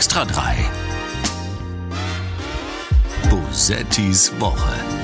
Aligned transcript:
Extra 0.00 0.24
3. 0.24 0.64
Bosettis 3.28 4.32
Woche. 4.38 4.99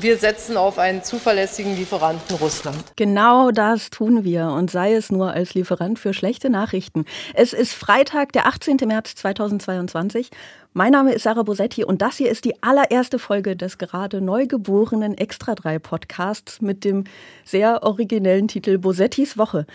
Wir 0.00 0.16
setzen 0.16 0.56
auf 0.56 0.78
einen 0.78 1.02
zuverlässigen 1.02 1.74
Lieferanten 1.74 2.36
Russland. 2.36 2.78
Genau 2.94 3.50
das 3.50 3.90
tun 3.90 4.22
wir 4.22 4.46
und 4.46 4.70
sei 4.70 4.94
es 4.94 5.10
nur 5.10 5.32
als 5.32 5.54
Lieferant 5.54 5.98
für 5.98 6.14
schlechte 6.14 6.50
Nachrichten. 6.50 7.04
Es 7.34 7.52
ist 7.52 7.72
Freitag, 7.72 8.32
der 8.32 8.46
18. 8.46 8.76
März 8.86 9.16
2022. 9.16 10.30
Mein 10.72 10.92
Name 10.92 11.14
ist 11.14 11.24
Sarah 11.24 11.42
Bosetti 11.42 11.82
und 11.82 12.00
das 12.00 12.16
hier 12.16 12.30
ist 12.30 12.44
die 12.44 12.62
allererste 12.62 13.18
Folge 13.18 13.56
des 13.56 13.76
gerade 13.76 14.20
neugeborenen 14.20 15.18
Extra 15.18 15.56
3 15.56 15.80
Podcasts 15.80 16.60
mit 16.60 16.84
dem 16.84 17.02
sehr 17.44 17.82
originellen 17.82 18.46
Titel 18.46 18.78
Bosettis 18.78 19.36
Woche. 19.36 19.66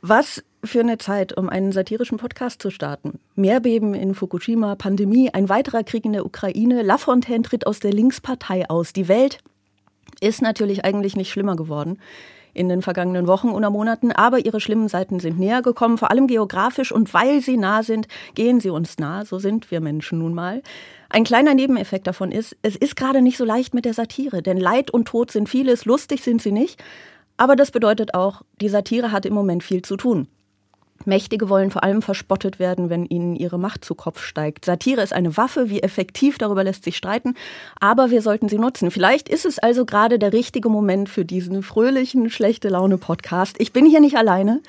Was 0.00 0.44
für 0.62 0.80
eine 0.80 0.98
Zeit, 0.98 1.36
um 1.36 1.48
einen 1.48 1.72
satirischen 1.72 2.18
Podcast 2.18 2.62
zu 2.62 2.70
starten. 2.70 3.18
Meerbeben 3.34 3.94
in 3.94 4.14
Fukushima, 4.14 4.76
Pandemie, 4.76 5.30
ein 5.32 5.48
weiterer 5.48 5.82
Krieg 5.82 6.04
in 6.04 6.12
der 6.12 6.24
Ukraine, 6.24 6.82
Lafontaine 6.82 7.42
tritt 7.42 7.66
aus 7.66 7.80
der 7.80 7.92
Linkspartei 7.92 8.68
aus. 8.70 8.92
Die 8.92 9.08
Welt 9.08 9.38
ist 10.20 10.42
natürlich 10.42 10.84
eigentlich 10.84 11.16
nicht 11.16 11.30
schlimmer 11.30 11.56
geworden 11.56 11.98
in 12.56 12.68
den 12.68 12.82
vergangenen 12.82 13.26
Wochen 13.26 13.50
oder 13.50 13.70
Monaten, 13.70 14.12
aber 14.12 14.44
ihre 14.44 14.60
schlimmen 14.60 14.88
Seiten 14.88 15.20
sind 15.20 15.38
näher 15.38 15.62
gekommen, 15.62 15.98
vor 15.98 16.10
allem 16.10 16.26
geografisch 16.26 16.90
und 16.90 17.12
weil 17.12 17.42
sie 17.42 17.58
nah 17.58 17.82
sind, 17.82 18.08
gehen 18.34 18.60
sie 18.60 18.70
uns 18.70 18.98
nah, 18.98 19.24
so 19.24 19.38
sind 19.38 19.70
wir 19.70 19.80
Menschen 19.80 20.18
nun 20.18 20.34
mal. 20.34 20.62
Ein 21.10 21.24
kleiner 21.24 21.54
Nebeneffekt 21.54 22.06
davon 22.06 22.32
ist, 22.32 22.56
es 22.62 22.74
ist 22.74 22.96
gerade 22.96 23.20
nicht 23.20 23.36
so 23.36 23.44
leicht 23.44 23.74
mit 23.74 23.84
der 23.84 23.94
Satire, 23.94 24.42
denn 24.42 24.56
Leid 24.56 24.90
und 24.90 25.06
Tod 25.06 25.30
sind 25.30 25.48
vieles, 25.48 25.84
lustig 25.84 26.22
sind 26.22 26.40
sie 26.40 26.52
nicht, 26.52 26.82
aber 27.36 27.56
das 27.56 27.70
bedeutet 27.70 28.14
auch, 28.14 28.42
die 28.60 28.70
Satire 28.70 29.12
hat 29.12 29.26
im 29.26 29.34
Moment 29.34 29.62
viel 29.62 29.82
zu 29.82 29.96
tun. 29.96 30.26
Mächtige 31.04 31.48
wollen 31.48 31.70
vor 31.70 31.84
allem 31.84 32.02
verspottet 32.02 32.58
werden, 32.58 32.90
wenn 32.90 33.06
ihnen 33.06 33.36
ihre 33.36 33.58
Macht 33.58 33.84
zu 33.84 33.94
Kopf 33.94 34.22
steigt. 34.22 34.64
Satire 34.64 35.02
ist 35.02 35.12
eine 35.12 35.36
Waffe, 35.36 35.70
wie 35.70 35.82
effektiv, 35.82 36.38
darüber 36.38 36.64
lässt 36.64 36.84
sich 36.84 36.96
streiten, 36.96 37.34
aber 37.80 38.10
wir 38.10 38.22
sollten 38.22 38.48
sie 38.48 38.58
nutzen. 38.58 38.90
Vielleicht 38.90 39.28
ist 39.28 39.44
es 39.44 39.58
also 39.58 39.84
gerade 39.84 40.18
der 40.18 40.32
richtige 40.32 40.68
Moment 40.68 41.08
für 41.08 41.24
diesen 41.24 41.62
fröhlichen, 41.62 42.30
schlechte 42.30 42.68
Laune-Podcast. 42.68 43.56
Ich 43.58 43.72
bin 43.72 43.86
hier 43.86 44.00
nicht 44.00 44.16
alleine. 44.16 44.60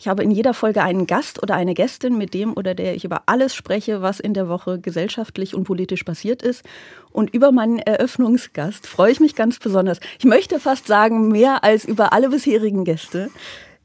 Ich 0.00 0.08
habe 0.08 0.22
in 0.22 0.30
jeder 0.30 0.54
Folge 0.54 0.82
einen 0.82 1.06
Gast 1.06 1.42
oder 1.42 1.56
eine 1.56 1.74
Gästin, 1.74 2.16
mit 2.16 2.32
dem 2.32 2.56
oder 2.56 2.74
der 2.74 2.94
ich 2.94 3.04
über 3.04 3.24
alles 3.26 3.54
spreche, 3.54 4.00
was 4.00 4.18
in 4.18 4.32
der 4.32 4.48
Woche 4.48 4.78
gesellschaftlich 4.80 5.54
und 5.54 5.64
politisch 5.64 6.04
passiert 6.04 6.42
ist. 6.42 6.64
Und 7.12 7.34
über 7.34 7.52
meinen 7.52 7.78
Eröffnungsgast 7.78 8.86
freue 8.86 9.12
ich 9.12 9.20
mich 9.20 9.34
ganz 9.34 9.58
besonders. 9.58 10.00
Ich 10.18 10.24
möchte 10.24 10.58
fast 10.58 10.86
sagen, 10.86 11.28
mehr 11.28 11.64
als 11.64 11.84
über 11.84 12.14
alle 12.14 12.30
bisherigen 12.30 12.84
Gäste. 12.84 13.30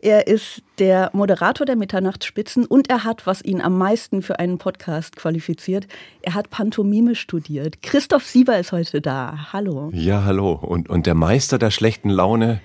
Er 0.05 0.27
ist 0.27 0.61
der 0.77 1.09
Moderator 1.13 1.65
der 1.65 1.75
Mitternachtsspitzen 1.75 2.67
und 2.67 2.91
er 2.91 3.03
hat, 3.03 3.25
was 3.25 3.43
ihn 3.43 3.59
am 3.59 3.75
meisten 3.75 4.21
für 4.21 4.37
einen 4.37 4.59
Podcast 4.59 5.15
qualifiziert, 5.15 5.87
er 6.21 6.35
hat 6.35 6.51
Pantomime 6.51 7.15
studiert. 7.15 7.81
Christoph 7.81 8.23
Sieber 8.23 8.59
ist 8.59 8.71
heute 8.71 9.01
da. 9.01 9.51
Hallo. 9.51 9.89
Ja, 9.95 10.23
hallo. 10.23 10.51
Und, 10.51 10.91
und 10.91 11.07
der 11.07 11.15
Meister 11.15 11.57
der 11.57 11.71
schlechten 11.71 12.11
Laune 12.11 12.61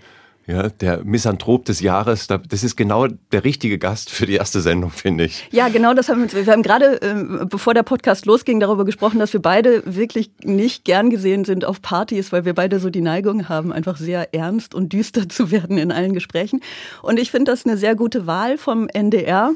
ja, 0.51 0.69
der 0.69 1.05
Misanthrop 1.05 1.65
des 1.65 1.81
Jahres, 1.81 2.27
das 2.27 2.65
ist 2.65 2.77
genau 2.77 3.07
der 3.07 3.45
richtige 3.45 3.79
Gast 3.79 4.11
für 4.11 4.27
die 4.27 4.35
erste 4.35 4.61
Sendung, 4.61 4.91
finde 4.91 5.25
ich. 5.25 5.49
Ja, 5.53 5.69
genau 5.69 5.95
das 5.95 6.09
haben 6.09 6.31
wir. 6.33 6.47
Wir 6.47 6.53
haben 6.53 6.63
gerade, 6.63 7.01
äh, 7.03 7.45
bevor 7.47 7.75
der 7.75 7.83
Podcast 7.83 8.27
losging, 8.27 8.61
darüber 8.61 8.85
gesprochen, 8.85 9.19
dass 9.19 9.33
wir 9.33 9.41
beide 9.41 9.83
wirklich 9.87 10.31
nicht 10.43 10.85
gern 10.85 11.11
gesehen 11.11 11.45
sind 11.45 11.65
auf 11.65 11.81
Partys, 11.81 12.33
weil 12.33 12.45
wir 12.45 12.55
beide 12.55 12.81
so 12.81 12.91
die 12.91 13.01
Neigung 13.01 13.49
haben, 13.49 13.73
einfach 13.73 13.97
sehr 13.97 14.35
ernst 14.35 14.75
und 14.75 14.93
düster 14.93 15.29
zu 15.29 15.51
werden 15.51 15.79
in 15.79 15.93
allen 15.93 16.13
Gesprächen. 16.13 16.61
Und 17.03 17.19
ich 17.19 17.31
finde 17.31 17.53
das 17.53 17.65
eine 17.65 17.77
sehr 17.77 17.95
gute 17.95 18.27
Wahl 18.27 18.59
vom 18.59 18.89
NDR 18.89 19.53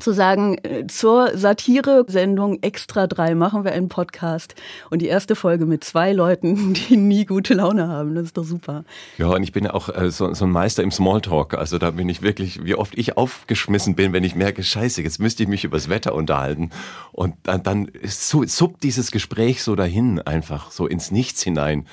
zu 0.00 0.12
sagen, 0.12 0.56
äh, 0.62 0.86
zur 0.86 1.36
Satire-Sendung 1.36 2.62
Extra 2.62 3.06
3 3.06 3.34
machen 3.34 3.64
wir 3.64 3.72
einen 3.72 3.88
Podcast 3.88 4.54
und 4.90 5.02
die 5.02 5.06
erste 5.06 5.36
Folge 5.36 5.66
mit 5.66 5.84
zwei 5.84 6.12
Leuten, 6.12 6.74
die 6.88 6.96
nie 6.96 7.24
gute 7.24 7.54
Laune 7.54 7.88
haben. 7.88 8.14
Das 8.14 8.24
ist 8.24 8.36
doch 8.36 8.44
super. 8.44 8.84
Ja, 9.18 9.28
und 9.28 9.42
ich 9.42 9.52
bin 9.52 9.64
ja 9.64 9.74
auch 9.74 9.88
äh, 9.88 10.10
so, 10.10 10.32
so, 10.34 10.44
ein 10.44 10.50
Meister 10.50 10.82
im 10.82 10.90
Smalltalk. 10.90 11.54
Also 11.54 11.78
da 11.78 11.92
bin 11.92 12.08
ich 12.08 12.22
wirklich, 12.22 12.64
wie 12.64 12.74
oft 12.74 12.96
ich 12.96 13.16
aufgeschmissen 13.16 13.94
bin, 13.94 14.12
wenn 14.12 14.24
ich 14.24 14.34
merke, 14.34 14.62
scheiße, 14.62 15.02
jetzt 15.02 15.20
müsste 15.20 15.42
ich 15.42 15.48
mich 15.48 15.64
übers 15.64 15.88
Wetter 15.88 16.14
unterhalten. 16.14 16.70
Und 17.12 17.34
dann, 17.44 17.62
dann 17.62 17.90
suppt 18.02 18.82
dieses 18.82 19.10
Gespräch 19.10 19.62
so 19.62 19.74
dahin, 19.74 20.20
einfach 20.20 20.70
so 20.70 20.86
ins 20.86 21.10
Nichts 21.10 21.42
hinein 21.42 21.86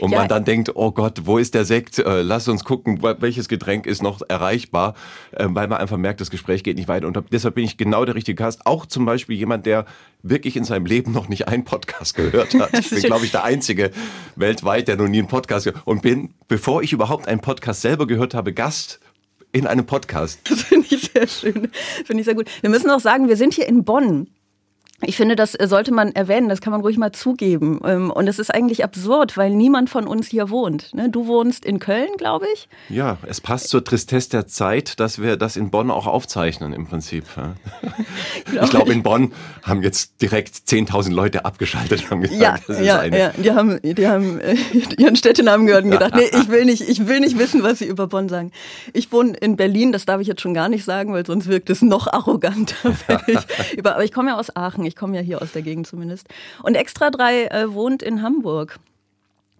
und 0.00 0.10
ja. 0.10 0.18
man 0.18 0.28
dann 0.28 0.44
denkt, 0.44 0.72
oh 0.74 0.90
Gott, 0.90 1.22
wo 1.24 1.38
ist 1.38 1.54
der 1.54 1.64
Sekt? 1.64 1.98
Äh, 1.98 2.22
lass 2.22 2.48
uns 2.48 2.64
gucken, 2.64 3.02
welches 3.02 3.48
Getränk 3.48 3.86
ist 3.86 4.02
noch 4.02 4.20
erreichbar, 4.28 4.94
äh, 5.32 5.46
weil 5.48 5.68
man 5.68 5.78
einfach 5.78 5.96
merkt, 5.96 6.20
das 6.20 6.30
Gespräch 6.30 6.62
geht 6.62 6.76
nicht 6.76 6.88
weiter. 6.88 7.06
Und 7.06 7.18
deshalb 7.32 7.54
bin 7.54 7.64
ich 7.64 7.76
genau 7.76 8.04
der 8.04 8.14
richtige 8.14 8.36
Gast. 8.36 8.66
Auch 8.66 8.86
zum 8.86 9.04
Beispiel 9.04 9.36
jemand, 9.36 9.66
der 9.66 9.86
wirklich 10.22 10.56
in 10.56 10.64
seinem 10.64 10.86
Leben 10.86 11.12
noch 11.12 11.28
nicht 11.28 11.48
einen 11.48 11.64
Podcast 11.64 12.14
gehört 12.14 12.54
hat. 12.54 12.70
Ich 12.86 12.90
bin, 12.90 13.02
glaube 13.02 13.24
ich, 13.24 13.30
der 13.30 13.44
Einzige 13.44 13.90
weltweit, 14.36 14.88
der 14.88 14.96
noch 14.96 15.08
nie 15.08 15.18
einen 15.18 15.28
Podcast 15.28 15.64
gehört 15.64 15.80
hat. 15.80 15.86
Und 15.86 16.02
bin, 16.02 16.34
bevor 16.46 16.82
ich 16.82 16.92
überhaupt 16.92 17.26
einen 17.26 17.40
Podcast 17.40 17.80
selber 17.80 18.06
gehört 18.06 18.34
habe, 18.34 18.52
Gast 18.52 19.00
in 19.52 19.66
einem 19.66 19.86
Podcast. 19.86 20.40
Das 20.44 20.62
finde 20.62 20.86
ich 20.90 21.10
sehr 21.12 21.26
schön. 21.26 21.70
Finde 22.04 22.20
ich 22.20 22.24
sehr 22.24 22.34
gut. 22.34 22.46
Wir 22.60 22.70
müssen 22.70 22.90
auch 22.90 23.00
sagen, 23.00 23.28
wir 23.28 23.36
sind 23.36 23.54
hier 23.54 23.66
in 23.66 23.84
Bonn. 23.84 24.28
Ich 25.02 25.16
finde, 25.16 25.36
das 25.36 25.52
sollte 25.52 25.92
man 25.92 26.12
erwähnen, 26.12 26.48
das 26.48 26.60
kann 26.60 26.70
man 26.70 26.80
ruhig 26.80 26.96
mal 26.96 27.12
zugeben. 27.12 27.80
Ähm, 27.84 28.10
und 28.10 28.28
es 28.28 28.38
ist 28.38 28.54
eigentlich 28.54 28.82
absurd, 28.82 29.36
weil 29.36 29.50
niemand 29.50 29.90
von 29.90 30.06
uns 30.06 30.28
hier 30.28 30.48
wohnt. 30.48 30.94
Ne? 30.94 31.10
Du 31.10 31.26
wohnst 31.26 31.66
in 31.66 31.78
Köln, 31.78 32.08
glaube 32.16 32.46
ich. 32.54 32.68
Ja, 32.88 33.18
es 33.26 33.40
passt 33.40 33.68
zur 33.68 33.84
Tristesse 33.84 34.30
der 34.30 34.46
Zeit, 34.46 34.98
dass 34.98 35.20
wir 35.20 35.36
das 35.36 35.56
in 35.56 35.70
Bonn 35.70 35.90
auch 35.90 36.06
aufzeichnen 36.06 36.72
im 36.72 36.86
Prinzip. 36.86 37.24
Ich 38.62 38.70
glaube, 38.70 38.92
in 38.92 39.02
Bonn 39.02 39.32
haben 39.62 39.82
jetzt 39.82 40.22
direkt 40.22 40.54
10.000 40.54 41.12
Leute 41.12 41.44
abgeschaltet 41.44 42.02
und 42.02 42.10
haben 42.10 42.20
gesagt, 42.22 42.40
ja, 42.40 42.56
das 42.66 42.78
ist 42.78 42.86
ja, 42.86 43.00
eine. 43.00 43.18
Ja, 43.18 43.32
die 43.36 43.50
haben, 43.52 43.80
die 43.82 44.06
haben 44.06 44.40
äh, 44.40 44.56
ihren 44.98 45.16
Städtenamen 45.16 45.66
gehört 45.66 45.84
und 45.84 45.90
gedacht, 45.90 46.14
nee, 46.14 46.30
ich 46.32 46.48
will, 46.48 46.64
nicht, 46.64 46.88
ich 46.88 47.06
will 47.06 47.20
nicht 47.20 47.38
wissen, 47.38 47.62
was 47.62 47.80
sie 47.80 47.86
über 47.86 48.06
Bonn 48.06 48.28
sagen. 48.28 48.52
Ich 48.92 49.10
wohne 49.12 49.36
in 49.36 49.56
Berlin, 49.56 49.92
das 49.92 50.04
darf 50.04 50.20
ich 50.20 50.28
jetzt 50.28 50.40
schon 50.40 50.54
gar 50.54 50.68
nicht 50.68 50.84
sagen, 50.84 51.12
weil 51.12 51.26
sonst 51.26 51.48
wirkt 51.48 51.70
es 51.70 51.82
noch 51.82 52.06
arroganter. 52.06 52.76
Ich 53.26 53.78
über, 53.78 53.94
aber 53.94 54.04
ich 54.04 54.12
komme 54.12 54.30
ja 54.30 54.38
aus 54.38 54.54
Aachen. 54.54 54.85
Ich 54.86 54.96
komme 54.96 55.16
ja 55.16 55.22
hier 55.22 55.42
aus 55.42 55.52
der 55.52 55.62
Gegend 55.62 55.86
zumindest. 55.86 56.28
Und 56.62 56.74
Extra 56.74 57.10
3 57.10 57.46
äh, 57.46 57.72
wohnt 57.72 58.02
in 58.02 58.22
Hamburg 58.22 58.78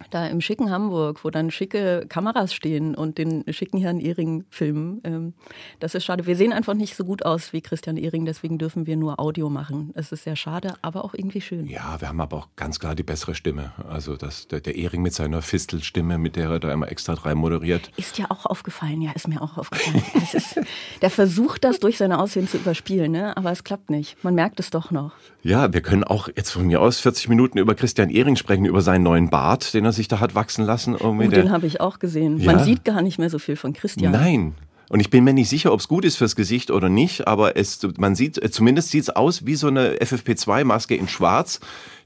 da 0.09 0.27
im 0.27 0.41
schicken 0.41 0.71
Hamburg, 0.71 1.23
wo 1.23 1.29
dann 1.29 1.51
schicke 1.51 2.05
Kameras 2.07 2.53
stehen 2.53 2.95
und 2.95 3.17
den 3.17 3.43
schicken 3.51 3.79
Herrn 3.79 3.99
Ehring 3.99 4.45
filmen. 4.49 5.01
Ähm, 5.03 5.33
das 5.79 5.95
ist 5.95 6.05
schade. 6.05 6.25
Wir 6.25 6.35
sehen 6.35 6.53
einfach 6.53 6.73
nicht 6.73 6.95
so 6.95 7.03
gut 7.03 7.25
aus 7.25 7.53
wie 7.53 7.61
Christian 7.61 7.97
Ehring, 7.97 8.25
deswegen 8.25 8.57
dürfen 8.57 8.85
wir 8.85 8.97
nur 8.97 9.19
Audio 9.19 9.49
machen. 9.49 9.91
Es 9.95 10.11
ist 10.11 10.23
sehr 10.23 10.35
schade, 10.35 10.75
aber 10.81 11.03
auch 11.03 11.13
irgendwie 11.13 11.41
schön. 11.41 11.65
Ja, 11.65 11.99
wir 11.99 12.07
haben 12.07 12.21
aber 12.21 12.37
auch 12.37 12.47
ganz 12.55 12.79
klar 12.79 12.95
die 12.95 13.03
bessere 13.03 13.35
Stimme. 13.35 13.71
Also 13.89 14.15
das, 14.15 14.47
der, 14.47 14.61
der 14.61 14.75
Ehring 14.75 15.01
mit 15.01 15.13
seiner 15.13 15.41
Fistelstimme, 15.41 16.17
mit 16.17 16.35
der 16.35 16.49
er 16.49 16.59
da 16.59 16.71
immer 16.71 16.91
extra 16.91 17.15
drei 17.15 17.35
moderiert. 17.35 17.91
Ist 17.97 18.17
ja 18.17 18.25
auch 18.29 18.45
aufgefallen, 18.45 19.01
ja, 19.01 19.11
ist 19.11 19.27
mir 19.27 19.41
auch 19.41 19.57
aufgefallen. 19.57 20.03
ist, 20.33 20.59
der 21.01 21.09
versucht 21.09 21.63
das 21.63 21.79
durch 21.79 21.97
seine 21.97 22.19
Aussehen 22.19 22.47
zu 22.47 22.57
überspielen, 22.57 23.11
ne? 23.11 23.35
aber 23.37 23.51
es 23.51 23.63
klappt 23.63 23.89
nicht. 23.89 24.23
Man 24.23 24.35
merkt 24.35 24.59
es 24.59 24.69
doch 24.69 24.91
noch. 24.91 25.11
Ja, 25.43 25.73
wir 25.73 25.81
können 25.81 26.03
auch 26.03 26.29
jetzt 26.35 26.51
von 26.51 26.67
mir 26.67 26.81
aus 26.81 26.99
40 26.99 27.29
Minuten 27.29 27.57
über 27.57 27.75
Christian 27.75 28.09
Ehring 28.09 28.35
sprechen, 28.35 28.65
über 28.65 28.81
seinen 28.81 29.03
neuen 29.03 29.29
Bart, 29.29 29.73
den 29.73 29.85
er 29.85 29.93
sich 29.97 30.07
da 30.07 30.21
hat 30.21 30.33
wachsen 30.35 30.65
lassen. 30.65 30.95
Oh, 30.95 31.13
den 31.13 31.51
habe 31.51 31.67
ich 31.67 31.81
auch 31.81 31.99
gesehen. 31.99 32.37
Ja? 32.39 32.53
Man 32.53 32.63
sieht 32.63 32.85
gar 32.85 33.01
nicht 33.01 33.19
mehr 33.19 33.29
so 33.29 33.39
viel 33.39 33.57
von 33.57 33.73
Christian. 33.73 34.13
Nein. 34.13 34.55
Und 34.89 35.01
ich 35.01 35.09
bin 35.09 35.25
mir 35.25 35.33
nicht 35.33 35.49
sicher, 35.49 35.73
ob 35.73 35.81
es 35.81 35.89
gut 35.89 36.05
ist 36.05 36.15
fürs 36.15 36.37
Gesicht 36.37 36.71
oder 36.71 36.87
nicht, 36.87 37.27
aber 37.27 37.57
es, 37.57 37.85
man 37.97 38.15
sieht, 38.15 38.39
zumindest 38.53 38.91
sieht 38.91 39.03
es 39.03 39.09
aus 39.09 39.45
wie 39.45 39.55
so 39.55 39.67
eine 39.67 39.95
FFP2-Maske 39.95 40.95
in 40.95 41.09
Schwarz 41.09 41.59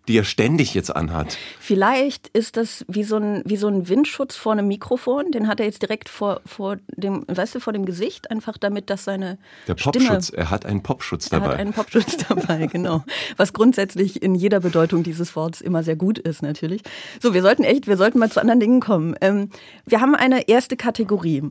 die 0.08 0.18
er 0.18 0.24
ständig 0.24 0.74
jetzt 0.74 0.96
anhat. 0.96 1.38
Vielleicht 1.60 2.28
ist 2.30 2.58
das 2.58 2.86
wie 2.88 3.04
so 3.04 3.18
ein, 3.18 3.44
wie 3.46 3.58
so 3.58 3.68
ein 3.68 3.88
Windschutz 3.88 4.36
vor 4.36 4.52
einem 4.52 4.68
Mikrofon. 4.68 5.32
Den 5.32 5.48
hat 5.48 5.60
er 5.60 5.68
jetzt 5.68 5.82
direkt 5.82 6.10
vor, 6.10 6.42
vor 6.46 6.78
dem, 6.88 7.24
weißt 7.28 7.56
du, 7.56 7.60
vor 7.60 7.74
dem 7.74 7.86
Gesicht, 7.86 8.32
einfach 8.32 8.58
damit, 8.58 8.90
dass 8.90 9.04
seine. 9.04 9.38
Der 9.68 9.76
Popschutz, 9.76 10.28
Stimme, 10.28 10.42
er 10.42 10.50
hat 10.50 10.66
einen 10.66 10.82
Popschutz 10.82 11.30
dabei. 11.30 11.46
Er 11.46 11.52
hat 11.52 11.60
einen 11.60 11.74
Popschutz 11.74 12.18
dabei, 12.30 12.68
genau. 12.68 13.04
Was 13.38 13.54
grundsätzlich 13.54 14.22
in 14.22 14.36
jeder 14.36 14.60
Bedeutung 14.60 15.04
dieses 15.04 15.36
Wortes 15.36 15.62
immer 15.62 15.84
sehr 15.84 15.96
gut 15.96 16.18
ist, 16.18 16.42
natürlich. 16.42 16.82
So, 17.22 17.34
wir 17.34 17.42
sollten 17.42 17.64
echt, 17.64 17.88
wir 17.88 17.98
sollten 17.98 18.20
mal 18.20 18.32
zu 18.32 18.42
anderen 18.42 18.60
Dingen 18.60 18.80
kommen. 18.80 19.16
Ähm, 19.22 19.50
wir 19.86 20.02
haben 20.02 20.16
eine 20.16 20.48
erste 20.48 20.78
Kategorie. 20.78 21.44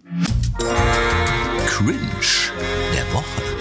Cringe 1.67 1.99
der 2.93 3.15
Woche. 3.15 3.60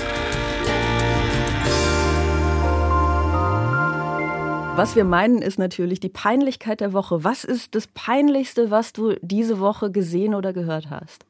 Was 4.80 4.96
wir 4.96 5.04
meinen, 5.04 5.42
ist 5.42 5.60
natürlich 5.60 6.00
die 6.00 6.08
Peinlichkeit 6.08 6.80
der 6.80 6.94
Woche. 6.94 7.26
Was 7.26 7.44
ist 7.44 7.76
das 7.76 7.88
Peinlichste, 7.88 8.72
was 8.72 8.94
du 8.94 9.18
diese 9.22 9.60
Woche 9.60 9.92
gesehen 9.92 10.34
oder 10.34 10.54
gehört 10.54 10.90
hast? 10.90 11.26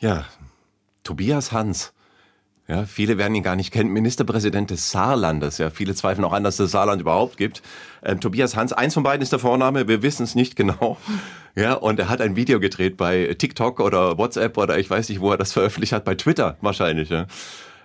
Ja, 0.00 0.24
Tobias 1.04 1.52
Hans. 1.52 1.92
Ja, 2.66 2.84
viele 2.84 3.18
werden 3.18 3.36
ihn 3.36 3.44
gar 3.44 3.54
nicht 3.54 3.72
kennen. 3.72 3.92
Ministerpräsident 3.92 4.70
des 4.70 4.90
Saarlandes. 4.90 5.58
Ja, 5.58 5.70
viele 5.70 5.94
zweifeln 5.94 6.24
auch 6.24 6.32
an, 6.32 6.42
dass 6.42 6.54
es 6.54 6.64
das 6.64 6.70
Saarland 6.72 7.00
überhaupt 7.00 7.36
gibt. 7.36 7.62
Ähm, 8.02 8.18
Tobias 8.18 8.56
Hans, 8.56 8.72
eins 8.72 8.94
von 8.94 9.04
beiden 9.04 9.22
ist 9.22 9.30
der 9.30 9.38
Vorname. 9.38 9.86
Wir 9.86 10.02
wissen 10.02 10.24
es 10.24 10.34
nicht 10.34 10.56
genau. 10.56 10.96
Ja, 11.58 11.72
und 11.72 11.98
er 11.98 12.10
hat 12.10 12.20
ein 12.20 12.36
Video 12.36 12.60
gedreht 12.60 12.98
bei 12.98 13.34
TikTok 13.38 13.80
oder 13.80 14.18
WhatsApp 14.18 14.58
oder 14.58 14.76
ich 14.76 14.90
weiß 14.90 15.08
nicht, 15.08 15.22
wo 15.22 15.30
er 15.30 15.38
das 15.38 15.54
veröffentlicht 15.54 15.94
hat, 15.94 16.04
bei 16.04 16.14
Twitter 16.14 16.58
wahrscheinlich. 16.60 17.08
Ja. 17.08 17.26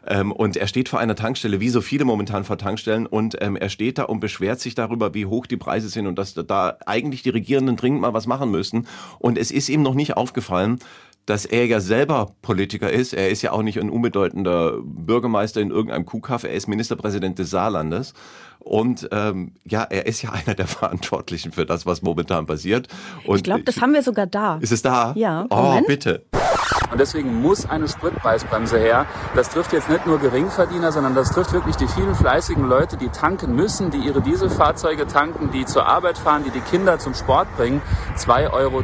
Ähm, 0.08 0.32
und 0.32 0.58
er 0.58 0.68
steht 0.68 0.90
vor 0.90 1.00
einer 1.00 1.16
Tankstelle, 1.16 1.60
wie 1.60 1.70
so 1.70 1.82
viele 1.82 2.06
momentan 2.06 2.44
vor 2.44 2.58
Tankstellen, 2.58 3.06
und 3.06 3.38
ähm, 3.42 3.56
er 3.56 3.70
steht 3.70 3.98
da 3.98 4.04
und 4.04 4.20
beschwert 4.20 4.60
sich 4.60 4.76
darüber, 4.76 5.14
wie 5.14 5.26
hoch 5.26 5.46
die 5.46 5.58
Preise 5.58 5.90
sind 5.90 6.08
und 6.08 6.18
dass 6.18 6.34
da 6.34 6.78
eigentlich 6.86 7.24
die 7.24 7.30
Regierenden 7.30 7.76
dringend 7.76 8.02
mal 8.02 8.14
was 8.14 8.28
machen 8.28 8.52
müssen. 8.52 8.88
Und 9.20 9.38
es 9.38 9.52
ist 9.52 9.70
ihm 9.70 9.84
noch 9.84 9.94
nicht 9.94 10.18
aufgefallen, 10.18 10.80
dass 11.26 11.46
er 11.46 11.66
ja 11.66 11.80
selber 11.80 12.36
Politiker 12.42 12.92
ist. 12.92 13.14
Er 13.14 13.30
ist 13.30 13.42
ja 13.42 13.52
auch 13.52 13.62
nicht 13.62 13.80
ein 13.80 13.90
unbedeutender 13.90 14.80
Bürgermeister 14.84 15.62
in 15.62 15.70
irgendeinem 15.70 16.06
Kuhkaff. 16.06 16.44
Er 16.44 16.54
ist 16.54 16.68
Ministerpräsident 16.68 17.38
des 17.38 17.52
Saarlandes. 17.52 18.14
Und 18.60 19.08
ähm, 19.12 19.54
ja, 19.64 19.84
er 19.84 20.08
ist 20.08 20.22
ja 20.22 20.32
einer 20.46 20.56
der 20.56 20.68
Verantwortlichen 20.68 21.52
für 21.52 21.66
das, 21.66 21.86
was 21.86 22.02
momentan 22.02 22.46
passiert. 22.46 22.88
Und 23.26 23.38
ich 23.38 23.44
glaube, 23.44 23.64
das 23.64 23.82
haben 23.82 23.94
wir 23.94 24.04
sogar 24.04 24.28
da. 24.28 24.58
Ist 24.58 24.72
es 24.72 24.82
da? 24.82 25.14
Ja. 25.16 25.46
Oh, 25.50 25.56
Moment. 25.56 25.88
bitte. 25.88 26.26
Und 26.92 27.00
deswegen 27.00 27.42
muss 27.42 27.70
eine 27.70 27.88
Spritpreisbremse 27.88 28.78
her. 28.78 29.06
Das 29.34 29.50
trifft 29.50 29.72
jetzt 29.74 29.90
nicht 29.90 30.06
nur 30.06 30.20
Geringverdiener, 30.20 30.92
sondern 30.92 31.16
das 31.16 31.32
trifft 31.32 31.54
wirklich 31.54 31.78
die 31.78 31.88
vielen 31.88 32.14
fleißigen 32.14 32.68
Leute, 32.68 32.98
die 32.98 33.10
tanken 33.10 33.56
müssen, 33.56 33.92
die 33.92 34.00
ihre 34.00 34.22
Dieselfahrzeuge 34.22 35.08
tanken, 35.08 35.52
die 35.52 35.66
zur 35.66 35.86
Arbeit 35.86 36.18
fahren, 36.18 36.44
die 36.44 36.52
die 36.52 36.60
Kinder 36.60 37.00
zum 37.00 37.14
Sport 37.14 37.48
bringen. 37.56 37.82
2,12 38.18 38.52
Euro 38.52 38.84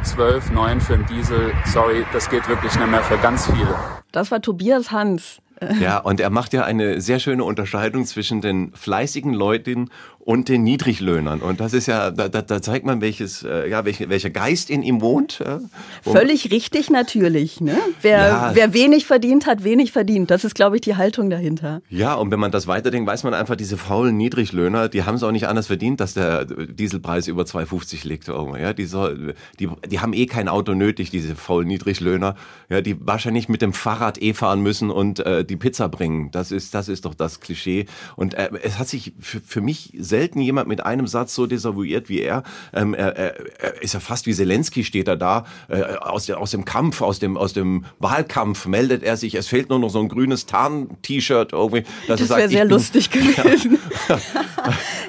neun 0.52 0.80
für 0.80 0.94
einen 0.94 1.06
Diesel. 1.06 1.52
Sorry, 1.66 2.06
das 2.12 2.30
geht 2.30 2.48
wirklich 2.48 2.74
nicht 2.74 2.90
mehr 2.90 3.02
für 3.02 3.18
ganz 3.18 3.46
viele. 3.46 3.74
Das 4.10 4.30
war 4.30 4.40
Tobias 4.40 4.90
Hans. 4.90 5.40
Ja, 5.80 5.98
und 5.98 6.20
er 6.20 6.30
macht 6.30 6.52
ja 6.52 6.64
eine 6.64 7.00
sehr 7.00 7.18
schöne 7.18 7.42
Unterscheidung 7.42 8.04
zwischen 8.04 8.40
den 8.40 8.72
fleißigen 8.74 9.34
Leuten 9.34 9.90
und 10.20 10.48
den 10.48 10.62
Niedriglöhnern. 10.62 11.40
Und 11.40 11.58
das 11.60 11.72
ist 11.72 11.86
ja, 11.86 12.10
da, 12.10 12.28
da, 12.28 12.60
zeigt 12.60 12.84
man, 12.84 13.00
welches, 13.00 13.42
äh, 13.44 13.68
ja, 13.70 13.84
welche, 13.84 14.08
welcher 14.10 14.30
Geist 14.30 14.68
in 14.68 14.82
ihm 14.82 15.00
wohnt. 15.00 15.40
Äh, 15.40 15.58
Völlig 16.02 16.50
richtig 16.50 16.90
natürlich. 16.90 17.60
Ne? 17.60 17.78
Wer, 18.02 18.18
Ja. 18.18 18.50
wer 18.54 18.74
wenig 18.74 19.06
verdient, 19.06 19.46
hat 19.46 19.64
wenig 19.64 19.92
verdient. 19.92 20.30
Das 20.30 20.44
ist, 20.44 20.54
glaube 20.54 20.76
ich, 20.76 20.82
die 20.82 20.96
Haltung 20.96 21.30
dahinter. 21.30 21.80
Ja, 21.88 22.14
und 22.14 22.30
wenn 22.30 22.40
man 22.40 22.50
das 22.50 22.66
weiterdenkt, 22.66 23.08
weiß 23.08 23.24
man 23.24 23.32
einfach, 23.32 23.56
diese 23.56 23.78
faulen 23.78 24.16
Niedriglöhner, 24.16 24.88
die 24.88 25.04
haben 25.04 25.14
es 25.14 25.22
auch 25.22 25.32
nicht 25.32 25.46
anders 25.48 25.68
verdient, 25.68 26.00
dass 26.00 26.14
der 26.14 26.44
Dieselpreis 26.44 27.26
über 27.28 27.44
2,50 27.44 28.06
liegt. 28.06 28.28
Ja, 28.28 28.72
die, 28.74 28.84
soll, 28.84 29.34
die, 29.58 29.68
die 29.90 30.00
haben 30.00 30.12
eh 30.12 30.26
kein 30.26 30.48
Auto 30.48 30.74
nötig, 30.74 31.10
diese 31.10 31.36
faulen 31.36 31.68
Niedriglöhner, 31.68 32.34
ja, 32.68 32.80
die 32.82 32.96
wahrscheinlich 33.00 33.48
mit 33.48 33.62
dem 33.62 33.72
Fahrrad 33.72 34.20
eh 34.20 34.34
fahren 34.34 34.60
müssen 34.62 34.90
und 34.90 35.20
äh, 35.20 35.44
die 35.44 35.56
Pizza 35.56 35.88
bringen. 35.88 36.30
Das 36.32 36.52
ist, 36.52 36.74
das 36.74 36.88
ist 36.88 37.04
doch 37.06 37.14
das 37.14 37.40
Klischee. 37.40 37.86
Und 38.16 38.34
äh, 38.34 38.50
es 38.62 38.78
hat 38.78 38.88
sich 38.88 39.14
für, 39.20 39.40
für 39.40 39.60
mich 39.60 39.92
selten 40.18 40.40
jemand 40.40 40.66
mit 40.66 40.84
einem 40.84 41.06
Satz 41.06 41.32
so 41.34 41.46
desavouiert 41.46 42.08
wie 42.08 42.20
er. 42.20 42.42
Ähm, 42.74 42.92
er, 42.92 43.16
er, 43.16 43.82
ist 43.82 43.94
ja 43.94 44.00
fast 44.00 44.26
wie 44.26 44.34
Zelensky 44.34 44.82
steht 44.82 45.06
er 45.06 45.16
da, 45.16 45.44
äh, 45.68 45.82
aus, 46.00 46.26
der, 46.26 46.40
aus 46.40 46.50
dem 46.50 46.64
Kampf, 46.64 47.02
aus 47.02 47.20
dem, 47.20 47.36
aus 47.36 47.52
dem 47.52 47.84
Wahlkampf 48.00 48.66
meldet 48.66 49.04
er 49.04 49.16
sich, 49.16 49.36
es 49.36 49.46
fehlt 49.46 49.68
nur 49.68 49.78
noch 49.78 49.90
so 49.90 50.00
ein 50.00 50.08
grünes 50.08 50.46
Tarn-T-Shirt 50.46 51.52
irgendwie. 51.52 51.84
Das 52.08 52.28
wäre 52.28 52.48
sehr 52.48 52.62
bin- 52.62 52.70
lustig 52.70 53.10
gewesen. 53.12 53.78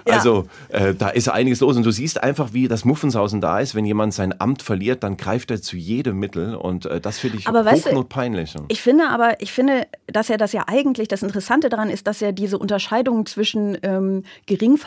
Ja. 0.07 0.15
Also 0.15 0.45
äh, 0.69 0.93
da 0.95 1.09
ist 1.09 1.27
einiges 1.29 1.59
los 1.59 1.75
und 1.77 1.85
du 1.85 1.91
siehst 1.91 2.23
einfach, 2.23 2.53
wie 2.53 2.67
das 2.67 2.85
Muffensausen 2.85 3.41
da 3.41 3.59
ist. 3.59 3.75
Wenn 3.75 3.85
jemand 3.85 4.13
sein 4.13 4.33
Amt 4.39 4.61
verliert, 4.61 5.03
dann 5.03 5.17
greift 5.17 5.51
er 5.51 5.61
zu 5.61 5.77
jedem 5.77 6.17
Mittel 6.17 6.55
und 6.55 6.85
äh, 6.85 6.99
das 6.99 7.19
finde 7.19 7.37
ich 7.37 7.47
Aber 7.47 7.65
weißt 7.65 7.85
du, 7.85 7.89
hochnotpeinlich. 7.89 8.55
Ich 8.69 8.81
finde 8.81 9.09
aber, 9.09 9.41
ich 9.41 9.51
finde, 9.51 9.87
dass 10.07 10.29
er 10.29 10.37
das 10.37 10.53
ja 10.53 10.63
eigentlich, 10.67 11.07
das 11.07 11.21
Interessante 11.21 11.69
daran 11.69 11.89
ist, 11.89 12.07
dass 12.07 12.21
er 12.21 12.31
diese 12.31 12.57
Unterscheidung 12.57 13.25
zwischen 13.25 13.77
ähm, 13.83 14.23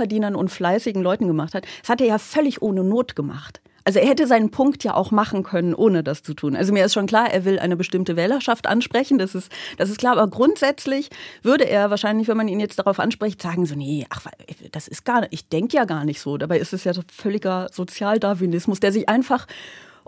Geringverdienern 0.02 0.34
und 0.34 0.48
fleißigen 0.48 1.02
Leuten 1.02 1.26
gemacht 1.26 1.54
hat. 1.54 1.64
Das 1.80 1.90
hat 1.90 2.00
er 2.00 2.06
ja 2.06 2.18
völlig 2.18 2.62
ohne 2.62 2.84
Not 2.84 3.16
gemacht. 3.16 3.60
Also 3.84 3.98
er 3.98 4.06
hätte 4.06 4.28
seinen 4.28 4.50
Punkt 4.52 4.84
ja 4.84 4.94
auch 4.94 5.10
machen 5.10 5.42
können, 5.42 5.74
ohne 5.74 6.04
das 6.04 6.22
zu 6.22 6.34
tun. 6.34 6.54
Also 6.54 6.72
mir 6.72 6.84
ist 6.84 6.92
schon 6.92 7.08
klar, 7.08 7.32
er 7.32 7.44
will 7.44 7.58
eine 7.58 7.76
bestimmte 7.76 8.14
Wählerschaft 8.14 8.68
ansprechen, 8.68 9.18
das 9.18 9.34
ist, 9.34 9.50
das 9.76 9.90
ist 9.90 9.98
klar. 9.98 10.12
Aber 10.16 10.30
grundsätzlich 10.30 11.10
würde 11.42 11.68
er 11.68 11.90
wahrscheinlich, 11.90 12.28
wenn 12.28 12.36
man 12.36 12.46
ihn 12.46 12.60
jetzt 12.60 12.78
darauf 12.78 13.00
anspricht, 13.00 13.42
sagen 13.42 13.66
so, 13.66 13.74
nee, 13.74 14.06
ach, 14.10 14.26
das 14.70 14.86
ist 14.86 15.04
gar 15.04 15.22
nicht, 15.22 15.32
ich 15.32 15.48
denke 15.48 15.76
ja 15.76 15.84
gar 15.84 16.04
nicht 16.04 16.20
so. 16.20 16.38
Dabei 16.38 16.58
ist 16.58 16.72
es 16.72 16.84
ja 16.84 16.94
so 16.94 17.02
völliger 17.12 17.68
Sozialdarwinismus, 17.72 18.78
der 18.78 18.92
sich 18.92 19.08
einfach 19.08 19.48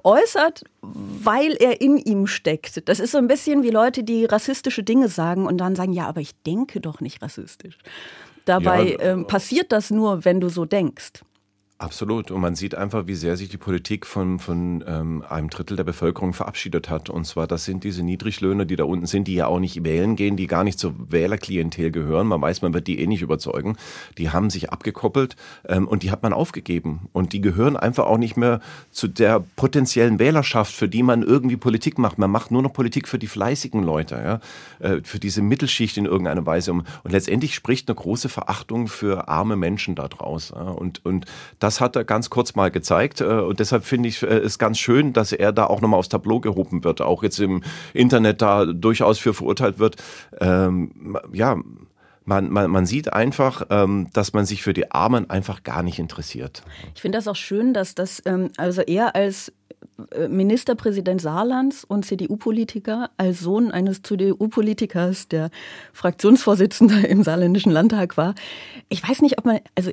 äußert, 0.04 0.62
weil 0.82 1.54
er 1.54 1.80
in 1.80 1.96
ihm 1.96 2.28
steckt. 2.28 2.88
Das 2.88 3.00
ist 3.00 3.10
so 3.10 3.18
ein 3.18 3.26
bisschen 3.26 3.64
wie 3.64 3.70
Leute, 3.70 4.04
die 4.04 4.24
rassistische 4.24 4.84
Dinge 4.84 5.08
sagen 5.08 5.46
und 5.46 5.58
dann 5.58 5.74
sagen, 5.74 5.92
ja, 5.92 6.06
aber 6.06 6.20
ich 6.20 6.30
denke 6.42 6.80
doch 6.80 7.00
nicht 7.00 7.22
rassistisch. 7.22 7.78
Dabei 8.44 8.92
Ja, 8.92 9.00
ähm, 9.00 9.26
passiert 9.26 9.72
das 9.72 9.90
nur, 9.90 10.24
wenn 10.24 10.40
du 10.40 10.48
so 10.48 10.64
denkst. 10.64 11.22
Absolut. 11.76 12.30
Und 12.30 12.40
man 12.40 12.54
sieht 12.54 12.76
einfach, 12.76 13.08
wie 13.08 13.16
sehr 13.16 13.36
sich 13.36 13.48
die 13.48 13.56
Politik 13.56 14.06
von, 14.06 14.38
von 14.38 14.84
ähm, 14.86 15.24
einem 15.28 15.50
Drittel 15.50 15.76
der 15.76 15.82
Bevölkerung 15.82 16.32
verabschiedet 16.32 16.88
hat. 16.88 17.10
Und 17.10 17.24
zwar, 17.24 17.48
das 17.48 17.64
sind 17.64 17.82
diese 17.82 18.04
Niedriglöhner, 18.04 18.64
die 18.64 18.76
da 18.76 18.84
unten 18.84 19.06
sind, 19.06 19.26
die 19.26 19.34
ja 19.34 19.48
auch 19.48 19.58
nicht 19.58 19.82
wählen 19.82 20.14
gehen, 20.14 20.36
die 20.36 20.46
gar 20.46 20.62
nicht 20.62 20.78
zur 20.78 20.94
Wählerklientel 21.10 21.90
gehören. 21.90 22.28
Man 22.28 22.40
weiß, 22.40 22.62
man 22.62 22.74
wird 22.74 22.86
die 22.86 23.00
eh 23.00 23.08
nicht 23.08 23.22
überzeugen. 23.22 23.76
Die 24.18 24.30
haben 24.30 24.50
sich 24.50 24.70
abgekoppelt 24.70 25.34
ähm, 25.68 25.88
und 25.88 26.04
die 26.04 26.12
hat 26.12 26.22
man 26.22 26.32
aufgegeben. 26.32 27.08
Und 27.12 27.32
die 27.32 27.40
gehören 27.40 27.76
einfach 27.76 28.06
auch 28.06 28.18
nicht 28.18 28.36
mehr 28.36 28.60
zu 28.92 29.08
der 29.08 29.40
potenziellen 29.56 30.20
Wählerschaft, 30.20 30.72
für 30.72 30.88
die 30.88 31.02
man 31.02 31.24
irgendwie 31.24 31.56
Politik 31.56 31.98
macht. 31.98 32.18
Man 32.18 32.30
macht 32.30 32.52
nur 32.52 32.62
noch 32.62 32.72
Politik 32.72 33.08
für 33.08 33.18
die 33.18 33.26
fleißigen 33.26 33.82
Leute, 33.82 34.14
ja? 34.14 34.88
äh, 34.88 35.00
für 35.02 35.18
diese 35.18 35.42
Mittelschicht 35.42 35.96
in 35.96 36.04
irgendeiner 36.04 36.46
Weise. 36.46 36.72
Und 36.72 36.86
letztendlich 37.04 37.52
spricht 37.52 37.88
eine 37.88 37.96
große 37.96 38.28
Verachtung 38.28 38.86
für 38.86 39.26
arme 39.26 39.56
Menschen 39.56 39.96
da 39.96 40.06
draus. 40.06 40.52
Ja? 40.54 40.62
Und, 40.62 41.04
und 41.04 41.26
das 41.64 41.80
hat 41.80 41.96
er 41.96 42.04
ganz 42.04 42.28
kurz 42.28 42.54
mal 42.54 42.70
gezeigt. 42.70 43.22
äh, 43.22 43.24
Und 43.24 43.58
deshalb 43.58 43.84
finde 43.84 44.10
ich 44.10 44.22
äh, 44.22 44.26
es 44.26 44.58
ganz 44.58 44.78
schön, 44.78 45.14
dass 45.14 45.32
er 45.32 45.50
da 45.50 45.64
auch 45.64 45.80
nochmal 45.80 45.98
aufs 45.98 46.10
Tableau 46.10 46.38
gehoben 46.38 46.84
wird, 46.84 47.00
auch 47.00 47.22
jetzt 47.22 47.40
im 47.40 47.62
Internet 47.94 48.42
da 48.42 48.66
durchaus 48.66 49.18
für 49.18 49.32
verurteilt 49.32 49.78
wird. 49.78 49.96
Ähm, 50.40 51.18
ja, 51.32 51.56
man, 52.26 52.50
man, 52.50 52.70
man 52.70 52.84
sieht 52.84 53.12
einfach, 53.14 53.66
ähm, 53.70 54.08
dass 54.12 54.34
man 54.34 54.44
sich 54.44 54.62
für 54.62 54.74
die 54.74 54.90
Armen 54.90 55.30
einfach 55.30 55.62
gar 55.62 55.82
nicht 55.82 55.98
interessiert. 55.98 56.62
Ich 56.94 57.00
finde 57.00 57.16
das 57.16 57.28
auch 57.28 57.36
schön, 57.36 57.72
dass 57.72 57.94
das, 57.94 58.22
ähm, 58.26 58.50
also 58.58 58.82
er 58.82 59.14
als 59.14 59.50
äh, 60.10 60.28
Ministerpräsident 60.28 61.20
Saarlands 61.20 61.84
und 61.84 62.04
CDU-Politiker, 62.04 63.10
als 63.16 63.40
Sohn 63.40 63.70
eines 63.70 64.02
CDU-Politikers, 64.02 65.28
der 65.28 65.50
Fraktionsvorsitzender 65.92 67.08
im 67.08 67.22
Saarländischen 67.22 67.72
Landtag 67.72 68.16
war. 68.16 68.34
Ich 68.88 69.08
weiß 69.08 69.22
nicht, 69.22 69.38
ob 69.38 69.44
man, 69.44 69.60
also 69.74 69.90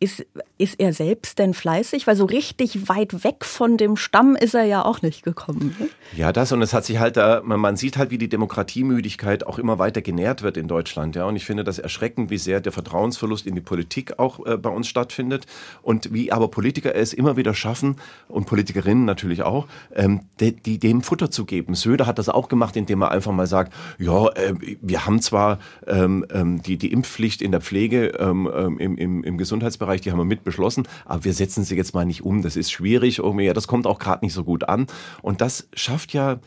ist, 0.00 0.24
ist, 0.56 0.80
er 0.80 0.92
selbst 0.92 1.38
denn 1.38 1.52
fleißig? 1.52 2.06
Weil 2.06 2.16
so 2.16 2.24
richtig 2.24 2.88
weit 2.88 3.22
weg 3.22 3.44
von 3.44 3.76
dem 3.76 3.96
Stamm 3.96 4.34
ist 4.34 4.54
er 4.54 4.64
ja 4.64 4.84
auch 4.84 5.02
nicht 5.02 5.22
gekommen. 5.22 5.76
Ne? 5.78 5.88
Ja, 6.16 6.32
das 6.32 6.52
und 6.52 6.62
es 6.62 6.72
hat 6.72 6.84
sich 6.84 6.98
halt 6.98 7.16
da, 7.16 7.42
man, 7.44 7.76
sieht 7.76 7.98
halt, 7.98 8.10
wie 8.10 8.18
die 8.18 8.28
Demokratiemüdigkeit 8.28 9.46
auch 9.46 9.58
immer 9.58 9.78
weiter 9.78 10.00
genährt 10.00 10.42
wird 10.42 10.56
in 10.56 10.68
Deutschland. 10.68 11.16
Ja, 11.16 11.26
und 11.26 11.36
ich 11.36 11.44
finde 11.44 11.64
das 11.64 11.78
erschreckend, 11.78 12.30
wie 12.30 12.38
sehr 12.38 12.60
der 12.60 12.72
Vertrauensverlust 12.72 13.46
in 13.46 13.54
die 13.54 13.60
Politik 13.60 14.18
auch 14.18 14.44
äh, 14.46 14.56
bei 14.56 14.70
uns 14.70 14.88
stattfindet 14.88 15.46
und 15.82 16.12
wie 16.12 16.32
aber 16.32 16.48
Politiker 16.48 16.94
es 16.94 17.12
immer 17.12 17.36
wieder 17.36 17.54
schaffen 17.54 17.96
und 18.28 18.46
Politikerinnen 18.46 19.04
natürlich 19.04 19.42
auch, 19.42 19.66
ähm, 19.94 20.22
die, 20.40 20.56
die 20.56 20.78
dem 20.78 21.02
Futter 21.02 21.30
zu 21.30 21.44
geben. 21.44 21.74
Söder 21.74 22.06
hat 22.06 22.18
das 22.18 22.28
auch 22.28 22.48
gemacht, 22.48 22.76
indem 22.76 23.02
er 23.02 23.10
einfach 23.10 23.32
mal 23.32 23.46
sagt, 23.46 23.74
ja, 23.98 24.28
äh, 24.28 24.54
wir 24.80 25.04
haben 25.04 25.20
zwar 25.20 25.58
ähm, 25.86 26.24
ähm, 26.32 26.62
die, 26.62 26.78
die 26.78 26.92
Impfpflicht 26.92 27.42
in 27.42 27.52
der 27.52 27.60
Pflege 27.60 28.08
ähm, 28.18 28.50
ähm, 28.54 28.78
im, 28.78 28.96
im, 28.96 29.24
im 29.24 29.38
Gesundheitsbereich, 29.60 30.00
die 30.00 30.10
haben 30.10 30.18
wir 30.18 30.24
mit 30.24 30.42
beschlossen, 30.42 30.88
aber 31.04 31.24
wir 31.24 31.32
setzen 31.32 31.64
sie 31.64 31.76
jetzt 31.76 31.94
mal 31.94 32.04
nicht 32.04 32.24
um. 32.24 32.42
Das 32.42 32.56
ist 32.56 32.70
schwierig, 32.70 33.18
irgendwie, 33.18 33.48
das 33.48 33.68
kommt 33.68 33.86
auch 33.86 33.98
gerade 33.98 34.24
nicht 34.24 34.32
so 34.32 34.44
gut 34.44 34.68
an. 34.68 34.86
Und 35.22 35.40
das 35.40 35.68
schafft 35.74 36.12
ja 36.12 36.40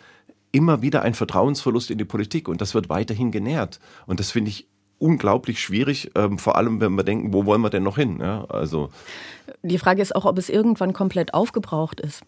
immer 0.52 0.82
wieder 0.82 1.02
ein 1.02 1.14
Vertrauensverlust 1.14 1.92
in 1.92 1.98
die 1.98 2.06
Politik 2.06 2.48
und 2.48 2.62
das 2.62 2.74
wird 2.74 2.90
weiterhin 2.90 3.32
genährt. 3.32 3.80
Und 4.06 4.20
das 4.20 4.32
finde 4.32 4.50
ich 4.50 4.68
unglaublich 5.00 5.60
schwierig, 5.60 6.12
ähm, 6.16 6.38
vor 6.38 6.56
allem 6.56 6.80
wenn 6.80 6.94
wir 6.94 7.04
denken, 7.04 7.34
wo 7.34 7.46
wollen 7.46 7.62
wir 7.62 7.70
denn 7.70 7.84
noch 7.84 7.98
hin? 7.98 8.20
Ja, 8.22 8.46
also 8.46 8.90
Die 9.62 9.78
Frage 9.78 10.02
ist 10.02 10.16
auch, 10.16 10.26
ob 10.26 10.38
es 10.38 10.50
irgendwann 10.50 10.94
komplett 10.94 11.34
aufgebraucht 11.34 12.00
ist. 12.00 12.24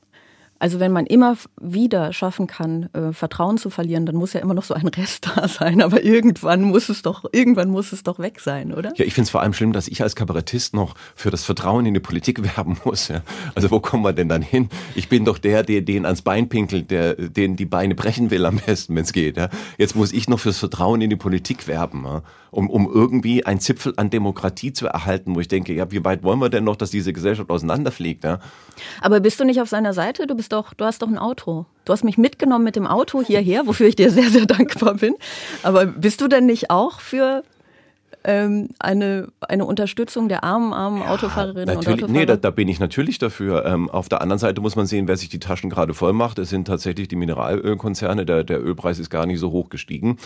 Also 0.66 0.80
wenn 0.80 0.92
man 0.92 1.06
immer 1.06 1.38
wieder 1.62 2.12
schaffen 2.12 2.48
kann, 2.48 2.90
äh, 2.94 3.14
Vertrauen 3.14 3.60
zu 3.60 3.70
verlieren, 3.70 4.08
dann 4.08 4.16
muss 4.16 4.34
ja 4.34 4.40
immer 4.40 4.56
noch 4.56 4.64
so 4.64 4.74
ein 4.74 4.88
Rest 4.88 5.30
da 5.36 5.48
sein. 5.48 5.80
Aber 5.80 6.04
irgendwann 6.04 6.64
muss 6.64 6.90
es 6.90 7.04
doch, 7.04 7.24
irgendwann 7.32 7.70
muss 7.70 7.92
es 7.92 8.02
doch 8.02 8.18
weg 8.18 8.40
sein, 8.40 8.74
oder? 8.74 8.92
Ja, 8.96 9.06
ich 9.06 9.14
finde 9.14 9.26
es 9.26 9.30
vor 9.30 9.44
allem 9.44 9.54
schlimm, 9.54 9.74
dass 9.74 9.88
ich 9.88 10.02
als 10.02 10.16
Kabarettist 10.16 10.74
noch 10.74 10.96
für 11.14 11.30
das 11.30 11.44
Vertrauen 11.44 11.86
in 11.86 11.94
die 11.94 12.00
Politik 12.00 12.42
werben 12.58 12.80
muss. 12.84 13.10
Ja. 13.10 13.22
Also 13.54 13.70
wo 13.70 13.80
kommen 13.80 14.02
wir 14.04 14.14
denn 14.14 14.28
dann 14.28 14.42
hin? 14.42 14.70
Ich 14.96 15.08
bin 15.08 15.24
doch 15.24 15.38
der, 15.38 15.62
der 15.62 15.84
den 15.84 16.04
ans 16.04 16.24
Bein 16.24 16.50
pinkelt, 16.50 16.90
der 16.90 17.14
den 17.14 17.56
die 17.56 17.66
Beine 17.66 17.94
brechen 17.94 18.32
will 18.32 18.44
am 18.44 18.58
besten, 18.58 18.96
wenn 18.96 19.04
es 19.04 19.14
geht. 19.14 19.38
Ja. 19.38 19.50
Jetzt 19.78 19.96
muss 19.96 20.14
ich 20.14 20.28
noch 20.28 20.40
fürs 20.40 20.58
Vertrauen 20.58 21.00
in 21.00 21.12
die 21.12 21.16
Politik 21.16 21.68
werben, 21.68 22.06
ja. 22.06 22.24
Um, 22.56 22.70
um 22.70 22.90
irgendwie 22.92 23.46
ein 23.46 23.60
Zipfel 23.60 23.94
an 23.98 24.10
Demokratie 24.10 24.72
zu 24.72 24.88
erhalten, 24.88 25.36
wo 25.36 25.40
ich 25.42 25.48
denke, 25.48 25.74
ja, 25.74 25.92
wie 25.92 26.04
weit 26.04 26.24
wollen 26.24 26.40
wir 26.40 26.50
denn 26.50 26.64
noch, 26.64 26.78
dass 26.78 26.90
diese 26.90 27.12
Gesellschaft 27.12 27.50
auseinanderfliegt? 27.50 28.24
Ja. 28.24 28.40
Aber 29.02 29.20
bist 29.20 29.40
du 29.40 29.44
nicht 29.44 29.62
auf 29.62 29.70
seiner 29.70 29.94
Seite? 29.94 30.26
Du 30.26 30.36
bist 30.36 30.54
doch, 30.54 30.74
du 30.74 30.86
hast 30.86 31.02
doch 31.02 31.08
ein 31.08 31.18
Auto. 31.18 31.66
Du 31.84 31.94
hast 31.94 32.04
mich 32.04 32.18
mitgenommen 32.18 32.64
mit 32.64 32.76
dem 32.76 32.88
Auto 32.88 33.22
hierher, 33.22 33.68
wofür 33.68 33.88
ich 33.88 33.96
dir 33.96 34.10
sehr, 34.10 34.30
sehr 34.30 34.46
dankbar 34.46 34.96
bin. 34.96 35.16
Aber 35.64 35.86
bist 35.86 36.22
du 36.22 36.28
denn 36.28 36.46
nicht 36.46 36.70
auch 36.70 37.02
für 37.02 37.44
ähm, 38.26 38.70
eine, 38.80 39.28
eine 39.42 39.66
Unterstützung 39.66 40.28
der 40.30 40.44
armen, 40.44 40.74
armen 40.74 41.02
ja, 41.02 41.10
Autofahrerinnen 41.10 41.78
und 41.78 41.88
Autofahrer? 41.88 42.12
Nee, 42.12 42.26
da, 42.26 42.36
da, 42.36 42.50
bin 42.50 42.68
ich 42.68 42.80
natürlich 42.80 43.20
dafür. 43.20 43.66
Ähm, 43.66 43.90
auf 43.90 44.10
der 44.10 44.22
anderen 44.22 44.40
Seite 44.40 44.62
muss 44.62 44.76
man 44.76 44.88
sehen, 44.88 45.08
wer 45.08 45.16
sich 45.16 45.30
die 45.30 45.40
Taschen 45.40 45.70
gerade 45.70 45.94
voll 45.94 46.14
macht. 46.14 46.40
Es 46.40 46.50
sind 46.50 46.66
tatsächlich 46.66 47.08
die 47.08 47.16
Mineralölkonzerne. 47.16 48.26
Der, 48.26 48.44
der 48.44 48.64
Ölpreis 48.64 49.00
ist 49.00 49.10
gar 49.10 49.26
nicht 49.26 49.40
so 49.40 49.52
hoch 49.52 49.70
gestiegen. 49.70 50.18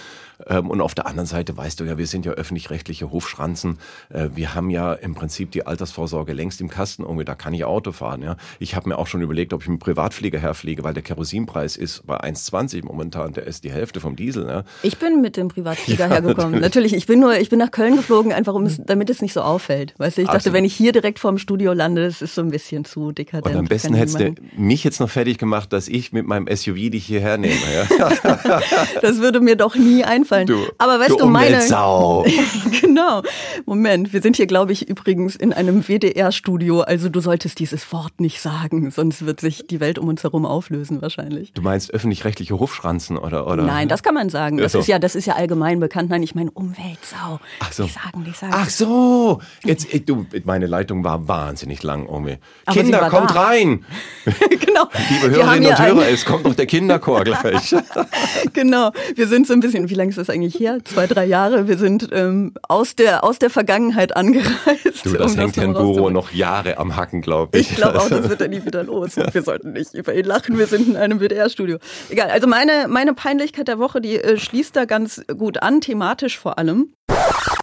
Ähm, 0.48 0.70
und 0.70 0.82
auf 0.82 0.96
der 0.96 1.08
anderen 1.08 1.28
Seite 1.28 1.58
weißt 1.58 1.80
du 1.80 1.84
ja, 1.84 1.98
wir 1.98 2.08
sind 2.08 2.26
ja 2.26 2.32
öffentlich-rechtliche 2.32 3.12
Hofschranzen. 3.12 3.80
Äh, 4.10 4.30
wir 4.34 4.56
haben 4.56 4.70
ja 4.70 4.94
im 4.94 5.14
Prinzip 5.14 5.52
die 5.52 5.68
Altersvorsorge 5.68 6.34
längst 6.34 6.62
im 6.62 6.70
Kasten. 6.70 7.04
Irgendwie, 7.04 7.26
da 7.26 7.36
kann 7.36 7.54
ich 7.54 7.66
Auto 7.66 7.92
fahren. 7.92 8.22
Ja. 8.22 8.38
Ich 8.60 8.76
habe 8.76 8.88
mir 8.88 8.98
auch 8.98 9.08
schon 9.08 9.22
überlegt, 9.22 9.54
ob 9.54 9.62
ich 9.62 9.68
mit 9.68 9.80
dem 9.80 9.84
Privatflieger 9.84 10.40
herfliege, 10.40 10.84
weil 10.84 10.94
der 10.94 11.04
Kerosinpreis 11.04 11.76
ist 11.76 12.08
bei 12.08 12.20
1,20 12.22 12.86
momentan. 12.86 13.34
Der 13.34 13.46
ist 13.46 13.66
die 13.66 13.72
Hälfte 13.72 14.00
vom 14.00 14.16
Diesel. 14.16 14.48
Ja. 14.48 14.64
Ich 14.84 14.98
bin 14.98 15.22
mit 15.22 15.36
dem 15.36 15.50
Privatflieger 15.50 16.06
ja, 16.08 16.12
hergekommen. 16.12 16.62
Natürlich, 16.62 16.94
ich 16.94 17.06
bin 17.06 17.20
nur, 17.20 17.38
ich 17.38 17.50
bin 17.50 17.60
nach 17.60 17.72
Köln 17.72 17.89
geflogen, 17.96 18.34
einfach 18.34 18.54
um 18.54 18.64
es, 18.64 18.80
damit 18.84 19.10
es 19.10 19.22
nicht 19.22 19.34
so 19.34 19.42
auffällt. 19.42 19.94
Weißt 19.98 20.18
du, 20.18 20.22
ich 20.22 20.28
dachte, 20.28 20.38
also, 20.38 20.54
wenn 20.54 20.66
ich 20.66 20.76
hier 20.76 20.92
direkt 20.92 21.20
vorm 21.20 21.38
Studio 21.38 21.74
lande, 21.74 22.04
das 22.06 22.22
ist 22.22 22.36
so 22.36 22.42
ein 22.42 22.52
bisschen 22.52 22.86
zu 22.86 23.12
dekadent. 23.12 23.56
Und 23.56 23.60
am 23.60 23.66
besten 23.66 23.94
hättest 23.94 24.20
du 24.20 24.36
mich 24.58 24.84
jetzt 24.84 25.00
noch 25.00 25.10
fertig 25.10 25.38
gemacht, 25.38 25.74
dass 25.74 25.88
ich 25.88 26.12
mit 26.12 26.26
meinem 26.26 26.48
SUV 26.48 26.90
dich 26.92 27.06
hierher 27.06 27.38
nehme. 27.38 27.56
Ja? 27.74 28.10
das 29.02 29.20
würde 29.20 29.40
mir 29.40 29.56
doch 29.56 29.76
nie 29.76 30.04
einfallen. 30.04 30.48
Du, 30.48 30.66
Aber 30.78 31.00
weißt 31.00 31.12
du, 31.12 31.18
du 31.18 31.26
meine. 31.26 31.60
genau. 32.82 33.22
Moment, 33.66 34.14
wir 34.14 34.22
sind 34.22 34.36
hier, 34.36 34.48
glaube 34.48 34.72
ich, 34.72 34.90
übrigens 34.90 35.36
in 35.36 35.54
einem 35.54 35.88
WDR-Studio. 35.88 36.82
Also 36.82 37.10
du 37.10 37.20
solltest 37.20 37.60
dieses 37.60 37.92
Wort 37.92 38.20
nicht 38.20 38.42
sagen, 38.42 38.92
sonst 38.92 39.26
wird 39.26 39.40
sich 39.42 39.68
die 39.68 39.80
Welt 39.80 40.00
um 40.00 40.08
uns 40.08 40.24
herum 40.24 40.46
auflösen 40.46 41.02
wahrscheinlich. 41.02 41.54
Du 41.54 41.62
meinst 41.62 41.94
öffentlich-rechtliche 41.94 42.58
Hofschranzen 42.60 43.18
oder, 43.18 43.48
oder? 43.48 43.64
Nein, 43.64 43.88
das 43.88 44.04
kann 44.04 44.14
man 44.14 44.30
sagen. 44.30 44.58
Das, 44.58 44.74
ja, 44.74 44.78
so. 44.78 44.80
ist 44.80 44.88
ja, 44.88 45.00
das 45.00 45.16
ist 45.16 45.26
ja 45.26 45.36
allgemein 45.36 45.80
bekannt. 45.80 46.10
Nein, 46.10 46.24
ich 46.24 46.36
meine 46.36 46.52
Umweltsau. 46.52 47.40
Ach 47.60 47.74
so. 47.80 47.84
Nicht 47.86 47.94
sagen, 48.04 48.24
nicht 48.24 48.40
sagen. 48.40 48.54
Ach 48.56 48.70
so. 48.70 49.42
Jetzt, 49.64 49.88
du, 50.08 50.26
meine 50.44 50.68
Leitung 50.68 51.04
war 51.04 51.28
wahnsinnig 51.28 51.82
lang, 51.84 52.08
Omi. 52.08 52.38
Kinder, 52.72 53.10
kommt 53.10 53.32
da. 53.32 53.42
rein. 53.42 53.86
genau. 54.26 54.88
Liebe 55.10 55.36
Hörerinnen 55.36 55.70
und 55.70 55.80
Hörer, 55.80 56.08
es 56.10 56.26
kommt 56.26 56.44
noch 56.44 56.56
der 56.56 56.66
Kinderchor 56.66 57.24
gleich. 57.24 57.76
genau. 58.54 58.92
Wir 59.16 59.28
sind 59.28 59.48
so 59.48 59.54
ein 59.54 59.62
bisschen, 59.62 59.90
wie 59.90 59.94
lange 59.94 60.10
ist 60.10 60.18
das 60.18 60.30
eigentlich 60.30 60.60
her? 60.60 60.80
Zwei, 60.84 61.08
drei 61.08 61.26
Jahre. 61.26 61.68
Wir 61.68 61.78
sind 61.78 62.10
ähm, 62.12 62.54
aus, 62.68 62.96
der, 62.96 63.24
aus 63.24 63.40
der 63.40 63.50
Vergangenheit 63.50 64.16
angereist. 64.16 65.06
Du, 65.06 65.14
das 65.14 65.34
um 65.34 65.38
hängt 65.40 65.58
das 65.58 65.64
Herrn 65.64 65.74
Guro 65.74 66.10
noch 66.10 66.32
Jahre 66.32 66.78
am 66.78 66.96
Hacken, 66.96 67.22
glaube 67.22 67.58
ich. 67.58 67.72
Ich 67.72 67.78
glaube 67.78 68.00
auch, 68.00 68.10
das 68.10 68.30
wird 68.30 68.42
er 68.42 68.50
nie 68.50 68.66
wieder 68.66 68.84
los. 68.84 69.18
Und 69.18 69.34
wir 69.34 69.42
sollten 69.42 69.74
nicht 69.74 69.94
über 69.94 70.14
ihn 70.14 70.26
lachen. 70.26 70.58
Wir 70.58 70.68
sind 70.68 70.88
in 70.88 70.98
einem 70.98 71.20
WDR-Studio. 71.20 71.78
Egal. 72.10 72.30
Also 72.30 72.48
meine, 72.48 72.88
meine 72.90 73.14
Peinlichkeit 73.14 73.68
der 73.68 73.80
Woche, 73.80 74.02
die 74.02 74.16
äh, 74.16 74.38
schließt 74.38 74.76
da 74.76 74.86
ganz 74.86 75.22
gut 75.38 75.62
an, 75.62 75.82
thematisch 75.82 76.38
vor 76.38 76.58
allem. 76.58 76.94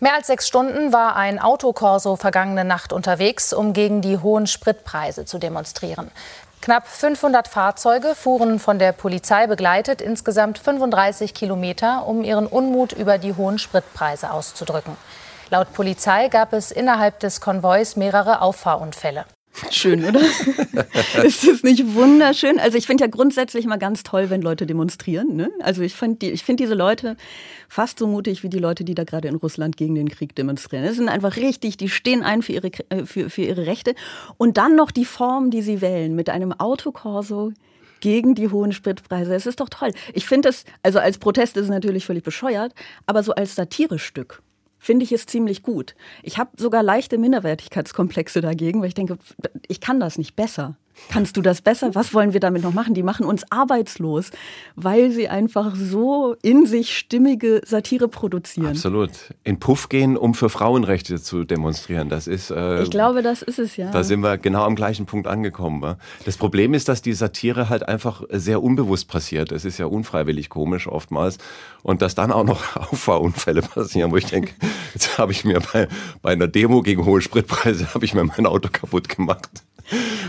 Mehr 0.01 0.15
als 0.15 0.27
sechs 0.27 0.47
Stunden 0.47 0.93
war 0.93 1.17
ein 1.17 1.39
Autokorso 1.39 2.17
vergangene 2.17 2.67
Nacht 2.67 2.93
unterwegs, 2.93 3.55
um 3.55 3.73
gegen 3.73 4.03
die 4.03 4.19
hohen 4.19 4.47
Spritpreise 4.47 5.25
zu 5.25 5.39
demonstrieren. 5.39 6.11
Knapp 6.61 6.87
500 6.87 7.49
Fahrzeuge 7.49 8.15
fuhren 8.15 8.59
von 8.59 8.79
der 8.79 8.93
Polizei 8.93 9.47
begleitet 9.47 10.03
insgesamt 10.03 10.59
35 10.59 11.33
Kilometer, 11.33 12.07
um 12.07 12.25
ihren 12.25 12.47
Unmut 12.47 12.93
über 12.93 13.17
die 13.17 13.35
hohen 13.35 13.59
Spritpreise 13.59 14.33
auszudrücken. 14.33 14.97
Laut 15.49 15.73
Polizei 15.73 16.29
gab 16.29 16.53
es 16.53 16.73
innerhalb 16.73 17.21
des 17.21 17.41
Konvois 17.41 17.95
mehrere 17.97 18.43
Auffahrunfälle. 18.43 19.25
Schön, 19.71 20.05
oder? 20.05 20.21
ist 21.25 21.47
das 21.47 21.63
nicht 21.63 21.95
wunderschön? 21.95 22.59
Also 22.59 22.77
ich 22.77 22.87
finde 22.87 23.05
ja 23.05 23.11
grundsätzlich 23.11 23.67
mal 23.67 23.79
ganz 23.79 24.03
toll, 24.03 24.29
wenn 24.31 24.43
Leute 24.43 24.67
demonstrieren. 24.67 25.35
Ne? 25.35 25.51
Also 25.61 25.83
ich 25.83 25.95
finde 25.95 26.19
die, 26.19 26.31
ich 26.31 26.45
finde 26.45 26.65
diese 26.65 26.75
Leute 26.75 27.17
fast 27.69 27.99
so 27.99 28.07
mutig 28.07 28.43
wie 28.43 28.49
die 28.49 28.59
Leute, 28.59 28.85
die 28.85 28.95
da 28.95 29.05
gerade 29.05 29.29
in 29.29 29.37
Russland 29.37 29.77
gegen 29.77 29.95
den 29.95 30.09
Krieg 30.09 30.35
demonstrieren. 30.35 30.85
Das 30.85 30.97
sind 30.97 31.09
einfach 31.09 31.37
richtig, 31.37 31.77
die 31.77 31.89
stehen 31.89 32.23
ein 32.23 32.43
für 32.43 32.53
ihre, 32.53 32.71
äh, 32.91 33.07
für, 33.07 33.31
für 33.31 33.43
ihre 33.43 33.67
Rechte. 33.67 33.95
Und 34.37 34.57
dann 34.59 34.77
noch 34.77 34.91
die 34.91 35.07
Form, 35.07 35.51
die 35.51 35.63
sie 35.63 35.81
wählen, 35.81 36.15
mit 36.15 36.29
einem 36.29 36.53
Autokorso 36.53 37.53
gegen 38.01 38.35
die 38.35 38.49
hohen 38.49 38.73
Spritpreise. 38.73 39.35
Es 39.35 39.47
ist 39.47 39.61
doch 39.61 39.69
toll. 39.69 39.91
Ich 40.13 40.27
finde 40.27 40.49
das, 40.49 40.65
also 40.83 40.99
als 40.99 41.19
Protest 41.19 41.57
ist 41.57 41.65
es 41.65 41.71
natürlich 41.71 42.05
völlig 42.05 42.23
bescheuert, 42.23 42.75
aber 43.07 43.23
so 43.23 43.33
als 43.35 43.55
Satirestück 43.55 44.43
finde 44.79 45.05
ich 45.05 45.13
es 45.13 45.27
ziemlich 45.27 45.63
gut. 45.63 45.95
Ich 46.23 46.39
habe 46.39 46.51
sogar 46.57 46.83
leichte 46.83 47.19
Minderwertigkeitskomplexe 47.19 48.41
dagegen, 48.41 48.81
weil 48.81 48.89
ich 48.89 48.95
denke, 48.95 49.19
ich 49.69 49.81
kann 49.81 50.01
das 50.01 50.19
nicht 50.19 50.37
besser. 50.37 50.77
Kannst 51.09 51.37
du 51.37 51.43
das 51.43 51.63
besser? 51.63 51.95
Was 51.95 52.15
wollen 52.15 52.33
wir 52.33 52.41
damit 52.41 52.63
noch 52.63 52.73
machen? 52.73 52.95
Die 52.95 53.03
machen 53.03 53.27
uns 53.27 53.45
arbeitslos, 53.51 54.31
weil 54.75 55.11
sie 55.11 55.29
einfach 55.29 55.75
so 55.77 56.37
in 56.43 56.67
sich 56.67 56.97
stimmige 56.97 57.61
Satire 57.65 58.09
produzieren. 58.09 58.69
Absolut. 58.69 59.11
In 59.45 59.61
Puff 59.61 59.89
gehen, 59.89 60.17
um 60.17 60.35
für 60.35 60.49
Frauenrechte 60.49 61.21
zu 61.21 61.45
demonstrieren. 61.45 62.09
Das 62.09 62.27
ist. 62.27 62.51
Äh, 62.51 62.83
ich 62.83 62.91
glaube, 62.91 63.23
das 63.23 63.43
ist 63.43 63.59
es 63.59 63.77
ja. 63.77 63.91
Da 63.91 64.03
sind 64.03 64.21
wir 64.21 64.39
genau 64.39 64.65
am 64.65 64.75
gleichen 64.75 65.07
Punkt 65.07 65.27
angekommen. 65.27 65.81
Wa? 65.83 65.99
Das 66.25 66.37
Problem 66.37 66.75
ist, 66.75 66.89
dass 66.89 67.03
die 67.03 67.13
Satire 67.13 67.69
halt 67.69 67.89
einfach 67.89 68.23
sehr 68.31 68.63
unbewusst 68.63 69.09
passiert. 69.09 69.53
Es 69.53 69.65
ist 69.65 69.79
ja 69.79 69.87
unfreiwillig 69.87 70.51
komisch 70.51 70.89
oftmals. 70.89 71.39
Und 71.83 72.03
dass 72.03 72.15
dann 72.15 72.33
auch 72.33 72.45
noch 72.45 72.77
Auffahrunfälle 72.93 73.63
passieren, 73.63 74.11
wo 74.11 74.17
ich 74.17 74.27
denke, 74.27 74.53
jetzt 74.95 75.19
habe 75.19 75.33
ich 75.33 75.45
mir 75.45 75.61
bei, 75.73 75.89
bei 76.23 76.33
einer 76.33 76.49
Demo 76.49 76.83
gegen 76.83 77.05
hohe 77.05 77.21
Spritpreise, 77.21 77.87
habe 77.95 78.05
ich 78.05 78.15
mir 78.15 78.25
mein 78.25 78.47
Auto 78.47 78.69
kaputt 78.73 79.09
gemacht. 79.09 79.49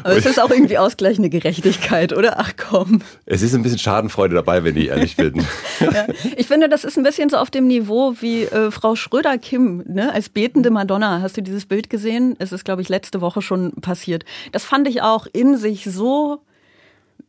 Aber 0.03 0.15
es 0.15 0.25
ist 0.25 0.39
auch 0.39 0.51
irgendwie 0.57 0.77
ausgleichende 0.77 1.29
Gerechtigkeit, 1.29 2.13
oder? 2.13 2.35
Ach 2.39 2.53
komm. 2.57 3.01
Es 3.25 3.41
ist 3.41 3.53
ein 3.55 3.63
bisschen 3.63 3.79
Schadenfreude 3.79 4.35
dabei, 4.35 4.63
wenn 4.63 4.75
ich 4.75 4.87
ehrlich 4.87 5.15
bin. 5.17 5.45
ja. 5.79 6.07
Ich 6.35 6.47
finde, 6.47 6.69
das 6.69 6.83
ist 6.83 6.97
ein 6.97 7.03
bisschen 7.03 7.29
so 7.29 7.37
auf 7.37 7.49
dem 7.49 7.67
Niveau 7.67 8.15
wie 8.19 8.43
äh, 8.43 8.71
Frau 8.71 8.95
Schröder-Kim, 8.95 9.83
ne? 9.87 10.13
als 10.13 10.29
betende 10.29 10.69
Madonna. 10.71 11.21
Hast 11.21 11.37
du 11.37 11.41
dieses 11.41 11.65
Bild 11.65 11.89
gesehen? 11.89 12.35
Es 12.39 12.51
ist, 12.51 12.65
glaube 12.65 12.81
ich, 12.81 12.89
letzte 12.89 13.21
Woche 13.21 13.41
schon 13.41 13.71
passiert. 13.73 14.25
Das 14.51 14.65
fand 14.65 14.87
ich 14.87 15.01
auch 15.01 15.27
in 15.31 15.57
sich 15.57 15.85
so 15.85 16.41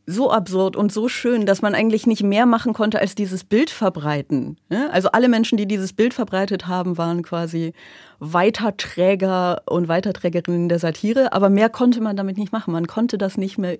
so 0.09 0.31
absurd 0.31 0.75
und 0.75 0.91
so 0.91 1.07
schön, 1.07 1.45
dass 1.45 1.61
man 1.61 1.75
eigentlich 1.75 2.07
nicht 2.07 2.23
mehr 2.23 2.45
machen 2.45 2.73
konnte, 2.73 2.99
als 2.99 3.13
dieses 3.15 3.43
Bild 3.43 3.69
verbreiten. 3.69 4.57
Also 4.91 5.09
alle 5.11 5.29
Menschen, 5.29 5.57
die 5.57 5.67
dieses 5.67 5.93
Bild 5.93 6.13
verbreitet 6.13 6.67
haben, 6.67 6.97
waren 6.97 7.21
quasi 7.21 7.73
Weiterträger 8.19 9.61
und 9.67 9.87
Weiterträgerinnen 9.87 10.67
der 10.67 10.79
Satire, 10.79 11.31
aber 11.33 11.49
mehr 11.49 11.69
konnte 11.69 12.01
man 12.01 12.15
damit 12.15 12.37
nicht 12.37 12.51
machen. 12.51 12.71
Man 12.71 12.87
konnte 12.87 13.17
das 13.17 13.37
nicht 13.37 13.57
mehr 13.57 13.77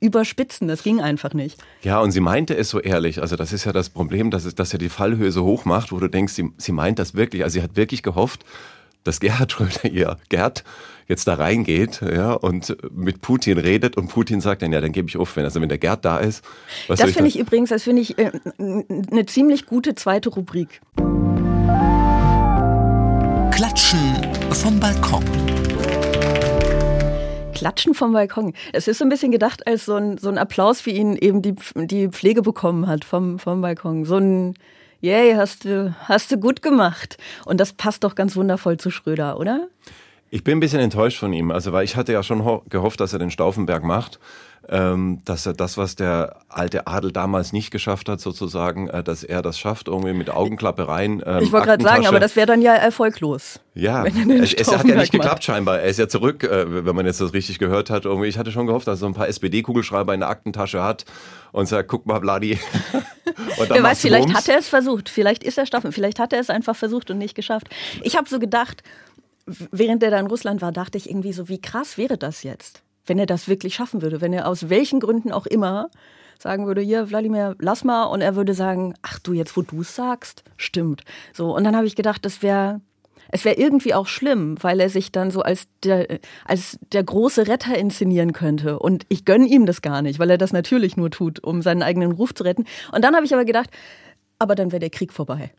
überspitzen. 0.00 0.66
Das 0.66 0.82
ging 0.82 1.00
einfach 1.00 1.34
nicht. 1.34 1.60
Ja, 1.82 2.00
und 2.00 2.10
sie 2.10 2.20
meinte 2.20 2.56
es 2.56 2.70
so 2.70 2.80
ehrlich. 2.80 3.20
Also 3.20 3.36
das 3.36 3.52
ist 3.52 3.66
ja 3.66 3.72
das 3.72 3.90
Problem, 3.90 4.30
dass, 4.30 4.46
es, 4.46 4.54
dass 4.54 4.72
er 4.72 4.78
die 4.78 4.88
Fallhöhe 4.88 5.30
so 5.30 5.44
hoch 5.44 5.66
macht, 5.66 5.92
wo 5.92 5.98
du 5.98 6.08
denkst, 6.08 6.32
sie, 6.32 6.50
sie 6.56 6.72
meint 6.72 6.98
das 6.98 7.14
wirklich. 7.14 7.44
Also 7.44 7.58
sie 7.58 7.62
hat 7.62 7.76
wirklich 7.76 8.02
gehofft, 8.02 8.44
dass 9.04 9.20
Gerhard 9.20 9.52
Schröder 9.52 9.84
ihr, 9.90 10.16
Gerd, 10.28 10.64
jetzt 11.08 11.26
da 11.26 11.34
reingeht 11.34 12.00
ja, 12.02 12.32
und 12.32 12.76
mit 12.94 13.20
Putin 13.20 13.58
redet 13.58 13.96
und 13.96 14.08
Putin 14.08 14.40
sagt 14.40 14.62
dann, 14.62 14.72
ja, 14.72 14.80
dann 14.80 14.92
gebe 14.92 15.08
ich 15.08 15.16
auf, 15.16 15.36
wenn, 15.36 15.44
also 15.44 15.60
wenn 15.60 15.68
der 15.68 15.78
Gerd 15.78 16.04
da 16.04 16.18
ist. 16.18 16.44
das 16.88 17.00
finde 17.10 17.28
ich 17.28 17.38
übrigens, 17.38 17.70
das 17.70 17.82
finde 17.82 18.02
ich 18.02 18.16
äh, 18.18 18.30
eine 18.58 19.26
ziemlich 19.26 19.66
gute 19.66 19.94
zweite 19.94 20.28
Rubrik. 20.28 20.80
Klatschen 23.50 24.16
vom 24.52 24.80
Balkon. 24.80 25.24
Klatschen 27.54 27.92
vom 27.92 28.12
Balkon. 28.12 28.54
Es 28.72 28.88
ist 28.88 28.98
so 28.98 29.04
ein 29.04 29.10
bisschen 29.10 29.32
gedacht 29.32 29.66
als 29.66 29.84
so 29.84 29.96
ein, 29.96 30.16
so 30.16 30.30
ein 30.30 30.38
Applaus, 30.38 30.86
wie 30.86 30.92
ihn 30.92 31.16
eben 31.16 31.42
die, 31.42 31.54
die 31.74 32.08
Pflege 32.08 32.40
bekommen 32.40 32.86
hat 32.86 33.04
vom, 33.04 33.38
vom 33.38 33.60
Balkon. 33.60 34.04
So 34.04 34.16
ein 34.16 34.54
Yay, 35.02 35.34
hast 35.34 35.64
du, 35.64 35.94
hast 36.04 36.30
du 36.30 36.36
gut 36.36 36.60
gemacht. 36.60 37.16
Und 37.46 37.58
das 37.58 37.72
passt 37.72 38.04
doch 38.04 38.14
ganz 38.14 38.36
wundervoll 38.36 38.76
zu 38.76 38.90
Schröder, 38.90 39.38
oder? 39.38 39.68
Ich 40.28 40.44
bin 40.44 40.58
ein 40.58 40.60
bisschen 40.60 40.80
enttäuscht 40.80 41.18
von 41.18 41.32
ihm, 41.32 41.50
also 41.50 41.72
weil 41.72 41.84
ich 41.84 41.96
hatte 41.96 42.12
ja 42.12 42.22
schon 42.22 42.60
gehofft, 42.68 43.00
dass 43.00 43.12
er 43.12 43.18
den 43.18 43.30
Stauffenberg 43.30 43.82
macht, 43.82 44.20
ähm, 44.70 45.20
dass 45.24 45.46
er 45.46 45.52
das, 45.52 45.76
was 45.76 45.96
der 45.96 46.36
alte 46.48 46.86
Adel 46.86 47.10
damals 47.10 47.52
nicht 47.52 47.72
geschafft 47.72 48.08
hat, 48.08 48.20
sozusagen, 48.20 48.88
äh, 48.88 49.02
dass 49.02 49.24
er 49.24 49.42
das 49.42 49.58
schafft, 49.58 49.88
irgendwie 49.88 50.12
mit 50.12 50.30
Augenklappe 50.30 50.86
rein. 50.86 51.20
Ähm, 51.26 51.42
ich 51.42 51.50
wollte 51.50 51.66
gerade 51.66 51.82
sagen, 51.82 52.06
aber 52.06 52.20
das 52.20 52.36
wäre 52.36 52.46
dann 52.46 52.62
ja 52.62 52.74
erfolglos. 52.74 53.58
Ja, 53.74 54.04
es, 54.06 54.54
es 54.54 54.76
hat 54.76 54.86
ja 54.86 54.94
nicht 54.94 55.10
geklappt 55.10 55.42
scheinbar. 55.42 55.80
Er 55.80 55.88
ist 55.88 55.98
ja 55.98 56.08
zurück, 56.08 56.44
äh, 56.44 56.84
wenn 56.86 56.94
man 56.94 57.04
jetzt 57.04 57.20
das 57.20 57.32
richtig 57.32 57.58
gehört 57.58 57.90
hat. 57.90 58.04
Irgendwie, 58.04 58.28
ich 58.28 58.38
hatte 58.38 58.52
schon 58.52 58.66
gehofft, 58.68 58.86
dass 58.86 58.98
er 58.98 59.00
so 59.00 59.06
ein 59.06 59.14
paar 59.14 59.28
SPD-Kugelschreiber 59.28 60.14
in 60.14 60.20
der 60.20 60.28
Aktentasche 60.28 60.82
hat 60.82 61.04
und 61.50 61.66
sagt, 61.66 61.88
guck 61.88 62.06
mal, 62.06 62.20
Vladi. 62.20 62.60
Wer 63.68 63.82
weiß, 63.82 64.00
vielleicht 64.00 64.28
Rums. 64.28 64.38
hat 64.38 64.48
er 64.48 64.58
es 64.58 64.68
versucht. 64.68 65.08
Vielleicht 65.08 65.42
ist 65.42 65.58
er 65.58 65.66
Staffel. 65.66 65.90
Vielleicht 65.90 66.20
hat 66.20 66.32
er 66.32 66.40
es 66.40 66.48
einfach 66.48 66.76
versucht 66.76 67.10
und 67.10 67.18
nicht 67.18 67.34
geschafft. 67.34 67.68
Ich 68.02 68.16
habe 68.16 68.28
so 68.28 68.38
gedacht, 68.38 68.84
während 69.46 70.02
er 70.04 70.12
da 70.12 70.20
in 70.20 70.26
Russland 70.28 70.62
war, 70.62 70.70
dachte 70.70 70.96
ich 70.96 71.08
irgendwie 71.10 71.32
so, 71.32 71.48
wie 71.48 71.60
krass 71.60 71.98
wäre 71.98 72.16
das 72.16 72.44
jetzt, 72.44 72.82
wenn 73.06 73.18
er 73.18 73.26
das 73.26 73.48
wirklich 73.48 73.74
schaffen 73.74 74.02
würde, 74.02 74.20
wenn 74.20 74.32
er 74.32 74.46
aus 74.46 74.68
welchen 74.68 75.00
Gründen 75.00 75.32
auch 75.32 75.46
immer 75.46 75.90
sagen 76.38 76.66
würde, 76.66 76.80
hier, 76.80 77.10
Wladimir, 77.10 77.54
lass 77.58 77.84
mal, 77.84 78.04
und 78.04 78.22
er 78.22 78.34
würde 78.34 78.54
sagen, 78.54 78.94
ach 79.02 79.18
du, 79.18 79.32
jetzt 79.32 79.56
wo 79.56 79.62
du 79.62 79.82
es 79.82 79.94
sagst, 79.94 80.42
stimmt. 80.56 81.02
So, 81.34 81.54
und 81.54 81.64
dann 81.64 81.76
habe 81.76 81.86
ich 81.86 81.96
gedacht, 81.96 82.24
das 82.24 82.42
wäre 82.42 82.80
es 83.32 83.44
wäre 83.44 83.56
irgendwie 83.56 83.94
auch 83.94 84.06
schlimm, 84.06 84.56
weil 84.60 84.80
er 84.80 84.90
sich 84.90 85.12
dann 85.12 85.30
so 85.30 85.42
als 85.42 85.68
der, 85.84 86.18
als 86.44 86.78
der 86.92 87.04
große 87.04 87.46
Retter 87.46 87.76
inszenieren 87.78 88.32
könnte. 88.32 88.78
Und 88.78 89.06
ich 89.08 89.24
gönne 89.24 89.46
ihm 89.46 89.66
das 89.66 89.82
gar 89.82 90.02
nicht, 90.02 90.18
weil 90.18 90.30
er 90.30 90.38
das 90.38 90.52
natürlich 90.52 90.96
nur 90.96 91.10
tut, 91.10 91.42
um 91.42 91.62
seinen 91.62 91.82
eigenen 91.82 92.12
Ruf 92.12 92.34
zu 92.34 92.42
retten. 92.42 92.64
Und 92.92 93.04
dann 93.04 93.14
habe 93.14 93.24
ich 93.24 93.32
aber 93.32 93.44
gedacht, 93.44 93.70
aber 94.38 94.54
dann 94.54 94.72
wäre 94.72 94.80
der 94.80 94.90
Krieg 94.90 95.12
vorbei. 95.12 95.52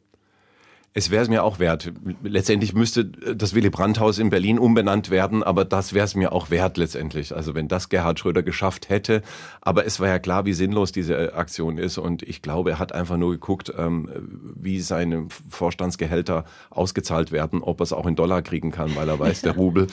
Es 0.94 1.10
wäre 1.10 1.24
es 1.24 1.30
mir 1.30 1.44
auch 1.44 1.60
wert. 1.60 1.90
Letztendlich 2.22 2.74
müsste 2.74 3.06
das 3.06 3.56
Willy 3.56 3.70
Brandt-Haus 3.70 4.20
in 4.20 4.30
Berlin 4.30 4.60
umbenannt 4.60 5.10
werden, 5.10 5.42
aber 5.42 5.64
das 5.64 5.94
wäre 5.94 6.04
es 6.04 6.16
mir 6.16 6.34
auch 6.34 6.50
wert 6.50 6.76
letztendlich. 6.76 7.34
Also 7.34 7.56
wenn 7.56 7.70
das 7.70 7.88
Gerhard 7.88 8.20
Schröder 8.20 8.44
geschafft 8.44 8.90
hätte. 8.90 9.22
Aber 9.62 9.86
es 9.86 10.02
war 10.02 10.10
ja 10.10 10.20
klar, 10.20 10.46
wie 10.46 10.52
sinnlos 10.52 10.92
diese 10.92 11.34
Aktion 11.34 11.78
ist. 11.78 11.98
Und 11.98 12.24
ich 12.24 12.42
glaube, 12.42 12.72
er 12.72 12.80
hat 12.80 12.92
einfach 12.92 13.16
nur 13.16 13.32
geguckt, 13.32 13.72
ähm, 13.78 14.10
wie 14.54 14.82
seine 14.82 15.28
Vorstandsgehälter 15.50 16.44
ausgezahlt 16.70 17.32
werden, 17.32 17.62
ob 17.62 17.80
er 17.80 17.84
es 17.84 17.94
auch 17.94 18.06
in 18.06 18.18
Dollar 18.18 18.42
kriegen 18.42 18.72
kann, 18.72 18.94
weil 18.98 19.08
er 19.08 19.18
weiß, 19.18 19.44
der 19.44 19.56
Rubel 19.56 19.88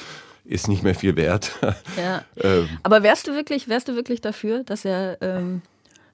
ist 0.44 0.66
nicht 0.66 0.82
mehr 0.82 0.96
viel 0.96 1.14
wert. 1.14 1.52
Ja. 1.96 2.24
ähm. 2.42 2.68
Aber 2.82 3.04
wärst 3.04 3.28
du 3.28 3.34
wirklich, 3.34 3.68
wärst 3.68 3.86
du 3.86 3.94
wirklich 3.94 4.20
dafür, 4.20 4.64
dass 4.64 4.84
er, 4.84 5.18
ähm, 5.20 5.62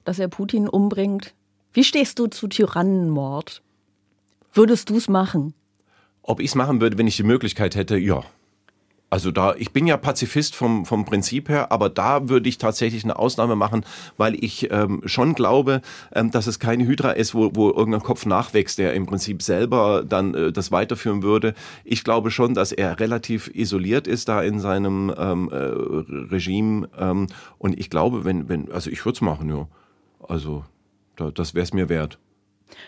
dass 0.03 0.19
er 0.19 0.27
Putin 0.27 0.67
umbringt? 0.69 1.33
Wie 1.73 1.83
stehst 1.83 2.19
du 2.19 2.27
zu 2.27 2.47
Tyrannenmord? 2.47 3.63
Würdest 4.55 4.89
du 4.89 4.95
es 4.95 5.09
machen? 5.09 5.53
Ob 6.21 6.39
ich 6.39 6.47
es 6.47 6.55
machen 6.55 6.79
würde, 6.79 6.97
wenn 6.97 7.07
ich 7.07 7.17
die 7.17 7.23
Möglichkeit 7.23 7.75
hätte, 7.75 7.97
ja. 7.97 8.23
Also 9.09 9.29
da, 9.29 9.53
ich 9.55 9.71
bin 9.71 9.85
ja 9.85 9.97
Pazifist 9.97 10.55
vom, 10.55 10.85
vom 10.85 11.03
Prinzip 11.03 11.49
her, 11.49 11.73
aber 11.73 11.89
da 11.89 12.29
würde 12.29 12.47
ich 12.47 12.57
tatsächlich 12.57 13.03
eine 13.03 13.19
Ausnahme 13.19 13.57
machen, 13.57 13.85
weil 14.15 14.33
ich 14.41 14.71
ähm, 14.71 15.01
schon 15.05 15.35
glaube, 15.35 15.81
ähm, 16.13 16.31
dass 16.31 16.47
es 16.47 16.59
keine 16.59 16.85
Hydra 16.85 17.11
ist, 17.11 17.35
wo, 17.35 17.51
wo 17.53 17.69
irgendein 17.69 18.01
Kopf 18.01 18.25
nachwächst, 18.25 18.77
der 18.77 18.93
im 18.93 19.05
Prinzip 19.05 19.41
selber 19.41 20.05
dann 20.07 20.33
äh, 20.33 20.51
das 20.53 20.71
weiterführen 20.71 21.21
würde. 21.21 21.53
Ich 21.83 22.05
glaube 22.05 22.31
schon, 22.31 22.53
dass 22.53 22.71
er 22.71 22.99
relativ 22.99 23.51
isoliert 23.53 24.07
ist 24.07 24.29
da 24.29 24.41
in 24.41 24.59
seinem 24.61 25.13
ähm, 25.17 25.49
äh, 25.51 25.55
Regime. 26.33 26.87
Ähm, 26.97 27.27
und 27.57 27.77
ich 27.77 27.89
glaube, 27.89 28.23
wenn, 28.23 28.47
wenn, 28.47 28.71
also 28.71 28.89
ich 28.89 29.05
würde 29.05 29.17
es 29.17 29.21
machen, 29.21 29.49
ja. 29.49 29.67
Also 30.27 30.63
da, 31.17 31.29
das 31.29 31.55
wäre 31.55 31.63
es 31.63 31.73
mir 31.73 31.89
wert. 31.89 32.19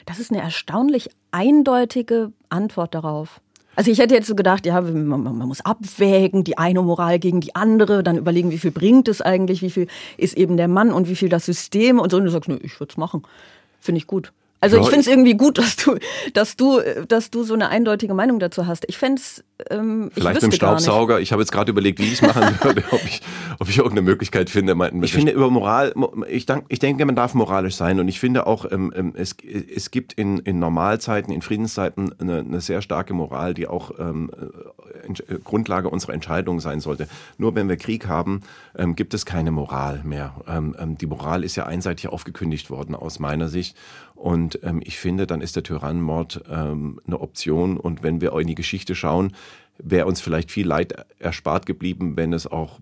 Das 0.06 0.20
ist 0.20 0.32
eine 0.32 0.42
erstaunlich 0.42 1.10
eindeutige 1.32 2.32
Antwort 2.50 2.96
darauf. 2.96 3.42
Also 3.76 3.92
ich 3.92 4.00
hätte 4.00 4.16
jetzt 4.16 4.28
so 4.28 4.34
gedacht, 4.34 4.66
ja, 4.66 4.82
man, 4.82 5.22
man, 5.22 5.48
muss 5.48 5.62
abwägen, 5.62 6.44
die 6.44 6.58
eine 6.58 6.82
Moral 6.82 7.20
gegen 7.20 7.42
die 7.42 7.54
andere, 7.56 8.02
dann 8.02 8.18
überlegen, 8.18 8.50
wie 8.50 8.58
viel 8.58 8.72
bringt 8.72 9.08
es 9.08 9.22
eigentlich, 9.22 9.62
wie 9.62 9.70
viel 9.70 9.88
ist 10.18 10.36
eben 10.36 10.58
der 10.58 10.68
Mann 10.68 10.92
und 10.92 11.08
wie 11.08 11.16
viel 11.16 11.30
das 11.30 11.46
System 11.46 12.00
und 12.00 12.10
so. 12.10 12.18
Und 12.18 12.26
du 12.26 12.32
sagst, 12.32 12.50
nö, 12.50 12.58
ich 12.64 12.80
würde 12.80 12.92
es 12.92 12.98
machen. 12.98 13.22
Finde 13.80 14.00
ich 14.00 14.08
gut. 14.08 14.34
Also 14.60 14.78
ja, 14.78 14.82
ich 14.82 14.90
finde 14.90 15.02
es 15.02 15.08
irgendwie 15.08 15.36
gut, 15.36 15.58
dass 15.58 15.76
du, 15.76 15.98
dass 16.34 16.56
du, 16.56 16.82
dass 17.08 17.30
du 17.30 17.44
so 17.44 17.54
eine 17.54 17.70
eindeutige 17.70 18.14
Meinung 18.14 18.40
dazu 18.40 18.68
hast. 18.68 18.86
Ich 18.88 18.98
fände 18.98 19.22
es 19.22 19.44
ähm, 19.70 20.12
Vielleicht 20.14 20.36
mit 20.36 20.44
dem 20.44 20.52
Staubsauger. 20.52 21.20
Ich 21.20 21.32
habe 21.32 21.42
jetzt 21.42 21.52
gerade 21.52 21.72
überlegt, 21.72 22.00
wie 22.00 22.06
ich 22.06 22.14
es 22.14 22.22
machen 22.22 22.44
würde, 22.62 22.84
ob 22.92 23.04
ich, 23.04 23.22
ob 23.60 23.70
ich 23.70 23.78
irgendeine 23.78 24.04
Möglichkeit 24.04 24.50
finde. 24.50 24.76
Ich 25.02 25.14
finde 25.14 25.32
über 25.32 25.50
Moral, 25.50 25.94
ich, 26.30 26.46
denk, 26.46 26.66
ich 26.70 26.80
denke, 26.80 27.06
man 27.06 27.16
darf 27.16 27.34
moralisch 27.34 27.76
sein 27.76 28.00
und 28.00 28.08
ich 28.08 28.20
finde 28.20 28.46
auch, 28.46 28.72
ähm, 28.72 28.94
ähm, 28.96 29.14
es, 29.16 29.36
es 29.44 29.92
gibt 29.92 30.14
in, 30.14 30.40
in 30.40 30.60
Normalzeiten, 30.60 31.34
in 31.34 31.42
Friedenszeiten 31.42 32.14
eine, 32.20 32.40
eine 32.40 32.62
sehr 32.62 32.82
starke 32.82 33.14
Moral, 33.14 33.54
die 33.54 33.68
auch 33.68 33.92
ähm, 34.00 34.30
äh, 34.40 35.40
Grundlage 35.44 35.90
unserer 35.90 36.14
Entscheidungen 36.14 36.60
sein 36.60 36.80
sollte. 36.80 37.08
Nur 37.38 37.56
wenn 37.56 37.70
wir 37.70 37.78
Krieg 37.78 38.08
haben, 38.08 38.42
ähm, 38.76 38.96
gibt 38.96 39.14
es 39.14 39.26
keine 39.26 39.52
Moral 39.52 40.02
mehr. 40.04 40.36
Ähm, 40.48 40.76
ähm, 40.80 40.98
die 40.98 41.08
Moral 41.08 41.44
ist 41.44 41.56
ja 41.56 41.66
einseitig 41.66 42.10
aufgekündigt 42.10 42.70
worden 42.70 42.96
aus 42.96 43.20
meiner 43.20 43.50
Sicht 43.50 43.76
und 44.18 44.60
ähm, 44.64 44.82
ich 44.84 44.98
finde, 44.98 45.28
dann 45.28 45.42
ist 45.42 45.56
der 45.56 45.64
Tyrannenmord 45.64 46.44
ähm, 46.52 47.00
eine 47.06 47.22
Option 47.22 47.78
und 47.78 48.02
wenn 48.02 48.20
wir 48.20 48.34
in 48.40 48.48
die 48.48 48.56
Geschichte 48.56 48.96
schauen, 48.96 49.34
wäre 49.78 50.08
uns 50.08 50.22
vielleicht 50.22 50.52
viel 50.52 50.68
Leid 50.68 50.94
erspart 51.20 51.66
geblieben, 51.66 52.18
wenn 52.18 52.34
es 52.34 52.48
auch 52.48 52.80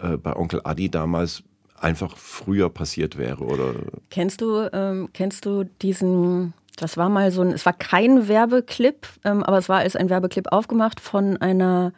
äh, 0.00 0.16
bei 0.16 0.36
Onkel 0.36 0.60
Adi 0.62 0.88
damals 0.88 1.42
einfach 1.76 2.16
früher 2.16 2.70
passiert 2.70 3.18
wäre, 3.18 3.42
oder? 3.42 3.74
Kennst 4.10 4.42
du, 4.42 4.70
ähm, 4.72 5.08
kennst 5.12 5.44
du 5.44 5.64
diesen, 5.82 6.52
das 6.76 6.96
war 6.96 7.08
mal 7.08 7.32
so 7.32 7.42
ein, 7.42 7.50
es 7.50 7.66
war 7.66 7.72
kein 7.72 8.28
Werbeclip, 8.28 9.08
ähm, 9.24 9.42
aber 9.42 9.58
es 9.58 9.68
war 9.68 9.78
als 9.78 9.96
ein 9.96 10.08
Werbeclip 10.08 10.52
aufgemacht 10.52 11.00
von 11.00 11.36
einer, 11.38 11.92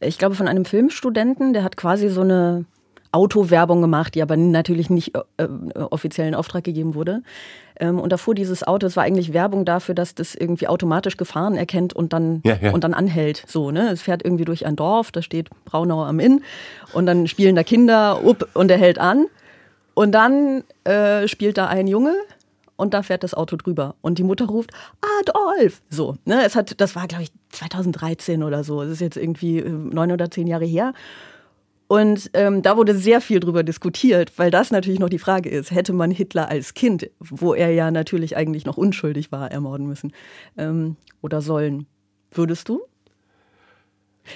ich 0.00 0.18
glaube 0.18 0.34
von 0.34 0.48
einem 0.48 0.66
Filmstudenten, 0.66 1.54
der 1.54 1.64
hat 1.64 1.78
quasi 1.78 2.10
so 2.10 2.20
eine 2.20 2.66
Autowerbung 3.12 3.80
gemacht, 3.80 4.14
die 4.14 4.22
aber 4.22 4.36
natürlich 4.36 4.90
nicht 4.90 5.14
äh, 5.36 5.46
offiziellen 5.78 6.34
Auftrag 6.34 6.64
gegeben 6.64 6.94
wurde. 6.94 7.22
Ähm, 7.80 7.98
und 7.98 8.12
da 8.12 8.16
fuhr 8.16 8.34
dieses 8.34 8.62
Auto, 8.62 8.86
es 8.86 8.96
war 8.96 9.04
eigentlich 9.04 9.32
Werbung 9.32 9.64
dafür, 9.64 9.94
dass 9.94 10.14
das 10.14 10.34
irgendwie 10.34 10.68
automatisch 10.68 11.16
Gefahren 11.16 11.56
erkennt 11.56 11.92
und 11.92 12.12
dann, 12.12 12.40
ja, 12.44 12.56
ja. 12.60 12.72
Und 12.72 12.84
dann 12.84 12.94
anhält. 12.94 13.44
So, 13.46 13.70
ne? 13.70 13.90
Es 13.90 14.02
fährt 14.02 14.24
irgendwie 14.24 14.44
durch 14.44 14.66
ein 14.66 14.76
Dorf, 14.76 15.10
da 15.12 15.22
steht 15.22 15.48
Braunau 15.64 16.04
am 16.04 16.20
Inn 16.20 16.42
und 16.92 17.06
dann 17.06 17.26
spielen 17.26 17.56
da 17.56 17.62
Kinder 17.62 18.20
up, 18.24 18.48
und 18.54 18.70
er 18.70 18.78
hält 18.78 18.98
an. 18.98 19.26
Und 19.94 20.12
dann 20.12 20.64
äh, 20.84 21.28
spielt 21.28 21.56
da 21.56 21.66
ein 21.68 21.86
Junge 21.86 22.14
und 22.76 22.94
da 22.94 23.02
fährt 23.02 23.22
das 23.22 23.34
Auto 23.34 23.56
drüber. 23.56 23.94
Und 24.00 24.18
die 24.18 24.24
Mutter 24.24 24.46
ruft, 24.46 24.70
Adolf! 25.20 25.82
So, 25.88 26.16
ne? 26.24 26.44
Es 26.44 26.56
hat, 26.56 26.80
das 26.80 26.96
war, 26.96 27.06
glaube 27.06 27.24
ich, 27.24 27.32
2013 27.50 28.42
oder 28.42 28.64
so. 28.64 28.82
Es 28.82 28.90
ist 28.90 29.00
jetzt 29.00 29.16
irgendwie 29.16 29.58
äh, 29.58 29.68
neun 29.68 30.12
oder 30.12 30.30
zehn 30.30 30.46
Jahre 30.46 30.64
her. 30.64 30.92
Und 31.94 32.28
ähm, 32.32 32.60
da 32.60 32.76
wurde 32.76 32.96
sehr 32.96 33.20
viel 33.20 33.38
drüber 33.38 33.62
diskutiert, 33.62 34.36
weil 34.36 34.50
das 34.50 34.72
natürlich 34.72 34.98
noch 34.98 35.08
die 35.08 35.20
Frage 35.20 35.48
ist, 35.48 35.70
hätte 35.70 35.92
man 35.92 36.10
Hitler 36.10 36.48
als 36.48 36.74
Kind, 36.74 37.08
wo 37.20 37.54
er 37.54 37.70
ja 37.70 37.92
natürlich 37.92 38.36
eigentlich 38.36 38.64
noch 38.64 38.76
unschuldig 38.76 39.30
war, 39.30 39.52
ermorden 39.52 39.86
müssen 39.86 40.12
ähm, 40.58 40.96
oder 41.22 41.40
sollen. 41.40 41.86
Würdest 42.32 42.68
du? 42.68 42.82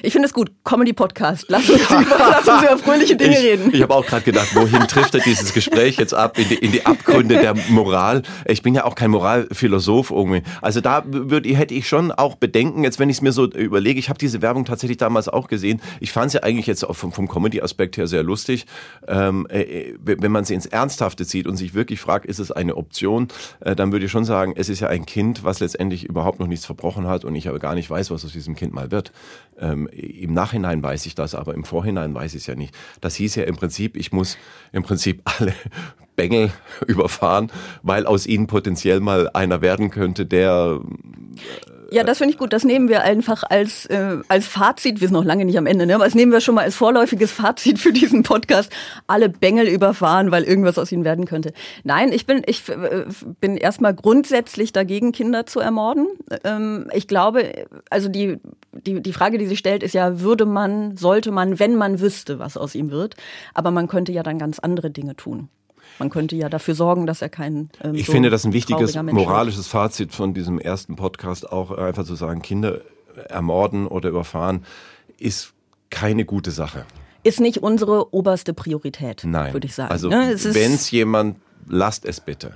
Ich 0.02 0.12
finde 0.12 0.26
es 0.26 0.34
gut. 0.34 0.52
Comedy-Podcast. 0.64 1.46
Lass, 1.48 1.68
uns 1.68 1.82
über, 1.90 2.16
lass 2.18 2.46
uns 2.46 2.62
über 2.62 2.78
fröhliche 2.78 3.16
Dinge 3.16 3.38
ich, 3.38 3.44
reden. 3.44 3.70
Ich 3.72 3.82
habe 3.82 3.94
auch 3.94 4.06
gerade 4.06 4.22
gedacht, 4.22 4.54
wohin 4.54 4.86
trifft 4.86 5.14
er 5.14 5.20
dieses 5.20 5.52
Gespräch 5.54 5.96
jetzt 5.96 6.14
ab? 6.14 6.38
In 6.38 6.48
die, 6.48 6.54
in 6.56 6.72
die 6.72 6.86
Abgründe 6.86 7.36
der 7.36 7.54
Moral. 7.68 8.22
Ich 8.46 8.62
bin 8.62 8.74
ja 8.74 8.84
auch 8.84 8.94
kein 8.94 9.10
Moralphilosoph 9.10 10.10
irgendwie. 10.10 10.42
Also 10.60 10.80
da 10.80 11.02
würde, 11.06 11.48
hätte 11.56 11.74
ich 11.74 11.88
schon 11.88 12.12
auch 12.12 12.36
Bedenken, 12.36 12.84
jetzt 12.84 12.98
wenn 12.98 13.08
ich 13.08 13.16
es 13.16 13.22
mir 13.22 13.32
so 13.32 13.46
überlege. 13.46 13.98
Ich 13.98 14.08
habe 14.08 14.18
diese 14.18 14.42
Werbung 14.42 14.64
tatsächlich 14.64 14.98
damals 14.98 15.28
auch 15.28 15.48
gesehen. 15.48 15.80
Ich 16.00 16.12
fand 16.12 16.30
sie 16.30 16.42
eigentlich 16.42 16.66
jetzt 16.66 16.84
vom, 16.90 17.12
vom 17.12 17.28
Comedy-Aspekt 17.28 17.96
her 17.96 18.06
sehr 18.06 18.22
lustig. 18.22 18.66
Ähm, 19.06 19.46
äh, 19.48 19.94
wenn 20.00 20.32
man 20.32 20.44
sie 20.44 20.54
ins 20.54 20.66
Ernsthafte 20.66 21.26
zieht 21.26 21.46
und 21.46 21.56
sich 21.56 21.74
wirklich 21.74 22.00
fragt, 22.00 22.26
ist 22.26 22.38
es 22.38 22.52
eine 22.52 22.76
Option, 22.76 23.28
äh, 23.60 23.74
dann 23.74 23.92
würde 23.92 24.06
ich 24.06 24.12
schon 24.12 24.24
sagen, 24.24 24.54
es 24.56 24.68
ist 24.68 24.80
ja 24.80 24.88
ein 24.88 25.06
Kind, 25.06 25.44
was 25.44 25.60
letztendlich 25.60 26.04
überhaupt 26.04 26.40
noch 26.40 26.46
nichts 26.46 26.66
verbrochen 26.66 27.06
hat 27.06 27.24
und 27.24 27.34
ich 27.34 27.48
aber 27.48 27.58
gar 27.58 27.74
nicht 27.74 27.88
weiß, 27.88 28.10
was 28.10 28.24
aus 28.24 28.32
diesem 28.32 28.54
Kind 28.54 28.74
mal 28.74 28.90
wird. 28.90 29.12
Ähm, 29.60 29.77
Im 29.86 30.32
Nachhinein 30.32 30.82
weiß 30.82 31.06
ich 31.06 31.14
das, 31.14 31.34
aber 31.34 31.54
im 31.54 31.64
Vorhinein 31.64 32.14
weiß 32.14 32.34
ich 32.34 32.42
es 32.42 32.46
ja 32.46 32.54
nicht. 32.54 32.74
Das 33.00 33.14
hieß 33.14 33.36
ja 33.36 33.44
im 33.44 33.56
Prinzip, 33.56 33.96
ich 33.96 34.12
muss 34.12 34.36
im 34.72 34.82
Prinzip 34.82 35.22
alle 35.38 35.54
Bengel 36.16 36.50
überfahren, 36.86 37.50
weil 37.82 38.06
aus 38.06 38.26
ihnen 38.26 38.46
potenziell 38.48 39.00
mal 39.00 39.30
einer 39.30 39.60
werden 39.60 39.90
könnte, 39.90 40.26
der 40.26 40.80
ja, 41.90 42.04
das 42.04 42.18
finde 42.18 42.32
ich 42.32 42.38
gut. 42.38 42.52
Das 42.52 42.64
nehmen 42.64 42.88
wir 42.88 43.02
einfach 43.02 43.44
als, 43.48 43.86
äh, 43.86 44.18
als 44.28 44.46
Fazit. 44.46 45.00
Wir 45.00 45.08
sind 45.08 45.14
noch 45.14 45.24
lange 45.24 45.44
nicht 45.44 45.56
am 45.56 45.66
Ende, 45.66 45.86
ne? 45.86 45.94
aber 45.94 46.04
das 46.04 46.14
nehmen 46.14 46.32
wir 46.32 46.40
schon 46.40 46.54
mal 46.54 46.64
als 46.64 46.76
vorläufiges 46.76 47.32
Fazit 47.32 47.78
für 47.78 47.92
diesen 47.92 48.22
Podcast. 48.22 48.70
Alle 49.06 49.28
Bengel 49.28 49.66
überfahren, 49.66 50.30
weil 50.30 50.44
irgendwas 50.44 50.78
aus 50.78 50.92
ihnen 50.92 51.04
werden 51.04 51.24
könnte. 51.24 51.52
Nein, 51.84 52.12
ich 52.12 52.26
bin, 52.26 52.42
ich 52.46 52.68
äh, 52.68 53.04
bin 53.40 53.56
erstmal 53.56 53.94
grundsätzlich 53.94 54.72
dagegen, 54.72 55.12
Kinder 55.12 55.46
zu 55.46 55.60
ermorden. 55.60 56.08
Ähm, 56.44 56.90
ich 56.92 57.08
glaube, 57.08 57.66
also 57.88 58.08
die, 58.08 58.38
die, 58.72 59.00
die 59.00 59.12
Frage, 59.14 59.38
die 59.38 59.46
sich 59.46 59.58
stellt, 59.58 59.82
ist 59.82 59.94
ja, 59.94 60.20
würde 60.20 60.44
man, 60.44 60.96
sollte 60.96 61.30
man, 61.30 61.58
wenn 61.58 61.74
man 61.74 62.00
wüsste, 62.00 62.38
was 62.38 62.58
aus 62.58 62.74
ihm 62.74 62.90
wird. 62.90 63.14
Aber 63.54 63.70
man 63.70 63.88
könnte 63.88 64.12
ja 64.12 64.22
dann 64.22 64.38
ganz 64.38 64.58
andere 64.58 64.90
Dinge 64.90 65.16
tun. 65.16 65.48
Man 65.98 66.10
könnte 66.10 66.36
ja 66.36 66.48
dafür 66.48 66.74
sorgen, 66.74 67.06
dass 67.06 67.22
er 67.22 67.28
kein. 67.28 67.70
Ähm, 67.82 67.94
ich 67.94 68.06
so 68.06 68.12
finde 68.12 68.30
das 68.30 68.44
ein 68.44 68.52
wichtiges 68.52 68.94
moralisches 68.94 69.66
Fazit 69.66 70.12
von 70.12 70.34
diesem 70.34 70.58
ersten 70.58 70.96
Podcast, 70.96 71.50
auch 71.50 71.70
einfach 71.70 72.04
zu 72.04 72.14
sagen, 72.14 72.42
Kinder 72.42 72.80
ermorden 73.28 73.86
oder 73.86 74.08
überfahren 74.08 74.64
ist 75.18 75.52
keine 75.90 76.24
gute 76.24 76.50
Sache. 76.50 76.84
Ist 77.24 77.40
nicht 77.40 77.58
unsere 77.58 78.14
oberste 78.14 78.54
Priorität, 78.54 79.22
Nein. 79.24 79.52
würde 79.52 79.66
ich 79.66 79.74
sagen. 79.74 79.90
Also 79.90 80.08
ne? 80.08 80.34
wenn 80.36 80.74
es 80.74 80.90
jemand, 80.90 81.36
lasst 81.66 82.04
es 82.04 82.20
bitte. 82.20 82.54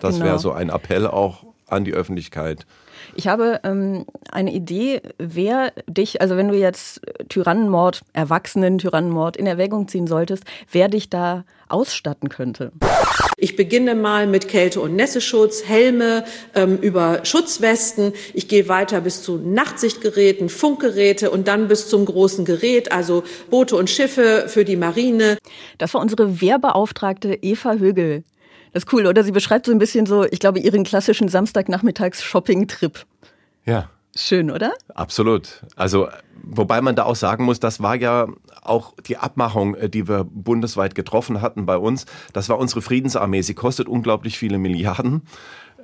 Das 0.00 0.14
genau. 0.14 0.26
wäre 0.26 0.38
so 0.38 0.52
ein 0.52 0.68
Appell 0.68 1.06
auch 1.06 1.44
an 1.68 1.84
die 1.84 1.92
Öffentlichkeit. 1.92 2.66
Ich 3.14 3.28
habe 3.28 3.60
ähm, 3.64 4.04
eine 4.30 4.52
Idee, 4.52 5.00
wer 5.18 5.72
dich, 5.86 6.20
also 6.20 6.36
wenn 6.36 6.48
du 6.48 6.56
jetzt 6.56 7.00
Tyrannenmord, 7.28 8.02
Erwachsenen 8.12 8.78
Tyrannenmord 8.78 9.36
in 9.36 9.46
Erwägung 9.46 9.88
ziehen 9.88 10.06
solltest, 10.06 10.44
wer 10.70 10.88
dich 10.88 11.10
da 11.10 11.44
ausstatten 11.68 12.28
könnte. 12.28 12.72
Ich 13.36 13.56
beginne 13.56 13.94
mal 13.94 14.26
mit 14.26 14.48
Kälte- 14.48 14.80
und 14.80 14.96
Nässeschutz, 14.96 15.64
Helme 15.66 16.24
ähm, 16.54 16.78
über 16.78 17.24
Schutzwesten. 17.24 18.12
Ich 18.34 18.48
gehe 18.48 18.68
weiter 18.68 19.00
bis 19.00 19.22
zu 19.22 19.38
Nachtsichtgeräten, 19.38 20.48
Funkgeräte 20.48 21.30
und 21.30 21.48
dann 21.48 21.68
bis 21.68 21.88
zum 21.88 22.04
großen 22.04 22.44
Gerät, 22.44 22.92
also 22.92 23.22
Boote 23.50 23.76
und 23.76 23.88
Schiffe 23.88 24.44
für 24.48 24.64
die 24.64 24.76
Marine. 24.76 25.38
Das 25.78 25.94
war 25.94 26.00
unsere 26.00 26.40
Wehrbeauftragte 26.40 27.34
Eva 27.34 27.74
Högel. 27.74 28.24
Das 28.72 28.84
ist 28.84 28.92
cool, 28.92 29.06
oder? 29.06 29.24
Sie 29.24 29.32
beschreibt 29.32 29.66
so 29.66 29.72
ein 29.72 29.78
bisschen 29.78 30.06
so, 30.06 30.24
ich 30.24 30.38
glaube, 30.38 30.60
ihren 30.60 30.84
klassischen 30.84 31.28
Samstagnachmittags-Shopping-Trip. 31.28 33.04
Ja. 33.64 33.88
Schön, 34.16 34.50
oder? 34.50 34.72
Absolut. 34.94 35.62
Also, 35.76 36.08
wobei 36.42 36.80
man 36.80 36.96
da 36.96 37.04
auch 37.04 37.14
sagen 37.14 37.44
muss, 37.44 37.60
das 37.60 37.80
war 37.80 37.94
ja 37.94 38.26
auch 38.62 38.94
die 39.06 39.16
Abmachung, 39.16 39.76
äh, 39.76 39.88
die 39.88 40.08
wir 40.08 40.24
bundesweit 40.24 40.94
getroffen 40.94 41.40
hatten 41.40 41.64
bei 41.64 41.76
uns. 41.76 42.06
Das 42.32 42.48
war 42.48 42.58
unsere 42.58 42.82
Friedensarmee. 42.82 43.42
Sie 43.42 43.54
kostet 43.54 43.88
unglaublich 43.88 44.36
viele 44.36 44.58
Milliarden. 44.58 45.22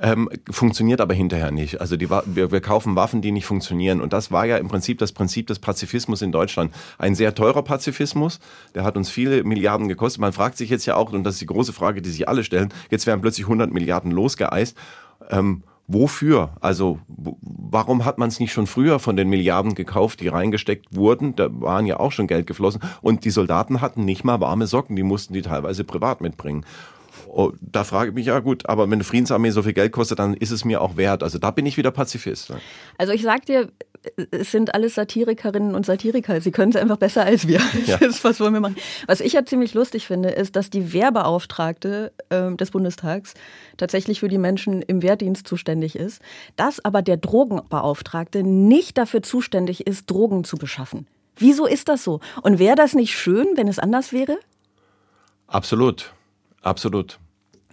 Ähm, 0.00 0.28
funktioniert 0.50 1.00
aber 1.00 1.14
hinterher 1.14 1.50
nicht. 1.50 1.80
Also 1.80 1.96
die, 1.96 2.08
wir, 2.10 2.52
wir 2.52 2.60
kaufen 2.60 2.96
Waffen, 2.96 3.22
die 3.22 3.32
nicht 3.32 3.46
funktionieren. 3.46 4.00
Und 4.00 4.12
das 4.12 4.30
war 4.30 4.44
ja 4.46 4.56
im 4.56 4.68
Prinzip 4.68 4.98
das 4.98 5.12
Prinzip 5.12 5.46
des 5.46 5.58
Pazifismus 5.58 6.22
in 6.22 6.32
Deutschland. 6.32 6.72
Ein 6.98 7.14
sehr 7.14 7.34
teurer 7.34 7.62
Pazifismus, 7.62 8.40
der 8.74 8.84
hat 8.84 8.96
uns 8.96 9.10
viele 9.10 9.44
Milliarden 9.44 9.88
gekostet. 9.88 10.20
Man 10.20 10.32
fragt 10.32 10.56
sich 10.56 10.70
jetzt 10.70 10.86
ja 10.86 10.96
auch, 10.96 11.12
und 11.12 11.24
das 11.24 11.34
ist 11.34 11.40
die 11.40 11.46
große 11.46 11.72
Frage, 11.72 12.02
die 12.02 12.10
sich 12.10 12.28
alle 12.28 12.44
stellen, 12.44 12.72
jetzt 12.90 13.06
werden 13.06 13.20
plötzlich 13.20 13.46
100 13.46 13.72
Milliarden 13.72 14.10
losgeeist. 14.10 14.76
Ähm, 15.30 15.62
Wofür? 15.88 16.50
Also 16.60 16.98
warum 17.06 18.04
hat 18.04 18.18
man 18.18 18.28
es 18.28 18.40
nicht 18.40 18.52
schon 18.52 18.66
früher 18.66 18.98
von 18.98 19.16
den 19.16 19.28
Milliarden 19.28 19.76
gekauft, 19.76 20.20
die 20.20 20.26
reingesteckt 20.26 20.96
wurden? 20.96 21.36
Da 21.36 21.48
waren 21.60 21.86
ja 21.86 22.00
auch 22.00 22.10
schon 22.10 22.26
Geld 22.26 22.48
geflossen. 22.48 22.80
Und 23.02 23.24
die 23.24 23.30
Soldaten 23.30 23.80
hatten 23.80 24.04
nicht 24.04 24.24
mal 24.24 24.40
warme 24.40 24.66
Socken, 24.66 24.96
die 24.96 25.04
mussten 25.04 25.32
die 25.32 25.42
teilweise 25.42 25.84
privat 25.84 26.20
mitbringen. 26.20 26.64
Oh, 27.28 27.52
da 27.60 27.84
frage 27.84 28.10
ich 28.10 28.14
mich, 28.14 28.26
ja 28.26 28.38
gut, 28.40 28.68
aber 28.68 28.84
wenn 28.84 28.94
eine 28.94 29.04
Friedensarmee 29.04 29.50
so 29.50 29.62
viel 29.62 29.72
Geld 29.72 29.92
kostet, 29.92 30.18
dann 30.18 30.34
ist 30.34 30.50
es 30.50 30.64
mir 30.64 30.80
auch 30.80 30.96
wert. 30.96 31.22
Also 31.22 31.38
da 31.38 31.50
bin 31.50 31.66
ich 31.66 31.76
wieder 31.76 31.90
Pazifist. 31.90 32.52
Also 32.98 33.12
ich 33.12 33.22
sag 33.22 33.46
dir, 33.46 33.70
es 34.30 34.50
sind 34.52 34.74
alles 34.74 34.94
Satirikerinnen 34.94 35.74
und 35.74 35.86
Satiriker. 35.86 36.40
Sie 36.40 36.50
können 36.50 36.70
es 36.70 36.76
einfach 36.76 36.96
besser 36.96 37.24
als 37.24 37.46
wir. 37.48 37.60
Ja. 37.86 37.96
Ist, 38.00 38.24
was 38.24 38.40
wollen 38.40 38.54
wir 38.54 38.60
machen? 38.60 38.76
Was 39.06 39.20
ich 39.20 39.32
ja 39.32 39.44
ziemlich 39.44 39.74
lustig 39.74 40.06
finde, 40.06 40.30
ist, 40.30 40.56
dass 40.56 40.70
die 40.70 40.92
Wehrbeauftragte 40.92 42.12
äh, 42.30 42.54
des 42.54 42.70
Bundestags 42.70 43.34
tatsächlich 43.76 44.20
für 44.20 44.28
die 44.28 44.38
Menschen 44.38 44.82
im 44.82 45.02
Wehrdienst 45.02 45.46
zuständig 45.46 45.96
ist, 45.96 46.22
dass 46.56 46.84
aber 46.84 47.02
der 47.02 47.16
Drogenbeauftragte 47.16 48.42
nicht 48.42 48.98
dafür 48.98 49.22
zuständig 49.22 49.86
ist, 49.86 50.10
Drogen 50.10 50.44
zu 50.44 50.56
beschaffen. 50.56 51.06
Wieso 51.36 51.66
ist 51.66 51.88
das 51.88 52.02
so? 52.02 52.20
Und 52.42 52.58
wäre 52.58 52.76
das 52.76 52.94
nicht 52.94 53.14
schön, 53.14 53.46
wenn 53.56 53.68
es 53.68 53.78
anders 53.78 54.12
wäre? 54.12 54.38
Absolut. 55.46 56.12
Absolut. 56.66 57.20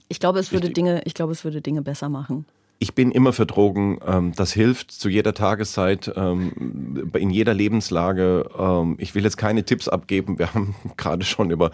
Ich 0.08 0.20
glaube, 0.20 0.40
es 0.40 0.52
würde 0.52 0.70
Dinge, 0.70 1.02
ich 1.06 1.16
glaube, 1.16 1.32
es 1.32 1.44
würde 1.44 1.62
Dinge 1.62 1.82
besser 1.82 2.10
machen. 2.10 2.46
Ich 2.78 2.94
bin 2.94 3.12
immer 3.12 3.34
für 3.34 3.48
Drogen. 3.48 4.00
Ähm, 4.06 4.34
das 4.36 4.54
hilft 4.54 4.92
zu 4.92 5.10
jeder 5.10 5.34
Tageszeit, 5.34 6.12
ähm, 6.16 7.10
in 7.14 7.32
jeder 7.32 7.54
Lebenslage. 7.56 8.50
Ähm, 8.58 8.96
ich 9.00 9.16
will 9.16 9.24
jetzt 9.24 9.38
keine 9.38 9.64
Tipps 9.64 9.88
abgeben. 9.88 10.38
Wir 10.38 10.54
haben 10.54 10.76
gerade 10.98 11.24
schon 11.24 11.50
über 11.50 11.72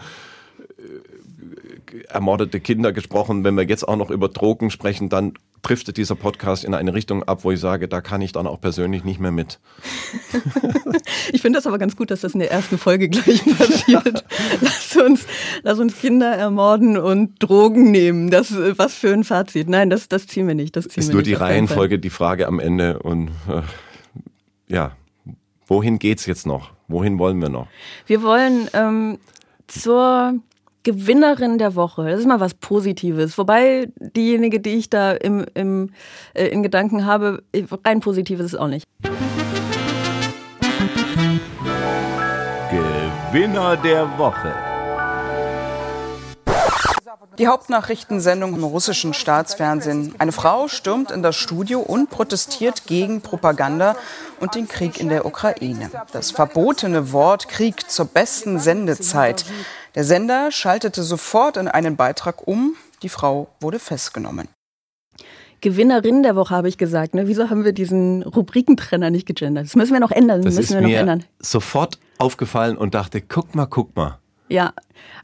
äh, 0.78 1.09
ermordete 2.08 2.60
Kinder 2.60 2.92
gesprochen. 2.92 3.44
Wenn 3.44 3.56
wir 3.56 3.64
jetzt 3.64 3.86
auch 3.86 3.96
noch 3.96 4.10
über 4.10 4.28
Drogen 4.28 4.70
sprechen, 4.70 5.08
dann 5.08 5.34
driftet 5.62 5.96
dieser 5.96 6.14
Podcast 6.14 6.64
in 6.64 6.74
eine 6.74 6.94
Richtung 6.94 7.22
ab, 7.24 7.44
wo 7.44 7.50
ich 7.50 7.60
sage, 7.60 7.88
da 7.88 8.00
kann 8.00 8.22
ich 8.22 8.32
dann 8.32 8.46
auch 8.46 8.60
persönlich 8.60 9.04
nicht 9.04 9.20
mehr 9.20 9.30
mit. 9.30 9.60
ich 11.32 11.42
finde 11.42 11.58
das 11.58 11.66
aber 11.66 11.78
ganz 11.78 11.96
gut, 11.96 12.10
dass 12.10 12.22
das 12.22 12.34
in 12.34 12.40
der 12.40 12.50
ersten 12.50 12.78
Folge 12.78 13.08
gleich 13.08 13.44
passiert. 13.58 14.24
lass, 14.60 14.96
uns, 14.96 15.26
lass 15.62 15.78
uns 15.78 15.98
Kinder 15.98 16.34
ermorden 16.34 16.96
und 16.96 17.42
Drogen 17.42 17.90
nehmen. 17.90 18.30
Das, 18.30 18.54
was 18.78 18.94
für 18.94 19.12
ein 19.12 19.24
Fazit. 19.24 19.68
Nein, 19.68 19.90
das, 19.90 20.08
das 20.08 20.26
ziehen 20.26 20.48
wir 20.48 20.54
nicht. 20.54 20.76
Das 20.76 20.88
ziehen 20.88 21.00
ist 21.00 21.08
wir 21.08 21.14
nur 21.14 21.22
nicht 21.22 21.30
die 21.30 21.34
Reihenfolge, 21.34 21.98
die 21.98 22.10
Frage 22.10 22.46
am 22.46 22.58
Ende. 22.58 22.98
Und 23.00 23.28
äh, 23.48 23.62
ja, 24.68 24.92
wohin 25.66 25.98
geht's 25.98 26.26
jetzt 26.26 26.46
noch? 26.46 26.72
Wohin 26.88 27.18
wollen 27.18 27.40
wir 27.40 27.50
noch? 27.50 27.68
Wir 28.06 28.22
wollen 28.22 28.68
ähm, 28.72 29.18
zur 29.68 30.34
Gewinnerin 30.82 31.58
der 31.58 31.74
Woche. 31.74 32.08
Das 32.10 32.20
ist 32.20 32.26
mal 32.26 32.40
was 32.40 32.54
Positives. 32.54 33.36
Wobei 33.36 33.88
diejenige, 33.98 34.60
die 34.60 34.76
ich 34.76 34.88
da 34.88 35.12
im, 35.12 35.44
im, 35.54 35.90
äh, 36.34 36.46
in 36.46 36.62
Gedanken 36.62 37.04
habe, 37.04 37.42
rein 37.84 38.00
Positives 38.00 38.46
ist 38.46 38.56
auch 38.56 38.68
nicht. 38.68 38.86
Gewinner 42.70 43.76
der 43.76 44.18
Woche. 44.18 44.54
Die 47.38 47.46
Hauptnachrichtensendung 47.46 48.54
im 48.54 48.64
russischen 48.64 49.14
Staatsfernsehen. 49.14 50.14
Eine 50.18 50.32
Frau 50.32 50.68
stürmt 50.68 51.10
in 51.10 51.22
das 51.22 51.36
Studio 51.36 51.80
und 51.80 52.10
protestiert 52.10 52.86
gegen 52.86 53.20
Propaganda 53.20 53.96
und 54.40 54.54
den 54.54 54.68
Krieg 54.68 55.00
in 55.00 55.08
der 55.08 55.24
Ukraine. 55.24 55.90
Das 56.12 56.32
verbotene 56.32 57.12
Wort 57.12 57.48
Krieg 57.48 57.88
zur 57.90 58.06
besten 58.06 58.58
Sendezeit. 58.58 59.44
Der 59.94 60.04
Sender 60.04 60.52
schaltete 60.52 61.02
sofort 61.02 61.56
in 61.56 61.66
einen 61.66 61.96
Beitrag 61.96 62.46
um. 62.46 62.76
Die 63.02 63.08
Frau 63.08 63.48
wurde 63.60 63.78
festgenommen. 63.80 64.48
Gewinnerin 65.60 66.22
der 66.22 66.36
Woche 66.36 66.54
habe 66.54 66.68
ich 66.68 66.78
gesagt. 66.78 67.14
Ne? 67.14 67.26
Wieso 67.26 67.50
haben 67.50 67.64
wir 67.64 67.72
diesen 67.72 68.22
Rubrikentrenner 68.22 69.10
nicht 69.10 69.26
gegendert? 69.26 69.66
Das 69.66 69.76
müssen 69.76 69.92
wir 69.92 70.00
noch 70.00 70.12
ändern. 70.12 70.42
Das 70.42 70.54
müssen 70.54 70.60
ist 70.60 70.74
wir 70.74 70.80
noch 70.80 70.88
mir 70.88 71.00
ändern. 71.00 71.24
sofort 71.40 71.98
aufgefallen 72.18 72.76
und 72.78 72.94
dachte, 72.94 73.20
guck 73.20 73.54
mal, 73.54 73.66
guck 73.66 73.94
mal. 73.96 74.19
Ja, 74.50 74.72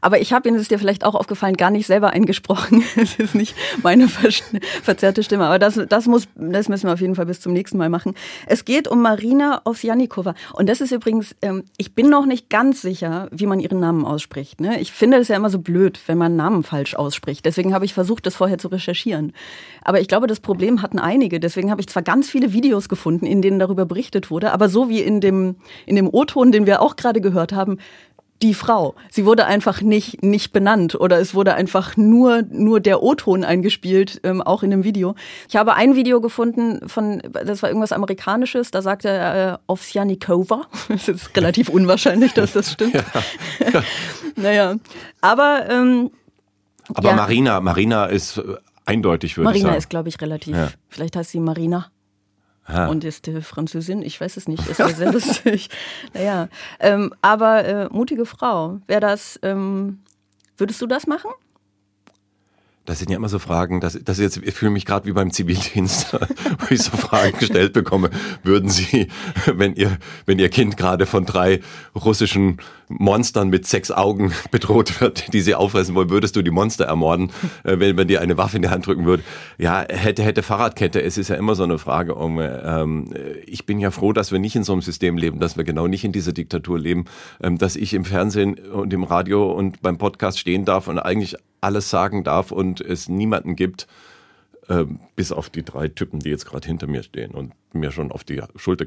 aber 0.01 0.21
ich 0.21 0.33
habe 0.33 0.47
Ihnen, 0.47 0.57
ist 0.57 0.71
dir 0.71 0.79
vielleicht 0.79 1.05
auch 1.05 1.15
aufgefallen, 1.15 1.57
gar 1.57 1.69
nicht 1.69 1.87
selber 1.87 2.11
eingesprochen. 2.11 2.83
Es 2.97 3.15
ist 3.15 3.35
nicht 3.35 3.55
meine 3.83 4.07
verzerrte 4.07 5.21
Stimme, 5.23 5.45
aber 5.45 5.59
das, 5.59 5.79
das, 5.89 6.07
muss, 6.07 6.27
das 6.35 6.67
müssen 6.67 6.87
wir 6.87 6.93
auf 6.93 7.01
jeden 7.01 7.15
Fall 7.15 7.25
bis 7.25 7.39
zum 7.39 7.53
nächsten 7.53 7.77
Mal 7.77 7.89
machen. 7.89 8.15
Es 8.47 8.65
geht 8.65 8.87
um 8.87 9.01
Marina 9.01 9.61
Ovsjanikova. 9.65 10.33
Und 10.53 10.67
das 10.67 10.81
ist 10.81 10.91
übrigens, 10.91 11.35
ähm, 11.41 11.63
ich 11.77 11.93
bin 11.93 12.09
noch 12.09 12.25
nicht 12.25 12.49
ganz 12.49 12.81
sicher, 12.81 13.27
wie 13.31 13.45
man 13.45 13.59
ihren 13.59 13.79
Namen 13.79 14.05
ausspricht. 14.05 14.61
Ne? 14.61 14.79
Ich 14.79 14.91
finde 14.91 15.17
es 15.17 15.27
ja 15.27 15.35
immer 15.35 15.49
so 15.49 15.59
blöd, 15.59 15.99
wenn 16.07 16.17
man 16.17 16.35
Namen 16.35 16.63
falsch 16.63 16.95
ausspricht. 16.95 17.45
Deswegen 17.45 17.73
habe 17.73 17.85
ich 17.85 17.93
versucht, 17.93 18.25
das 18.25 18.35
vorher 18.35 18.57
zu 18.57 18.69
recherchieren. 18.69 19.33
Aber 19.83 20.01
ich 20.01 20.07
glaube, 20.07 20.27
das 20.27 20.39
Problem 20.39 20.81
hatten 20.81 20.99
einige. 20.99 21.39
Deswegen 21.39 21.69
habe 21.69 21.81
ich 21.81 21.87
zwar 21.87 22.03
ganz 22.03 22.29
viele 22.29 22.53
Videos 22.53 22.89
gefunden, 22.89 23.25
in 23.25 23.41
denen 23.41 23.59
darüber 23.59 23.85
berichtet 23.85 24.31
wurde, 24.31 24.51
aber 24.51 24.69
so 24.69 24.89
wie 24.89 25.01
in 25.01 25.21
dem, 25.21 25.55
in 25.85 25.95
dem 25.95 26.07
O-Ton, 26.11 26.51
den 26.51 26.65
wir 26.65 26.81
auch 26.81 26.95
gerade 26.95 27.21
gehört 27.21 27.53
haben, 27.53 27.77
die 28.41 28.53
Frau. 28.53 28.95
Sie 29.09 29.25
wurde 29.25 29.45
einfach 29.45 29.81
nicht, 29.81 30.23
nicht 30.23 30.53
benannt 30.53 30.95
oder 30.95 31.19
es 31.19 31.33
wurde 31.33 31.55
einfach 31.55 31.97
nur, 31.97 32.43
nur 32.49 32.79
der 32.79 33.01
O-Ton 33.01 33.43
eingespielt, 33.43 34.21
ähm, 34.23 34.41
auch 34.41 34.63
in 34.63 34.71
dem 34.71 34.83
Video. 34.83 35.15
Ich 35.49 35.55
habe 35.55 35.73
ein 35.73 35.95
Video 35.95 36.21
gefunden 36.21 36.87
von, 36.87 37.21
das 37.31 37.63
war 37.63 37.69
irgendwas 37.69 37.91
Amerikanisches, 37.91 38.71
da 38.71 38.81
sagte 38.81 39.09
er 39.09 39.53
äh, 39.53 39.57
Ovsjanikova. 39.67 40.67
Es 40.89 41.07
ist 41.07 41.35
relativ 41.35 41.69
unwahrscheinlich, 41.69 42.33
dass 42.33 42.53
das 42.53 42.71
stimmt. 42.71 42.93
Ja. 42.93 43.03
Ja. 43.73 43.83
naja, 44.35 44.75
aber 45.21 45.65
ähm, 45.69 46.11
aber 46.93 47.09
ja. 47.09 47.15
Marina, 47.15 47.59
Marina 47.59 48.05
ist 48.05 48.37
äh, 48.37 48.55
eindeutig, 48.85 49.37
würde 49.37 49.45
Marina 49.45 49.55
ich 49.55 49.61
sagen. 49.61 49.67
Marina 49.67 49.77
ist, 49.77 49.89
glaube 49.89 50.09
ich, 50.09 50.21
relativ. 50.21 50.77
Vielleicht 50.89 51.15
heißt 51.15 51.31
sie 51.31 51.39
Marina. 51.39 51.91
Ah. 52.67 52.87
Und 52.87 53.05
ist 53.05 53.27
äh, 53.29 53.41
Französin, 53.41 54.01
ich 54.01 54.19
weiß 54.19 54.35
es 54.35 54.47
nicht, 54.47 54.67
ist 54.67 54.79
ja 54.79 54.89
sehr 54.89 55.11
lustig. 55.11 55.69
Naja, 56.13 56.49
ähm, 56.79 57.13
aber 57.21 57.65
äh, 57.65 57.87
mutige 57.89 58.25
Frau. 58.25 58.79
Wäre 58.87 58.99
das, 58.99 59.39
ähm, 59.41 59.99
würdest 60.57 60.81
du 60.81 60.87
das 60.87 61.07
machen? 61.07 61.31
Das 62.87 62.99
sind 62.99 63.11
ja 63.11 63.17
immer 63.17 63.27
so 63.27 63.37
Fragen, 63.37 63.81
das, 63.81 63.99
das 64.01 64.17
jetzt, 64.17 64.37
ich 64.37 64.53
fühle 64.53 64.71
mich 64.71 64.85
gerade 64.85 65.05
wie 65.07 65.11
beim 65.11 65.29
Zivildienst, 65.31 66.13
wo 66.59 66.73
ich 66.73 66.81
so 66.81 66.95
Fragen 66.95 67.37
gestellt 67.37 67.73
bekomme. 67.73 68.09
Würden 68.43 68.69
Sie, 68.69 69.09
wenn 69.45 69.75
Ihr, 69.75 69.97
wenn 70.25 70.39
Ihr 70.39 70.47
Kind 70.47 70.77
gerade 70.77 71.05
von 71.05 71.25
drei 71.25 71.59
russischen 71.93 72.59
Monstern 72.87 73.49
mit 73.49 73.67
sechs 73.67 73.91
Augen 73.91 74.31
bedroht 74.51 75.01
wird, 75.01 75.33
die 75.33 75.41
Sie 75.41 75.53
auffressen 75.53 75.95
wollen, 75.95 76.09
würdest 76.09 76.37
du 76.37 76.41
die 76.41 76.49
Monster 76.49 76.85
ermorden, 76.85 77.33
äh, 77.65 77.77
wenn 77.77 77.93
man 77.97 78.07
dir 78.07 78.21
eine 78.21 78.37
Waffe 78.37 78.55
in 78.55 78.61
die 78.61 78.69
Hand 78.69 78.87
drücken 78.87 79.05
würde? 79.05 79.21
Ja, 79.57 79.83
hätte, 79.89 80.23
hätte 80.23 80.41
Fahrradkette. 80.41 81.01
Es 81.01 81.17
ist 81.17 81.27
ja 81.27 81.35
immer 81.35 81.55
so 81.55 81.63
eine 81.63 81.79
Frage 81.79 82.15
um, 82.15 82.39
ähm, 82.39 83.13
ich 83.45 83.65
bin 83.65 83.79
ja 83.79 83.91
froh, 83.91 84.13
dass 84.13 84.31
wir 84.31 84.39
nicht 84.39 84.55
in 84.55 84.63
so 84.63 84.71
einem 84.71 84.81
System 84.81 85.17
leben, 85.17 85.41
dass 85.41 85.57
wir 85.57 85.65
genau 85.65 85.87
nicht 85.87 86.05
in 86.05 86.13
dieser 86.13 86.31
Diktatur 86.31 86.79
leben, 86.79 87.03
ähm, 87.43 87.57
dass 87.57 87.75
ich 87.75 87.93
im 87.93 88.05
Fernsehen 88.05 88.57
und 88.57 88.93
im 88.93 89.03
Radio 89.03 89.51
und 89.51 89.81
beim 89.81 89.97
Podcast 89.97 90.39
stehen 90.39 90.63
darf 90.63 90.87
und 90.87 90.99
eigentlich 90.99 91.35
alles 91.67 91.89
sagen 91.89 92.23
darf 92.23 92.53
und 92.53 92.79
es 92.79 93.09
niemanden 93.09 93.57
gibt, 93.57 93.87
äh, 94.69 94.85
bis 95.17 95.33
auf 95.33 95.49
die 95.49 95.63
drei 95.63 95.89
Typen, 95.89 96.19
die 96.21 96.29
jetzt 96.29 96.45
gerade 96.45 96.65
hinter 96.65 96.87
mir 96.87 97.03
stehen 97.03 97.31
und 97.31 97.53
mir 97.73 97.91
schon 97.91 98.09
auf 98.09 98.23
die 98.23 98.41
Schulter 98.55 98.85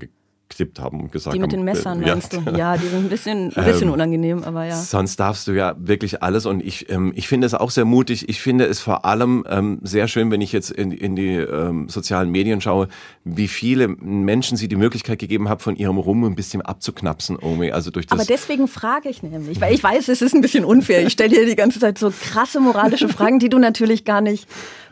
getippt 0.50 0.78
haben 0.78 1.00
und 1.00 1.12
gesagt 1.12 1.28
haben. 1.28 1.34
Die 1.34 1.40
mit 1.40 1.52
haben, 1.52 1.58
den 1.58 1.64
Messern, 1.64 2.02
äh, 2.02 2.06
meinst 2.06 2.32
du? 2.32 2.40
Ja, 2.56 2.76
die 2.76 2.86
sind 2.86 3.04
ein 3.04 3.08
bisschen, 3.08 3.52
ein 3.56 3.64
bisschen 3.64 3.88
Ähm, 3.88 3.94
unangenehm, 3.94 4.44
aber 4.44 4.66
ja. 4.66 4.76
Sonst 4.76 5.16
darfst 5.18 5.48
du 5.48 5.52
ja 5.52 5.74
wirklich 5.78 6.22
alles 6.22 6.44
und 6.44 6.62
ich, 6.62 6.90
ähm, 6.90 7.12
ich 7.14 7.28
finde 7.28 7.46
es 7.46 7.54
auch 7.54 7.70
sehr 7.70 7.84
mutig. 7.84 8.28
Ich 8.28 8.40
finde 8.40 8.66
es 8.66 8.80
vor 8.80 9.04
allem 9.04 9.44
ähm, 9.48 9.78
sehr 9.82 10.08
schön, 10.08 10.30
wenn 10.30 10.40
ich 10.40 10.52
jetzt 10.52 10.70
in, 10.70 10.92
in 10.92 11.16
die 11.16 11.36
ähm, 11.36 11.88
sozialen 11.88 12.30
Medien 12.30 12.60
schaue, 12.60 12.88
wie 13.24 13.48
viele 13.48 13.88
Menschen 13.88 14.56
sie 14.56 14.68
die 14.68 14.76
Möglichkeit 14.76 15.18
gegeben 15.18 15.48
haben, 15.48 15.60
von 15.60 15.76
ihrem 15.76 15.98
Ruhm 15.98 16.24
ein 16.24 16.34
bisschen 16.34 16.62
abzuknapsen, 16.62 17.38
Omi. 17.40 17.70
Also 17.72 17.90
durch 17.90 18.06
das 18.06 18.18
Aber 18.18 18.26
deswegen 18.26 18.68
frage 18.68 19.08
ich 19.08 19.22
nämlich, 19.22 19.60
weil 19.60 19.74
ich 19.74 19.82
weiß, 19.82 20.08
es 20.08 20.20
ist 20.20 20.34
ein 20.34 20.40
bisschen 20.40 20.64
unfair. 20.64 21.06
Ich 21.06 21.12
stelle 21.12 21.30
dir 21.30 21.46
die 21.46 21.56
ganze 21.56 21.80
Zeit 21.80 21.98
so 21.98 22.10
krasse 22.10 22.60
moralische 22.60 23.08
Fragen, 23.08 23.38
die 23.38 23.48
du 23.48 23.58
natürlich 23.58 24.04
gar 24.04 24.20
nicht 24.20 24.48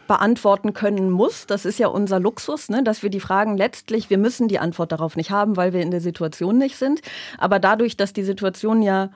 beantworten 0.08 0.72
können 0.72 1.10
musst. 1.10 1.50
Das 1.52 1.64
ist 1.64 1.78
ja 1.78 1.86
unser 1.86 2.18
Luxus, 2.18 2.68
ne? 2.68 2.82
dass 2.82 3.04
wir 3.04 3.10
die 3.10 3.20
Fragen 3.20 3.56
letztlich, 3.56 4.10
wir 4.10 4.18
müssen 4.18 4.48
die 4.48 4.58
Antwort 4.58 4.90
darauf 4.90 5.14
nicht 5.14 5.30
haben, 5.30 5.56
weil 5.56 5.72
wir 5.72 5.82
in 5.82 5.92
der 5.92 6.00
Situation 6.00 6.58
nicht 6.58 6.76
sind. 6.76 7.00
Aber 7.38 7.60
dadurch, 7.60 7.96
dass 7.96 8.12
die 8.12 8.24
Situation 8.24 8.82
ja 8.82 9.10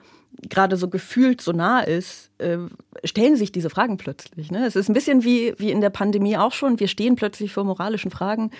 gerade 0.49 0.77
so 0.77 0.87
gefühlt 0.87 1.41
so 1.41 1.51
nah 1.51 1.81
ist, 1.81 2.29
äh, 2.37 2.57
stellen 3.03 3.35
sich 3.35 3.51
diese 3.51 3.69
Fragen 3.69 3.97
plötzlich. 3.97 4.51
Ne? 4.51 4.65
Es 4.65 4.75
ist 4.75 4.89
ein 4.89 4.93
bisschen 4.93 5.23
wie, 5.23 5.53
wie 5.57 5.71
in 5.71 5.81
der 5.81 5.89
Pandemie 5.89 6.37
auch 6.37 6.53
schon. 6.53 6.79
Wir 6.79 6.87
stehen 6.87 7.15
plötzlich 7.15 7.51
vor 7.51 7.65
moralischen 7.65 8.11
Fragen. 8.11 8.51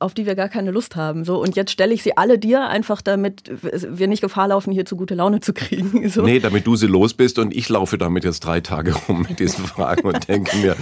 Auf 0.00 0.12
die 0.12 0.26
wir 0.26 0.34
gar 0.34 0.48
keine 0.48 0.70
Lust 0.70 0.96
haben. 0.96 1.24
So, 1.24 1.40
und 1.40 1.56
jetzt 1.56 1.70
stelle 1.70 1.94
ich 1.94 2.02
sie 2.02 2.16
alle 2.16 2.38
dir, 2.38 2.68
einfach 2.68 3.00
damit 3.00 3.50
wir 3.62 4.08
nicht 4.08 4.20
Gefahr 4.20 4.48
laufen, 4.48 4.72
hier 4.72 4.84
zu 4.84 4.96
gute 4.96 5.14
Laune 5.14 5.40
zu 5.40 5.52
kriegen. 5.52 6.02
So. 6.14 6.22
Nee, 6.22 6.38
damit 6.38 6.66
du 6.66 6.76
sie 6.76 6.86
los 6.86 7.14
bist 7.14 7.38
und 7.38 7.56
ich 7.56 7.68
laufe 7.68 7.98
damit 7.98 8.24
jetzt 8.24 8.40
drei 8.40 8.60
Tage 8.60 8.94
rum 8.94 9.26
mit 9.28 9.40
diesen 9.40 9.64
Fragen 9.64 10.06
und 10.06 10.28
denke 10.28 10.56
mir, 10.58 10.76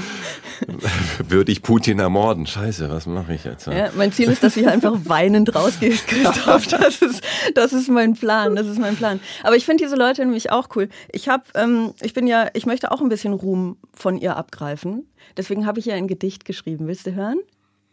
würde 1.27 1.53
ich 1.53 1.63
Putin 1.63 2.01
ermorden? 2.01 2.47
Scheiße, 2.47 2.91
was 2.91 3.07
mache 3.07 3.33
ich 3.33 3.45
jetzt? 3.45 3.67
Ja, 3.67 3.91
mein 3.97 4.13
Ziel 4.13 4.29
ist, 4.31 4.43
dass 4.43 4.55
du 4.55 4.61
hier 4.61 4.73
einfach 4.73 4.93
weinend 5.05 5.55
rausgehst, 5.55 6.07
Christoph. 6.09 6.67
Das 6.67 7.01
ist, 7.01 7.23
das 7.55 7.73
ist 7.73 7.89
mein 7.89 8.15
Plan. 8.15 8.57
Das 8.57 8.67
ist 8.67 8.79
mein 8.79 8.97
Plan. 8.97 9.21
Aber 9.43 9.57
ich 9.57 9.65
finde 9.65 9.85
diese 9.85 9.97
Leute 9.97 10.23
nämlich 10.25 10.51
auch 10.51 10.69
cool. 10.75 10.89
Ich 11.13 11.29
habe, 11.29 11.45
ähm, 11.55 11.95
ich 12.03 12.13
bin 12.13 12.27
ja, 12.27 12.49
ich 12.53 12.67
möchte 12.67 12.91
auch 12.91 13.01
ein 13.01 13.09
bisschen 13.09 13.33
Ruhm 13.33 13.77
von 13.95 14.19
ihr 14.19 14.37
abgreifen. 14.37 15.07
Deswegen 15.37 15.67
habe 15.67 15.79
ich 15.79 15.87
ja 15.87 15.95
ein 15.95 16.09
Gedicht 16.09 16.45
geschrieben. 16.45 16.89
Willst 16.89 17.07
du 17.07 17.15
hören? 17.15 17.39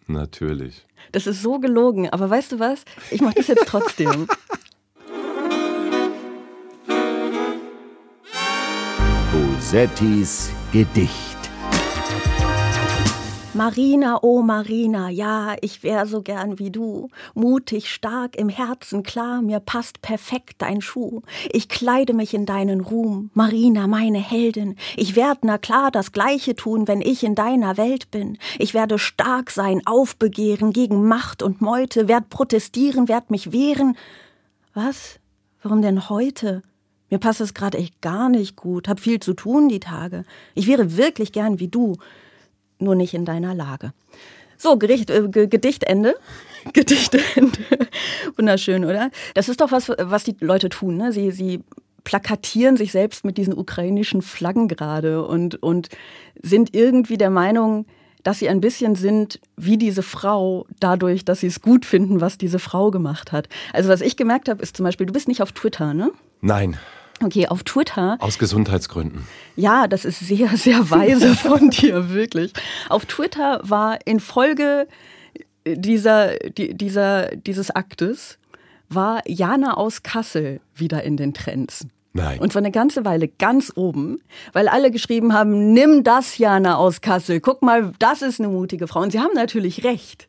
Natürlich. 0.10 0.86
Das 1.12 1.28
ist 1.28 1.44
so 1.44 1.60
gelogen, 1.60 2.10
aber 2.10 2.30
weißt 2.30 2.54
du 2.54 2.60
was? 2.60 2.84
Ich 3.12 3.22
mache 3.22 3.36
das 3.36 3.48
jetzt 3.48 3.66
trotzdem. 3.68 4.28
Bosettis 9.32 10.50
Gedicht. 10.72 11.29
Marina, 13.56 14.20
oh 14.22 14.44
Marina, 14.44 15.10
ja, 15.10 15.56
ich 15.62 15.82
wär 15.82 16.06
so 16.06 16.22
gern 16.22 16.60
wie 16.60 16.70
du. 16.70 17.10
Mutig, 17.34 17.90
stark, 17.90 18.36
im 18.36 18.48
Herzen 18.48 19.02
klar, 19.02 19.42
mir 19.42 19.60
passt 19.60 20.04
perfekt 20.04 20.58
dein 20.60 20.82
Schuh. 20.82 21.24
Ich 21.52 21.68
kleide 21.68 22.14
mich 22.14 22.36
in 22.36 22.46
deinen 22.46 22.80
Ruhm, 22.80 23.32
Marina, 23.34 23.88
meine 23.88 24.20
Heldin. 24.20 24.76
Ich 24.96 25.16
werd 25.16 25.40
na 25.42 25.58
klar 25.58 25.90
das 25.90 26.12
Gleiche 26.12 26.56
tun, 26.56 26.88
wenn 26.88 27.02
ich 27.02 27.24
in 27.24 27.34
deiner 27.34 27.76
Welt 27.78 28.12
bin. 28.12 28.38
Ich 28.60 28.76
werde 28.76 29.00
stark 29.00 29.50
sein, 29.50 29.82
aufbegehren 29.84 30.72
gegen 30.72 31.08
Macht 31.08 31.42
und 31.42 31.60
Meute, 31.60 32.08
werd 32.08 32.30
protestieren, 32.30 33.08
werd 33.08 33.32
mich 33.32 33.52
wehren. 33.52 33.98
Was? 34.76 35.20
Warum 35.64 35.82
denn 35.82 36.08
heute? 36.08 36.62
Mir 37.10 37.18
passt 37.18 37.42
es 37.42 37.56
gerade 37.56 37.80
echt 37.80 38.00
gar 38.02 38.30
nicht 38.30 38.56
gut, 38.56 38.88
hab 38.88 39.00
viel 39.00 39.20
zu 39.20 39.34
tun 39.34 39.70
die 39.70 39.80
Tage. 39.80 40.24
Ich 40.54 40.68
wäre 40.68 40.98
wirklich 40.98 41.32
gern 41.32 41.60
wie 41.60 41.68
du 41.68 41.98
nur 42.80 42.96
nicht 42.96 43.14
in 43.14 43.26
deiner 43.26 43.54
Lage. 43.54 43.94
So, 44.58 44.78
Gericht, 44.78 45.10
äh, 45.10 45.28
Gedichtende. 45.30 46.16
Gedichtende. 46.74 47.60
Wunderschön, 48.38 48.84
oder? 48.86 49.10
Das 49.34 49.48
ist 49.50 49.62
doch 49.62 49.72
was, 49.72 49.90
was 49.90 50.24
die 50.26 50.36
Leute 50.40 50.70
tun. 50.70 50.98
Ne? 50.98 51.14
Sie, 51.14 51.32
sie 51.32 51.64
plakatieren 52.04 52.76
sich 52.76 52.92
selbst 52.92 53.24
mit 53.24 53.38
diesen 53.38 53.58
ukrainischen 53.58 54.22
Flaggen 54.22 54.68
gerade 54.68 55.26
und, 55.26 55.62
und 55.62 55.90
sind 56.42 56.74
irgendwie 56.76 57.18
der 57.18 57.30
Meinung, 57.30 57.86
dass 58.24 58.40
sie 58.40 58.50
ein 58.50 58.62
bisschen 58.62 58.96
sind 58.96 59.40
wie 59.56 59.78
diese 59.78 60.04
Frau, 60.04 60.66
dadurch, 60.80 61.24
dass 61.24 61.40
sie 61.40 61.48
es 61.48 61.62
gut 61.62 61.86
finden, 61.86 62.20
was 62.20 62.38
diese 62.38 62.60
Frau 62.60 62.92
gemacht 62.92 63.32
hat. 63.32 63.48
Also 63.74 63.90
was 63.90 64.02
ich 64.02 64.18
gemerkt 64.18 64.50
habe, 64.50 64.62
ist 64.62 64.76
zum 64.76 64.84
Beispiel, 64.84 65.06
du 65.06 65.14
bist 65.14 65.28
nicht 65.28 65.42
auf 65.42 65.52
Twitter, 65.54 65.94
ne? 65.94 66.12
Nein. 66.42 66.78
Okay, 67.24 67.48
auf 67.48 67.64
Twitter. 67.64 68.18
Aus 68.20 68.40
Gesundheitsgründen. 68.40 69.28
Ja, 69.56 69.88
das 69.88 70.06
ist 70.06 70.20
sehr, 70.20 70.50
sehr 70.58 70.90
weise 70.90 71.36
von 71.36 71.70
dir, 71.70 72.10
wirklich. 72.10 72.54
Auf 72.90 73.06
Twitter 73.06 73.60
war 73.64 74.00
in 74.06 74.20
Folge 74.20 74.88
dieser, 75.66 76.38
dieser, 76.38 77.28
dieses 77.36 77.72
Aktes, 77.72 78.38
war 78.90 79.22
Jana 79.28 79.76
aus 79.76 80.04
Kassel 80.04 80.62
wieder 80.74 81.04
in 81.04 81.18
den 81.18 81.34
Trends. 81.34 81.86
Nein. 82.14 82.40
Und 82.40 82.52
zwar 82.52 82.62
eine 82.62 82.72
ganze 82.72 83.06
Weile 83.06 83.28
ganz 83.28 83.72
oben, 83.76 84.20
weil 84.52 84.68
alle 84.68 84.90
geschrieben 84.90 85.34
haben, 85.34 85.74
nimm 85.74 86.04
das, 86.04 86.38
Jana 86.38 86.76
aus 86.78 87.02
Kassel. 87.02 87.40
Guck 87.40 87.62
mal, 87.62 87.92
das 88.00 88.22
ist 88.22 88.40
eine 88.40 88.50
mutige 88.50 88.88
Frau. 88.88 89.02
Und 89.02 89.12
sie 89.12 89.20
haben 89.20 89.34
natürlich 89.36 89.84
recht. 89.84 90.28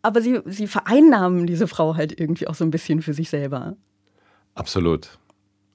Aber 0.00 0.22
sie, 0.22 0.40
sie 0.46 0.66
vereinnahmen 0.66 1.46
diese 1.46 1.66
Frau 1.66 1.96
halt 1.96 2.18
irgendwie 2.18 2.48
auch 2.48 2.54
so 2.54 2.64
ein 2.64 2.70
bisschen 2.70 3.02
für 3.02 3.12
sich 3.12 3.28
selber. 3.28 3.76
Absolut. 4.54 5.18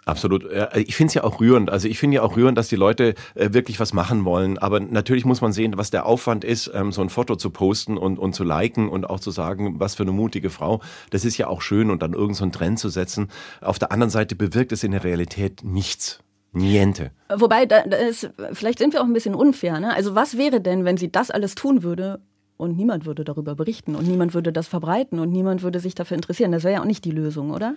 Absolut. 0.09 0.45
Ich 0.75 0.95
finde 0.95 1.09
es 1.09 1.13
ja 1.13 1.23
auch 1.23 1.39
rührend. 1.39 1.69
Also 1.69 1.87
ich 1.87 1.99
finde 1.99 2.15
ja 2.15 2.23
auch 2.23 2.35
rührend, 2.35 2.57
dass 2.57 2.67
die 2.67 2.75
Leute 2.75 3.13
äh, 3.35 3.53
wirklich 3.53 3.79
was 3.79 3.93
machen 3.93 4.25
wollen. 4.25 4.57
Aber 4.57 4.79
natürlich 4.79 5.23
muss 5.23 5.41
man 5.41 5.53
sehen, 5.53 5.73
was 5.77 5.91
der 5.91 6.07
Aufwand 6.07 6.43
ist, 6.43 6.71
ähm, 6.73 6.91
so 6.91 7.01
ein 7.01 7.09
Foto 7.09 7.35
zu 7.35 7.51
posten 7.51 7.95
und, 7.95 8.17
und 8.17 8.33
zu 8.33 8.43
liken 8.43 8.89
und 8.89 9.07
auch 9.07 9.19
zu 9.19 9.29
sagen, 9.29 9.79
was 9.79 9.93
für 9.95 10.03
eine 10.03 10.11
mutige 10.11 10.49
Frau. 10.49 10.81
Das 11.11 11.25
ist 11.25 11.37
ja 11.37 11.47
auch 11.47 11.61
schön 11.61 11.91
und 11.91 12.01
dann 12.01 12.13
irgend 12.13 12.35
so 12.35 12.45
Trend 12.47 12.79
zu 12.79 12.89
setzen. 12.89 13.27
Auf 13.61 13.77
der 13.77 13.91
anderen 13.91 14.09
Seite 14.09 14.35
bewirkt 14.35 14.71
es 14.71 14.83
in 14.83 14.91
der 14.91 15.03
Realität 15.03 15.63
nichts. 15.63 16.19
Niente. 16.51 17.11
Wobei, 17.35 17.67
da 17.67 17.81
ist, 17.81 18.31
vielleicht 18.53 18.79
sind 18.79 18.93
wir 18.93 19.01
auch 19.01 19.05
ein 19.05 19.13
bisschen 19.13 19.35
unfair. 19.35 19.79
Ne? 19.79 19.93
Also 19.93 20.15
was 20.15 20.37
wäre 20.37 20.59
denn, 20.59 20.85
wenn 20.85 20.97
sie 20.97 21.11
das 21.11 21.29
alles 21.29 21.53
tun 21.53 21.83
würde 21.83 22.19
und 22.57 22.75
niemand 22.75 23.05
würde 23.05 23.23
darüber 23.23 23.53
berichten 23.53 23.95
und 23.95 24.07
niemand 24.07 24.33
würde 24.33 24.51
das 24.51 24.67
verbreiten 24.67 25.19
und 25.19 25.31
niemand 25.31 25.61
würde 25.61 25.79
sich 25.79 25.93
dafür 25.93 26.15
interessieren? 26.15 26.51
Das 26.51 26.63
wäre 26.63 26.73
ja 26.73 26.81
auch 26.81 26.85
nicht 26.85 27.05
die 27.05 27.11
Lösung, 27.11 27.51
oder? 27.51 27.75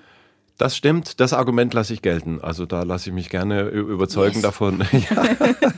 Das 0.63 0.77
stimmt, 0.77 1.19
das 1.19 1.33
Argument 1.33 1.75
lasse 1.75 1.93
ich 1.93 2.03
gelten. 2.03 2.39
Also 2.41 2.67
da 2.67 2.85
lasse 2.85 3.11
ich 3.11 3.15
mich 3.17 3.31
gerne 3.31 3.63
überzeugen 3.63 4.35
yes. 4.35 4.43
davon. 4.43 4.85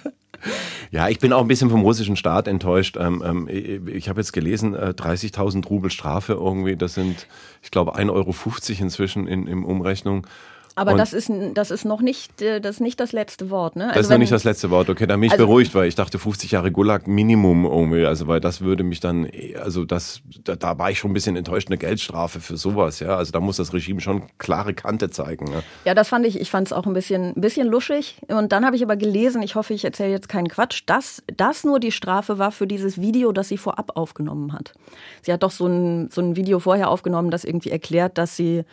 ja. 0.91 1.09
ich 1.09 1.19
bin 1.21 1.33
auch 1.33 1.41
ein 1.41 1.49
bisschen 1.49 1.71
vom 1.71 1.81
russischen 1.81 2.17
Staat 2.17 2.47
enttäuscht. 2.47 2.99
Ähm, 3.01 3.23
ähm, 3.25 3.49
ich 3.89 4.11
habe 4.11 4.21
jetzt 4.21 4.35
gelesen, 4.35 4.77
30.000 4.77 5.65
äh, 5.65 5.69
Rubel 5.71 5.91
Strafe 5.91 6.35
irgendwie, 6.35 6.77
das 6.77 6.93
sind, 6.93 7.29
ich 7.63 7.71
glaube, 7.71 7.97
1,50 7.97 8.11
Euro 8.11 8.35
inzwischen 8.83 9.27
in, 9.27 9.47
in 9.47 9.65
Umrechnung. 9.65 10.27
Aber 10.77 10.95
das 10.95 11.13
ist, 11.13 11.31
das 11.55 11.71
ist 11.71 11.85
noch 11.85 12.01
nicht 12.01 12.43
äh, 12.43 12.61
das, 12.61 12.77
ist 12.77 12.81
nicht 12.81 12.99
das 12.99 13.13
letzte 13.13 13.51
Wort. 13.51 13.77
Ne? 13.77 13.85
Also 13.85 13.95
das 13.95 14.07
ist 14.07 14.11
noch 14.11 14.19
nicht 14.19 14.33
das 14.33 14.45
letzte 14.45 14.71
Wort. 14.71 14.89
Okay, 14.91 15.07
da 15.07 15.15
bin 15.15 15.25
ich 15.25 15.33
also, 15.33 15.47
beruhigt, 15.47 15.75
weil 15.75 15.87
ich 15.87 15.95
dachte 15.95 16.19
50 16.19 16.51
Jahre 16.51 16.73
Gulag 16.73 17.07
Minimum 17.07 17.65
irgendwie. 17.65 18.05
Also 18.05 18.27
weil 18.27 18.41
das 18.41 18.61
würde 18.61 18.83
mich 18.83 19.01
dann, 19.01 19.29
also 19.63 19.85
das, 19.85 20.21
da, 20.43 20.57
da 20.57 20.79
war 20.79 20.91
ich 20.91 20.99
schon 20.99 21.13
ein 21.13 21.15
bisschen 21.15 21.37
enttäuscht, 21.37 21.69
eine 21.69 21.79
Geldstrafe 21.79 22.41
für 22.41 22.57
sowas. 22.57 23.01
Ja, 23.01 23.17
also 23.17 23.31
da 23.31 23.41
muss 23.41 23.57
das 23.57 23.73
Regime 23.73 24.01
schon 24.01 24.25
klare 24.39 24.75
Kante 24.75 25.11
zeigen. 25.11 25.47
Ja, 25.53 25.63
ja 25.85 25.95
das 25.95 26.09
fand 26.09 26.27
ich. 26.27 26.41
Ich 26.41 26.51
fand 26.51 26.67
es 26.67 26.73
auch 26.73 26.87
ein 26.87 26.93
bisschen, 26.93 27.37
ein 27.37 27.41
bisschen 27.41 27.69
luschig. 27.69 28.17
Und 28.27 28.51
dann 28.53 28.67
habe 28.67 28.75
ich 28.75 28.83
aber 28.83 28.97
gelesen. 28.97 29.43
Ich 29.43 29.55
hoffe, 29.55 29.75
ich 29.75 29.85
erzähle 29.85 30.11
jetzt 30.11 30.29
keinen 30.29 30.49
Quatsch. 30.49 30.83
Dass 30.87 31.23
das 31.37 31.65
nur 31.65 31.79
die 31.79 31.93
Strafe 31.93 32.39
war 32.39 32.51
für 32.51 32.67
dieses 32.67 33.01
Video, 33.01 33.31
das 33.33 33.49
sie 33.49 33.59
vorab 33.59 33.97
aufgenommen 33.97 34.53
hat. 34.53 34.73
Sie 35.23 35.33
hat 35.33 35.43
doch 35.43 35.53
so 35.53 35.67
ein, 35.67 36.11
so 36.11 36.21
ein 36.21 36.35
Video 36.37 36.59
vorher 36.59 36.91
aufgenommen, 36.91 37.31
das 37.31 37.45
irgendwie 37.45 37.71
erklärt, 37.71 38.19
dass 38.19 38.37
sie 38.37 38.65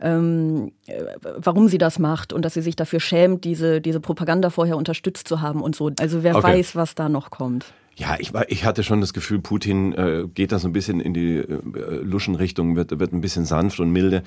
ähm, 0.00 0.72
äh, 0.86 1.02
warum 1.36 1.68
sie 1.68 1.78
das 1.78 1.98
macht 1.98 2.32
und 2.32 2.44
dass 2.44 2.54
sie 2.54 2.62
sich 2.62 2.76
dafür 2.76 3.00
schämt, 3.00 3.44
diese, 3.44 3.80
diese 3.80 4.00
Propaganda 4.00 4.50
vorher 4.50 4.76
unterstützt 4.76 5.28
zu 5.28 5.40
haben 5.40 5.62
und 5.62 5.74
so. 5.74 5.90
Also 5.98 6.22
wer 6.22 6.36
okay. 6.36 6.58
weiß, 6.58 6.76
was 6.76 6.94
da 6.94 7.08
noch 7.08 7.30
kommt. 7.30 7.66
Ja, 7.98 8.16
ich, 8.20 8.32
war, 8.32 8.48
ich 8.48 8.64
hatte 8.64 8.84
schon 8.84 9.00
das 9.00 9.12
Gefühl, 9.12 9.40
Putin 9.40 9.92
äh, 9.92 10.24
geht 10.32 10.52
da 10.52 10.60
so 10.60 10.68
ein 10.68 10.72
bisschen 10.72 11.00
in 11.00 11.14
die 11.14 11.38
äh, 11.38 11.60
Luschenrichtung, 12.02 12.76
wird, 12.76 12.98
wird 13.00 13.12
ein 13.12 13.20
bisschen 13.20 13.44
sanft 13.44 13.80
und 13.80 13.90
milde. 13.90 14.22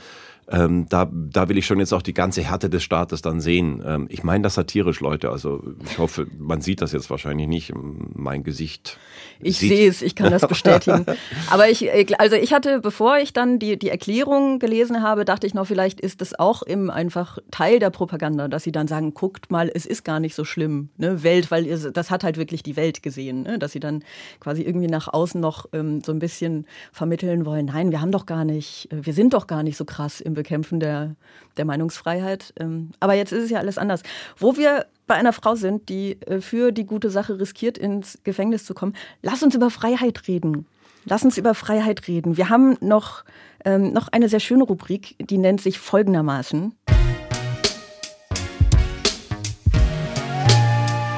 Ähm, 0.51 0.85
da, 0.89 1.09
da 1.11 1.47
will 1.47 1.57
ich 1.57 1.65
schon 1.65 1.79
jetzt 1.79 1.93
auch 1.93 2.01
die 2.01 2.13
ganze 2.13 2.43
Härte 2.43 2.69
des 2.69 2.83
Staates 2.83 3.21
dann 3.21 3.39
sehen. 3.39 3.81
Ähm, 3.85 4.07
ich 4.09 4.23
meine 4.23 4.43
das 4.43 4.55
satirisch, 4.55 4.99
Leute. 4.99 5.29
Also 5.29 5.63
ich 5.85 5.97
hoffe, 5.97 6.27
man 6.37 6.61
sieht 6.61 6.81
das 6.81 6.91
jetzt 6.91 7.09
wahrscheinlich 7.09 7.47
nicht. 7.47 7.71
Mein 7.73 8.43
Gesicht. 8.43 8.97
Ich 9.39 9.57
sehe 9.57 9.89
es, 9.89 10.01
ich 10.01 10.15
kann 10.15 10.29
das 10.29 10.45
bestätigen. 10.47 11.05
Aber 11.49 11.69
ich, 11.69 11.89
also 12.19 12.35
ich 12.35 12.53
hatte, 12.53 12.79
bevor 12.79 13.17
ich 13.17 13.33
dann 13.33 13.59
die, 13.59 13.79
die 13.79 13.89
Erklärung 13.89 14.59
gelesen 14.59 15.01
habe, 15.01 15.25
dachte 15.25 15.47
ich 15.47 15.53
noch, 15.53 15.65
vielleicht 15.65 16.01
ist 16.01 16.21
das 16.21 16.37
auch 16.37 16.67
eben 16.67 16.91
einfach 16.91 17.39
Teil 17.49 17.79
der 17.79 17.89
Propaganda, 17.89 18.47
dass 18.47 18.63
sie 18.63 18.71
dann 18.71 18.87
sagen, 18.87 19.13
guckt 19.13 19.51
mal, 19.51 19.71
es 19.73 19.85
ist 19.85 20.03
gar 20.03 20.19
nicht 20.19 20.35
so 20.35 20.43
schlimm, 20.43 20.89
ne, 20.97 21.23
Welt, 21.23 21.49
weil 21.49 21.65
das 21.91 22.11
hat 22.11 22.23
halt 22.23 22.37
wirklich 22.37 22.61
die 22.61 22.75
Welt 22.75 23.01
gesehen, 23.01 23.43
ne, 23.43 23.57
dass 23.57 23.71
sie 23.71 23.79
dann 23.79 24.03
quasi 24.39 24.61
irgendwie 24.61 24.87
nach 24.87 25.07
außen 25.07 25.39
noch 25.39 25.67
ähm, 25.73 26.01
so 26.03 26.11
ein 26.11 26.19
bisschen 26.19 26.67
vermitteln 26.91 27.45
wollen, 27.45 27.67
nein, 27.67 27.91
wir 27.91 28.01
haben 28.01 28.11
doch 28.11 28.25
gar 28.25 28.45
nicht, 28.45 28.89
wir 28.91 29.13
sind 29.13 29.33
doch 29.33 29.47
gar 29.47 29.63
nicht 29.63 29.77
so 29.77 29.85
krass 29.85 30.21
im 30.21 30.35
Bekämpfen 30.41 30.79
der, 30.79 31.15
der 31.57 31.65
Meinungsfreiheit. 31.65 32.51
Ähm, 32.59 32.91
aber 32.99 33.13
jetzt 33.13 33.31
ist 33.31 33.43
es 33.43 33.51
ja 33.51 33.59
alles 33.59 33.77
anders. 33.77 34.01
Wo 34.37 34.57
wir 34.57 34.87
bei 35.05 35.13
einer 35.13 35.33
Frau 35.33 35.53
sind, 35.53 35.87
die 35.87 36.19
äh, 36.23 36.41
für 36.41 36.71
die 36.71 36.85
gute 36.85 37.11
Sache 37.11 37.39
riskiert, 37.39 37.77
ins 37.77 38.17
Gefängnis 38.23 38.65
zu 38.65 38.73
kommen, 38.73 38.95
lass 39.21 39.43
uns 39.43 39.53
über 39.53 39.69
Freiheit 39.69 40.27
reden. 40.27 40.65
Lass 41.05 41.23
uns 41.23 41.37
über 41.37 41.53
Freiheit 41.53 42.07
reden. 42.07 42.37
Wir 42.37 42.49
haben 42.49 42.75
noch, 42.81 43.23
ähm, 43.65 43.93
noch 43.93 44.07
eine 44.07 44.29
sehr 44.29 44.39
schöne 44.39 44.63
Rubrik, 44.63 45.15
die 45.19 45.37
nennt 45.37 45.61
sich 45.61 45.77
folgendermaßen. 45.77 46.73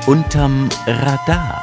Unterm 0.05 0.67
Radar. 0.85 1.62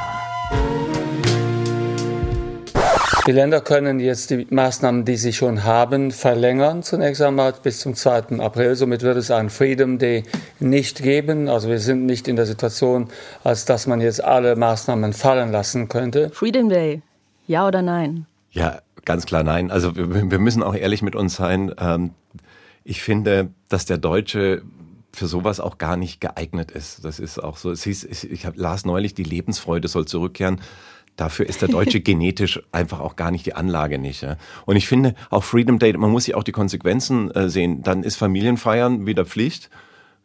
Die 3.27 3.31
Länder 3.31 3.61
können 3.61 3.99
jetzt 3.99 4.31
die 4.31 4.47
Maßnahmen, 4.49 5.05
die 5.05 5.15
sie 5.15 5.31
schon 5.31 5.63
haben, 5.63 6.09
verlängern, 6.09 6.81
zunächst 6.81 7.21
einmal 7.21 7.53
bis 7.53 7.79
zum 7.79 7.93
2. 7.93 8.39
April. 8.39 8.75
Somit 8.75 9.03
wird 9.03 9.15
es 9.15 9.29
einen 9.29 9.51
Freedom 9.51 9.99
Day 9.99 10.23
nicht 10.59 11.03
geben. 11.03 11.47
Also 11.47 11.69
wir 11.69 11.79
sind 11.79 12.07
nicht 12.07 12.27
in 12.27 12.35
der 12.35 12.47
Situation, 12.47 13.09
als 13.43 13.65
dass 13.65 13.85
man 13.85 14.01
jetzt 14.01 14.23
alle 14.23 14.55
Maßnahmen 14.55 15.13
fallen 15.13 15.51
lassen 15.51 15.87
könnte. 15.87 16.31
Freedom 16.31 16.67
Day, 16.67 17.03
ja 17.45 17.67
oder 17.67 17.83
nein? 17.83 18.25
Ja, 18.49 18.79
ganz 19.05 19.27
klar 19.27 19.43
nein. 19.43 19.69
Also 19.69 19.95
wir, 19.95 20.31
wir 20.31 20.39
müssen 20.39 20.63
auch 20.63 20.73
ehrlich 20.73 21.03
mit 21.03 21.15
uns 21.15 21.35
sein. 21.35 21.75
Ähm, 21.77 22.15
ich 22.83 23.03
finde, 23.03 23.49
dass 23.69 23.85
der 23.85 23.99
Deutsche 23.99 24.63
für 25.13 25.27
sowas 25.27 25.59
auch 25.59 25.77
gar 25.77 25.95
nicht 25.95 26.21
geeignet 26.21 26.71
ist. 26.71 27.05
Das 27.05 27.19
ist 27.19 27.37
auch 27.37 27.57
so. 27.57 27.69
Es 27.69 27.83
hieß, 27.83 28.03
ich, 28.05 28.31
ich 28.31 28.47
las 28.55 28.83
neulich, 28.83 29.13
die 29.13 29.23
Lebensfreude 29.23 29.87
soll 29.87 30.05
zurückkehren 30.05 30.59
Dafür 31.15 31.47
ist 31.47 31.61
der 31.61 31.69
Deutsche 31.69 32.01
genetisch 32.01 32.61
einfach 32.71 32.99
auch 32.99 33.15
gar 33.15 33.31
nicht 33.31 33.45
die 33.45 33.53
Anlage 33.53 33.99
nicht. 33.99 34.21
Ja. 34.21 34.37
Und 34.65 34.75
ich 34.75 34.87
finde, 34.87 35.15
auch 35.29 35.43
Freedom 35.43 35.79
Day, 35.79 35.93
man 35.93 36.11
muss 36.11 36.27
ja 36.27 36.35
auch 36.35 36.43
die 36.43 36.51
Konsequenzen 36.51 37.31
äh, 37.31 37.49
sehen. 37.49 37.83
Dann 37.83 38.03
ist 38.03 38.15
Familienfeiern 38.15 39.05
wieder 39.05 39.25
Pflicht. 39.25 39.69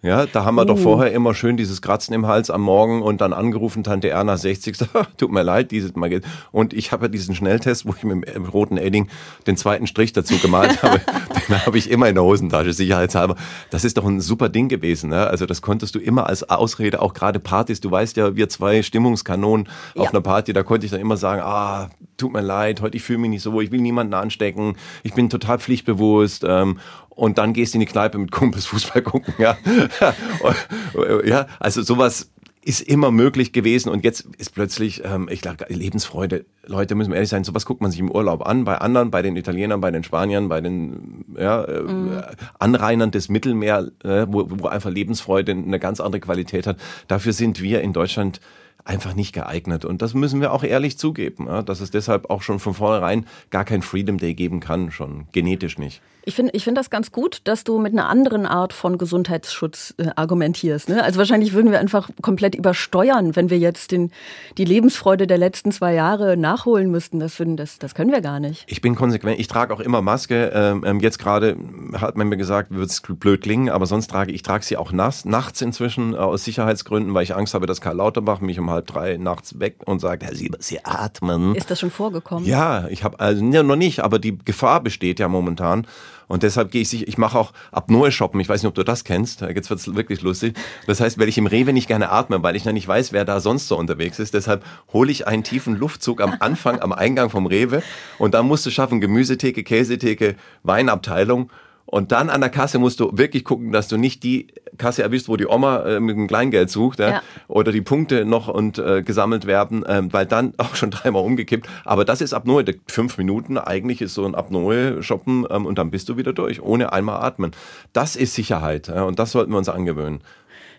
Ja, 0.03 0.27
da 0.27 0.45
haben 0.45 0.55
wir 0.57 0.63
uh. 0.63 0.67
doch 0.67 0.79
vorher 0.79 1.13
immer 1.13 1.35
schön 1.35 1.57
dieses 1.57 1.83
Kratzen 1.83 2.15
im 2.15 2.27
Hals 2.27 2.51
am 2.51 2.61
Morgen 2.61 3.03
und 3.03 3.21
dann 3.21 3.33
angerufen, 3.33 3.83
Tante 3.83 4.09
Erna 4.11 4.37
60, 4.37 4.77
tut 5.17 5.33
mir 5.33 5.43
leid, 5.43 5.71
dieses 5.71 5.97
Mal 5.97 6.09
geht. 6.09 6.25
Und 6.53 6.75
ich 6.75 6.93
habe 6.93 7.07
ja 7.07 7.09
diesen 7.09 7.35
Schnelltest, 7.35 7.87
wo 7.87 7.95
ich 7.97 8.05
mit 8.05 8.33
dem 8.35 8.45
roten 8.45 8.77
Edding 8.77 9.09
den 9.47 9.57
zweiten 9.57 9.87
Strich 9.87 10.13
dazu 10.13 10.39
gemalt 10.39 10.83
habe, 10.83 11.01
den 11.49 11.67
habe 11.67 11.79
ich 11.79 11.91
immer 11.91 12.09
in 12.09 12.15
der 12.15 12.25
Hosentasche, 12.25 12.73
sicherheitshalber. 12.73 13.37
Das 13.71 13.85
ist 13.85 13.97
doch 13.97 14.05
ein 14.05 14.21
super 14.21 14.49
Ding 14.49 14.69
gewesen. 14.69 15.11
Ne? 15.11 15.27
Also 15.27 15.47
das 15.47 15.63
konntest 15.63 15.95
du 15.95 15.99
immer 15.99 16.27
als 16.27 16.49
Ausrede, 16.49 17.01
auch 17.01 17.15
gerade 17.15 17.41
Partys, 17.41 17.81
du 17.81 17.91
weißt 17.91 18.17
ja, 18.17 18.37
wir 18.37 18.49
zwei 18.49 18.83
Stimmungskanonen 18.83 19.69
ja. 19.95 20.03
auf 20.03 20.11
einer 20.11 20.21
Party, 20.21 20.53
da 20.53 20.63
konnte 20.63 20.87
ich 20.87 20.93
dann 20.93 21.01
immer 21.01 21.17
sagen, 21.17 21.41
ah, 21.43 21.91
tut 22.17 22.33
mir 22.33 22.43
leid, 22.43 22.81
heute 22.81 22.97
ich 22.97 23.03
fühle 23.03 23.19
mich 23.19 23.31
nicht 23.31 23.43
so, 23.43 23.61
ich 23.61 23.73
will 23.73 23.81
niemanden 23.81 24.15
anstecken, 24.15 24.77
ich 25.03 25.15
bin 25.15 25.31
total 25.31 25.59
pflichtbewusst 25.59 26.45
ähm, 26.47 26.79
und 27.17 27.39
dann 27.39 27.53
gehst 27.53 27.75
du 27.75 27.77
in 27.77 27.81
die 27.81 27.87
Kneipe 27.87 28.19
mit 28.19 28.31
Kumpels 28.31 28.67
Fußball 28.67 29.03
gucken. 29.03 29.35
Ja, 29.39 29.57
ja 31.25 31.47
also 31.59 31.83
sowas 31.83 32.31
ist 32.63 32.81
immer 32.81 33.13
möglich 33.13 33.53
gewesen 33.53 33.91
und 33.91 34.03
jetzt 34.05 34.29
ist 34.39 34.53
plötzlich, 34.53 35.03
ähm, 35.05 35.29
ich 35.31 35.41
glaube, 35.41 35.67
Lebensfreude. 35.69 36.45
Leute 36.67 36.97
müssen 36.97 37.13
ehrlich 37.13 37.29
sein, 37.29 37.45
sowas 37.45 37.65
guckt 37.65 37.81
man 37.81 37.93
sich 37.93 38.01
im 38.01 38.11
Urlaub 38.11 38.45
an, 38.45 38.65
bei 38.65 38.77
anderen, 38.79 39.13
bei 39.13 39.23
den 39.23 39.37
Italienern, 39.37 39.81
bei 39.81 39.93
den 39.93 40.03
Spaniern, 40.03 40.49
bei 40.49 40.61
den 40.61 41.25
ja, 41.39 41.63
äh, 41.63 41.83
mhm. 41.83 42.23
Anrainern 42.59 43.13
des 43.13 43.29
Mittelmeer, 43.29 43.93
äh, 44.03 44.27
wo, 44.29 44.47
wo 44.49 44.67
einfach 44.67 44.91
Lebensfreude 44.91 45.53
eine 45.53 45.79
ganz 45.79 46.01
andere 46.01 46.21
Qualität 46.21 46.67
hat. 46.67 46.77
Dafür 47.07 47.33
sind 47.33 47.63
wir 47.63 47.83
in 47.83 47.93
Deutschland 47.93 48.41
einfach 48.85 49.15
nicht 49.15 49.33
geeignet. 49.33 49.85
Und 49.85 50.03
das 50.03 50.15
müssen 50.15 50.41
wir 50.41 50.53
auch 50.53 50.65
ehrlich 50.65 50.99
zugeben, 50.99 51.47
ja, 51.47 51.63
dass 51.63 51.81
es 51.81 51.93
deshalb 51.93 52.31
auch 52.31 52.43
schon 52.43 52.59
von 52.59 52.75
vornherein 52.75 53.27
gar 53.51 53.65
kein 53.65 53.83
Freedom 53.83 54.19
Day 54.19 54.35
geben 54.35 54.59
kann, 54.59 54.91
schon 54.91 55.27
genetisch 55.33 55.79
nicht. 55.79 56.03
Ich 56.29 56.35
finde 56.35 56.51
ich 56.55 56.65
finde 56.65 56.81
das 56.81 56.91
ganz 56.91 57.13
gut, 57.13 57.41
dass 57.45 57.63
du 57.63 57.79
mit 57.79 57.93
einer 57.93 58.09
anderen 58.09 58.47
Art 58.47 58.73
von 58.73 58.99
Gesundheitsschutz 58.99 59.95
äh, 59.97 60.09
argumentierst. 60.17 60.89
Ne? 60.89 61.05
Also 61.05 61.19
wahrscheinlich 61.19 61.53
würden 61.53 61.71
wir 61.71 61.79
einfach 61.79 62.11
komplett 62.21 62.57
übersteuern, 62.57 63.37
wenn 63.37 63.49
wir 63.49 63.61
jetzt 63.61 63.93
den, 63.93 64.11
die 64.59 64.65
Lebensfreude 64.65 65.29
der 65.29 65.39
letzten 65.39 65.71
zwei 65.71 65.95
Jahre 65.95 66.37
nachholen 66.37 66.91
müssten. 66.91 67.21
Das, 67.21 67.37
finden, 67.37 67.57
das, 67.57 67.79
das 67.79 67.95
können 67.95 68.11
wir 68.11 68.23
gar 68.23 68.41
nicht. 68.41 68.65
Ich 68.67 68.81
bin 68.81 68.97
konsequent. 68.97 69.39
Ich 69.39 69.47
trage 69.47 69.73
auch 69.73 69.79
immer 69.79 70.03
Maske. 70.03 70.51
Ähm, 70.53 70.83
ähm 70.85 70.99
jetzt 70.99 71.21
gerade 71.21 71.57
hat 71.95 72.17
man 72.17 72.29
mir 72.29 72.37
gesagt, 72.37 72.75
wird 72.75 72.91
es 72.91 73.01
blöd 73.03 73.41
klingen, 73.41 73.71
aber 73.71 73.87
sonst 73.87 74.09
trage 74.09 74.33
ich 74.33 74.43
trage 74.43 74.65
sie 74.65 74.77
auch 74.77 74.91
nass, 74.91 75.27
nachts 75.27 75.63
inzwischen 75.63 76.13
äh, 76.13 76.17
aus 76.17 76.43
Sicherheitsgründen, 76.43 77.15
weil 77.15 77.23
ich 77.23 77.37
Angst 77.37 77.55
habe, 77.55 77.67
dass 77.67 77.81
Karl 77.81 77.99
Lauterbach 77.99 78.41
mich 78.41 78.59
um 78.59 78.69
halb 78.69 78.89
drei 78.89 79.17
nachts 79.17 79.61
weg 79.61 79.77
und 79.85 80.01
sagt, 80.01 80.25
Herr 80.25 80.35
Sieber, 80.35 80.59
Sie 80.61 80.85
atmen. 80.85 81.55
Ist 81.55 81.71
das 81.71 81.79
schon 81.79 81.93
vorgekommen? 81.93 82.45
Ja, 82.45 82.89
ich 82.89 83.05
habe 83.05 83.21
also 83.21 83.45
ja, 83.45 83.63
noch 83.63 83.77
nicht, 83.77 84.01
aber 84.01 84.19
die 84.19 84.37
Gefahr 84.37 84.83
besteht 84.83 85.21
ja 85.21 85.29
momentan. 85.29 85.87
Und 86.29 86.43
deshalb 86.43 86.71
gehe 86.71 86.83
ich 86.83 86.89
sich, 86.89 87.07
ich 87.07 87.19
mache 87.19 87.39
auch 87.39 87.53
Apnoe 87.73 88.11
shoppen. 88.11 88.41
Ich 88.41 88.49
weiß 88.49 88.63
nicht, 88.63 88.69
ob 88.69 88.75
du 88.75 88.83
das 88.83 89.05
kennst. 89.05 89.43
Jetzt 89.43 89.71
wird's 89.71 89.95
wirklich 89.95 90.23
lustig. 90.23 90.57
Das 90.87 91.01
heißt, 91.01 91.19
weil 91.19 91.29
ich 91.29 91.39
im 91.39 91.47
Rewe 91.47 91.73
nicht 91.73 91.89
gerne 91.89 92.11
atme, 92.11 92.43
weil 92.43 92.57
ich 92.57 92.65
dann 92.65 92.75
nicht 92.75 92.89
weiß, 92.89 93.13
wer 93.13 93.25
da 93.25 93.41
sonst 93.41 93.69
so 93.69 93.77
unterwegs 93.77 94.19
ist. 94.19 94.35
Deshalb 94.35 94.65
hole 94.93 95.11
ich 95.11 95.27
einen 95.27 95.45
tiefen 95.45 95.77
Luftzug 95.77 96.21
am 96.21 96.37
Anfang, 96.41 96.81
am 96.81 96.93
Eingang 96.93 97.31
vom 97.31 97.47
Rewe. 97.47 97.83
Und 98.19 98.35
dann 98.35 98.47
musst 98.47 98.67
du 98.67 98.71
schaffen, 98.71 99.01
Gemüsetheke, 99.01 99.63
Käsetheke, 99.63 100.37
Weinabteilung. 100.63 101.51
Und 101.87 102.11
dann 102.11 102.31
an 102.31 102.41
der 102.41 102.51
Kasse 102.51 102.79
musst 102.79 102.99
du 102.99 103.17
wirklich 103.17 103.45
gucken, 103.45 103.71
dass 103.71 103.87
du 103.87 103.97
nicht 103.97 104.25
die 104.25 104.49
Kasse 104.77 105.03
erwischt, 105.03 105.29
wo 105.29 105.37
die 105.37 105.47
Oma 105.47 105.85
äh, 105.85 106.01
mit 106.01 106.17
dem 106.17 106.27
Kleingeld 106.27 106.69
sucht 106.69 106.99
ja, 106.99 107.09
ja. 107.09 107.23
oder 107.49 107.71
die 107.73 107.81
Punkte 107.81 108.25
noch 108.25 108.49
und 108.49 108.79
äh, 108.79 109.03
gesammelt 109.03 109.47
werden, 109.47 109.85
ähm, 109.87 110.13
weil 110.13 110.27
dann 110.27 110.53
auch 110.59 110.75
schon 110.75 110.91
dreimal 110.91 111.23
umgekippt. 111.23 111.69
Aber 111.85 112.05
das 112.05 112.21
ist 112.21 112.35
Apnoe. 112.35 112.65
Fünf 112.89 113.17
Minuten 113.19 113.57
eigentlich 113.57 114.03
ist 114.03 114.15
so 114.15 114.25
ein 114.25 114.35
Apnoe-Shoppen 114.35 115.47
ähm, 115.49 115.67
und 115.67 115.79
dann 115.79 115.91
bist 115.91 116.09
du 116.09 116.17
wieder 116.17 116.33
durch, 116.33 116.61
ohne 116.61 116.93
einmal 116.93 117.23
atmen. 117.23 117.53
Das 117.93 118.17
ist 118.17 118.35
Sicherheit 118.35 118.89
ja, 118.89 119.05
und 119.05 119.19
das 119.19 119.33
sollten 119.33 119.53
wir 119.53 119.59
uns 119.59 119.69
angewöhnen. 119.69 120.21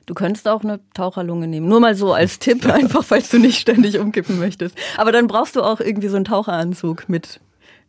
Du 0.05 0.13
könntest 0.13 0.47
auch 0.47 0.63
eine 0.63 0.79
Taucherlunge 0.93 1.47
nehmen. 1.47 1.67
Nur 1.67 1.81
mal 1.81 1.95
so 1.95 2.13
als 2.13 2.39
Tipp, 2.39 2.65
einfach 2.71 3.03
falls 3.03 3.29
du 3.29 3.39
nicht 3.39 3.59
ständig 3.59 3.99
umkippen 3.99 4.39
möchtest. 4.39 4.77
Aber 4.97 5.11
dann 5.11 5.27
brauchst 5.27 5.55
du 5.55 5.61
auch 5.61 5.79
irgendwie 5.79 6.07
so 6.07 6.15
einen 6.15 6.25
Taucheranzug 6.25 7.09
mit 7.09 7.39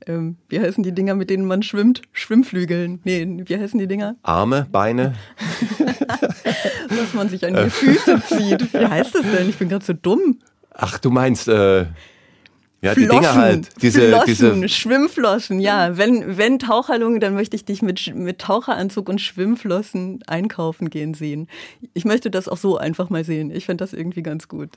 ähm, 0.07 0.37
wie 0.49 0.61
heißen 0.61 0.83
die 0.83 0.93
Dinger, 0.93 1.15
mit 1.15 1.31
denen 1.31 1.45
man 1.45 1.63
schwimmt? 1.63 2.03
Schwimmflügeln. 2.13 3.01
Nee, 3.05 3.43
wie 3.47 3.59
heißen 3.59 3.79
die 3.79 3.87
Dinger? 3.87 4.17
Arme, 4.23 4.67
Beine. 4.71 5.15
Was 6.89 7.15
man 7.15 7.29
sich 7.29 7.45
an 7.45 7.55
die 7.55 7.71
Füße 7.71 8.23
zieht. 8.27 8.73
Wie 8.73 8.87
heißt 8.87 9.15
das 9.15 9.23
denn? 9.23 9.49
Ich 9.49 9.57
bin 9.57 9.69
gerade 9.69 9.85
so 9.85 9.93
dumm. 9.93 10.39
Ach, 10.73 10.99
du 10.99 11.11
meinst, 11.11 11.49
äh, 11.49 11.87
ja, 12.81 12.93
Flossen, 12.93 13.03
die 13.03 13.09
Dinger 13.09 13.35
halt. 13.35 13.69
Diese, 13.83 14.09
Flossen, 14.09 14.27
diese 14.27 14.69
Schwimmflossen, 14.69 15.61
ja. 15.61 15.97
Wenn, 15.97 16.39
wenn 16.39 16.59
Taucherlunge, 16.61 17.19
dann 17.19 17.35
möchte 17.35 17.57
ich 17.57 17.65
dich 17.65 17.83
mit, 17.83 18.15
mit 18.15 18.39
Taucheranzug 18.39 19.09
und 19.09 19.21
Schwimmflossen 19.21 20.21
einkaufen 20.27 20.89
gehen 20.89 21.15
sehen. 21.15 21.49
Ich 21.95 22.05
möchte 22.05 22.31
das 22.31 22.49
auch 22.49 22.57
so 22.57 22.79
einfach 22.79 23.11
mal 23.11 23.25
sehen. 23.25 23.51
Ich 23.51 23.67
finde 23.67 23.83
das 23.83 23.93
irgendwie 23.93 24.23
ganz 24.23 24.47
gut. 24.47 24.71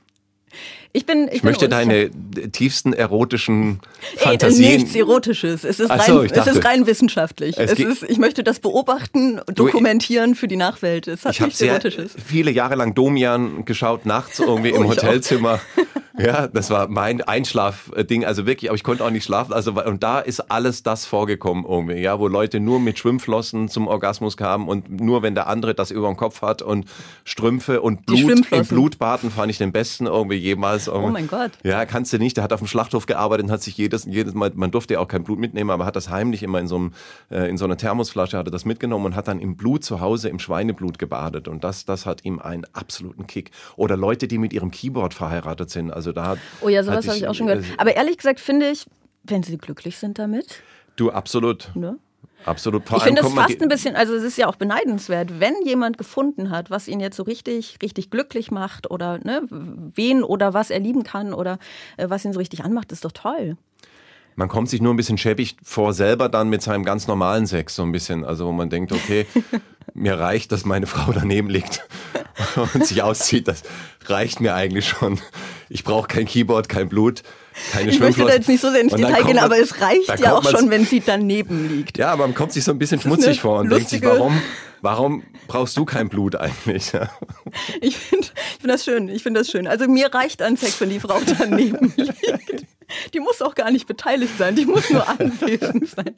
Ich, 0.94 1.06
bin, 1.06 1.28
ich, 1.28 1.36
ich 1.36 1.42
möchte 1.42 1.68
deine 1.68 2.10
tiefsten 2.52 2.92
erotischen 2.92 3.80
Fantasien. 4.16 4.76
Nichts 4.76 4.94
Erotisches. 4.94 5.64
Es 5.64 5.80
ist, 5.80 5.88
rein, 5.88 6.00
so, 6.06 6.22
es 6.22 6.46
ist 6.46 6.64
rein 6.64 6.86
wissenschaftlich. 6.86 7.56
Es, 7.56 7.72
es 7.72 7.78
ist, 7.78 8.02
ich 8.02 8.18
möchte 8.18 8.44
das 8.44 8.60
beobachten, 8.60 9.40
dokumentieren 9.46 10.34
für 10.34 10.48
die 10.48 10.56
Nachwelt. 10.56 11.08
Es 11.08 11.24
hat 11.24 11.32
ich 11.32 11.40
nichts 11.40 11.60
Erotisches. 11.62 12.14
Viele 12.22 12.50
Jahre 12.50 12.74
lang 12.74 12.94
Domian 12.94 13.64
geschaut, 13.64 14.04
nachts 14.04 14.38
irgendwie 14.38 14.72
oh, 14.72 14.82
im 14.82 14.88
Hotelzimmer. 14.88 15.60
Ja, 16.18 16.46
das 16.46 16.70
war 16.70 16.88
mein 16.88 17.22
Einschlafding, 17.22 18.24
also 18.24 18.46
wirklich, 18.46 18.70
aber 18.70 18.76
ich 18.76 18.84
konnte 18.84 19.04
auch 19.04 19.10
nicht 19.10 19.24
schlafen. 19.24 19.52
Also 19.52 19.72
und 19.72 20.02
da 20.02 20.20
ist 20.20 20.50
alles 20.50 20.82
das 20.82 21.06
vorgekommen 21.06 21.64
irgendwie, 21.66 22.00
ja, 22.00 22.18
wo 22.18 22.28
Leute 22.28 22.60
nur 22.60 22.80
mit 22.80 22.98
Schwimmflossen 22.98 23.68
zum 23.68 23.88
Orgasmus 23.88 24.36
kamen 24.36 24.68
und 24.68 25.00
nur 25.00 25.22
wenn 25.22 25.34
der 25.34 25.46
andere 25.46 25.74
das 25.74 25.90
über 25.90 26.08
den 26.08 26.16
Kopf 26.16 26.42
hat 26.42 26.60
und 26.60 26.86
Strümpfe 27.24 27.80
und 27.80 28.04
Blut 28.06 28.52
im 28.52 28.66
Blutbaden 28.66 29.30
fand 29.30 29.50
ich 29.50 29.58
den 29.58 29.72
besten 29.72 30.06
irgendwie 30.06 30.36
jemals. 30.36 30.86
Irgendwie. 30.86 31.08
Oh 31.08 31.12
mein 31.12 31.28
Gott. 31.28 31.52
Ja, 31.62 31.86
kannst 31.86 32.12
du 32.12 32.18
nicht. 32.18 32.36
Der 32.36 32.44
hat 32.44 32.52
auf 32.52 32.60
dem 32.60 32.68
Schlachthof 32.68 33.06
gearbeitet 33.06 33.46
und 33.46 33.52
hat 33.52 33.62
sich 33.62 33.76
jedes 33.76 34.04
jedes 34.04 34.34
Mal, 34.34 34.52
man 34.54 34.70
durfte 34.70 34.94
ja 34.94 35.00
auch 35.00 35.08
kein 35.08 35.24
Blut 35.24 35.38
mitnehmen, 35.38 35.70
aber 35.70 35.86
hat 35.86 35.96
das 35.96 36.10
heimlich 36.10 36.42
immer 36.42 36.60
in 36.60 36.66
so 36.66 36.76
einem 36.76 36.92
äh, 37.30 37.48
in 37.48 37.56
so 37.56 37.64
einer 37.64 37.76
Thermosflasche 37.76 38.36
hatte 38.36 38.50
das 38.50 38.64
mitgenommen 38.64 39.06
und 39.06 39.16
hat 39.16 39.28
dann 39.28 39.40
im 39.40 39.56
Blut 39.56 39.84
zu 39.84 40.00
Hause 40.00 40.28
im 40.28 40.38
Schweineblut 40.38 40.98
gebadet 40.98 41.48
und 41.48 41.64
das 41.64 41.84
das 41.84 42.04
hat 42.04 42.24
ihm 42.24 42.38
einen 42.38 42.66
absoluten 42.72 43.26
Kick. 43.26 43.50
Oder 43.76 43.96
Leute, 43.96 44.28
die 44.28 44.38
mit 44.38 44.52
ihrem 44.52 44.70
Keyboard 44.70 45.14
verheiratet 45.14 45.70
sind, 45.70 45.90
also 45.90 46.01
also 46.02 46.12
da. 46.12 46.36
Oh 46.60 46.68
ja, 46.68 46.82
sowas 46.82 47.06
habe 47.06 47.16
ich 47.16 47.26
auch 47.28 47.34
schon 47.34 47.46
gehört. 47.46 47.64
Äh, 47.64 47.74
Aber 47.78 47.94
ehrlich 47.94 48.16
gesagt 48.16 48.40
finde 48.40 48.70
ich, 48.70 48.86
wenn 49.24 49.42
sie 49.42 49.56
glücklich 49.58 49.98
sind 49.98 50.18
damit. 50.18 50.62
Du, 50.96 51.10
absolut. 51.10 51.70
Ne? 51.74 51.98
Absolut. 52.44 52.88
Vor 52.88 52.98
ich 52.98 53.04
finde 53.04 53.22
es 53.22 53.32
fast 53.32 53.62
ein 53.62 53.68
bisschen, 53.68 53.94
also 53.94 54.14
es 54.14 54.24
ist 54.24 54.36
ja 54.36 54.48
auch 54.48 54.56
beneidenswert, 54.56 55.38
wenn 55.38 55.54
jemand 55.64 55.96
gefunden 55.96 56.50
hat, 56.50 56.70
was 56.70 56.88
ihn 56.88 56.98
jetzt 56.98 57.16
so 57.16 57.22
richtig, 57.22 57.78
richtig 57.80 58.10
glücklich 58.10 58.50
macht 58.50 58.90
oder 58.90 59.18
ne, 59.22 59.42
wen 59.48 60.24
oder 60.24 60.52
was 60.52 60.70
er 60.70 60.80
lieben 60.80 61.04
kann 61.04 61.34
oder 61.34 61.58
äh, 61.96 62.10
was 62.10 62.24
ihn 62.24 62.32
so 62.32 62.40
richtig 62.40 62.64
anmacht, 62.64 62.90
ist 62.90 63.04
doch 63.04 63.12
toll. 63.12 63.56
Man 64.34 64.48
kommt 64.48 64.70
sich 64.70 64.80
nur 64.80 64.92
ein 64.92 64.96
bisschen 64.96 65.18
schäbig 65.18 65.56
vor 65.62 65.92
selber 65.92 66.28
dann 66.28 66.48
mit 66.48 66.62
seinem 66.62 66.84
ganz 66.84 67.06
normalen 67.06 67.46
Sex 67.46 67.76
so 67.76 67.82
ein 67.82 67.92
bisschen, 67.92 68.24
also 68.24 68.46
wo 68.46 68.52
man 68.52 68.70
denkt, 68.70 68.90
okay, 68.90 69.26
mir 69.94 70.18
reicht, 70.18 70.52
dass 70.52 70.64
meine 70.64 70.86
Frau 70.86 71.12
daneben 71.12 71.48
liegt 71.50 71.86
und 72.74 72.86
sich 72.86 73.02
auszieht, 73.02 73.48
das 73.48 73.62
reicht 74.08 74.40
mir 74.40 74.54
eigentlich 74.54 74.88
schon 74.88 75.20
ich 75.72 75.84
brauche 75.84 76.06
kein 76.06 76.26
Keyboard, 76.26 76.68
kein 76.68 76.88
Blut, 76.90 77.22
keine 77.72 77.90
Ich 77.90 77.98
möchte 77.98 78.24
da 78.24 78.34
jetzt 78.34 78.48
nicht 78.48 78.60
so 78.60 78.70
sehr 78.70 78.82
ins 78.82 78.94
Detail 78.94 79.24
gehen, 79.24 79.38
aber 79.38 79.58
es 79.58 79.80
reicht 79.80 80.20
ja 80.20 80.36
auch 80.36 80.44
schon, 80.48 80.68
wenn 80.68 80.84
sie 80.84 81.00
daneben 81.00 81.68
liegt. 81.68 81.96
Ja, 81.96 82.12
aber 82.12 82.26
man 82.26 82.34
kommt 82.34 82.52
sich 82.52 82.62
so 82.62 82.72
ein 82.72 82.78
bisschen 82.78 83.00
schmutzig 83.00 83.40
vor 83.40 83.60
und 83.60 83.70
denkt 83.70 83.88
sich, 83.88 84.02
warum, 84.02 84.40
warum 84.82 85.22
brauchst 85.48 85.76
du 85.78 85.86
kein 85.86 86.10
Blut 86.10 86.36
eigentlich? 86.36 86.92
Ja. 86.92 87.10
Ich 87.80 87.96
finde 87.96 88.26
ich 88.26 88.60
find 88.60 88.72
das 88.72 88.84
schön, 88.84 89.08
ich 89.08 89.22
finde 89.22 89.40
das 89.40 89.50
schön. 89.50 89.66
Also 89.66 89.88
mir 89.88 90.12
reicht 90.12 90.42
ein 90.42 90.58
Sex, 90.58 90.78
wenn 90.80 90.90
die 90.90 91.00
Frau 91.00 91.18
daneben 91.38 91.94
liegt. 91.96 92.66
Die 93.14 93.20
muss 93.20 93.42
auch 93.42 93.54
gar 93.54 93.70
nicht 93.70 93.86
beteiligt 93.86 94.36
sein, 94.38 94.56
die 94.56 94.66
muss 94.66 94.90
nur 94.90 95.08
anwesend 95.20 95.88
sein. 95.88 96.16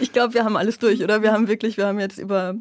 Ich 0.00 0.12
glaube, 0.12 0.34
wir 0.34 0.44
haben 0.44 0.56
alles 0.56 0.78
durch, 0.78 1.02
oder? 1.02 1.22
Wir 1.22 1.32
haben 1.32 1.48
wirklich, 1.48 1.76
wir 1.76 1.86
haben 1.86 2.00
jetzt 2.00 2.18
über 2.18 2.54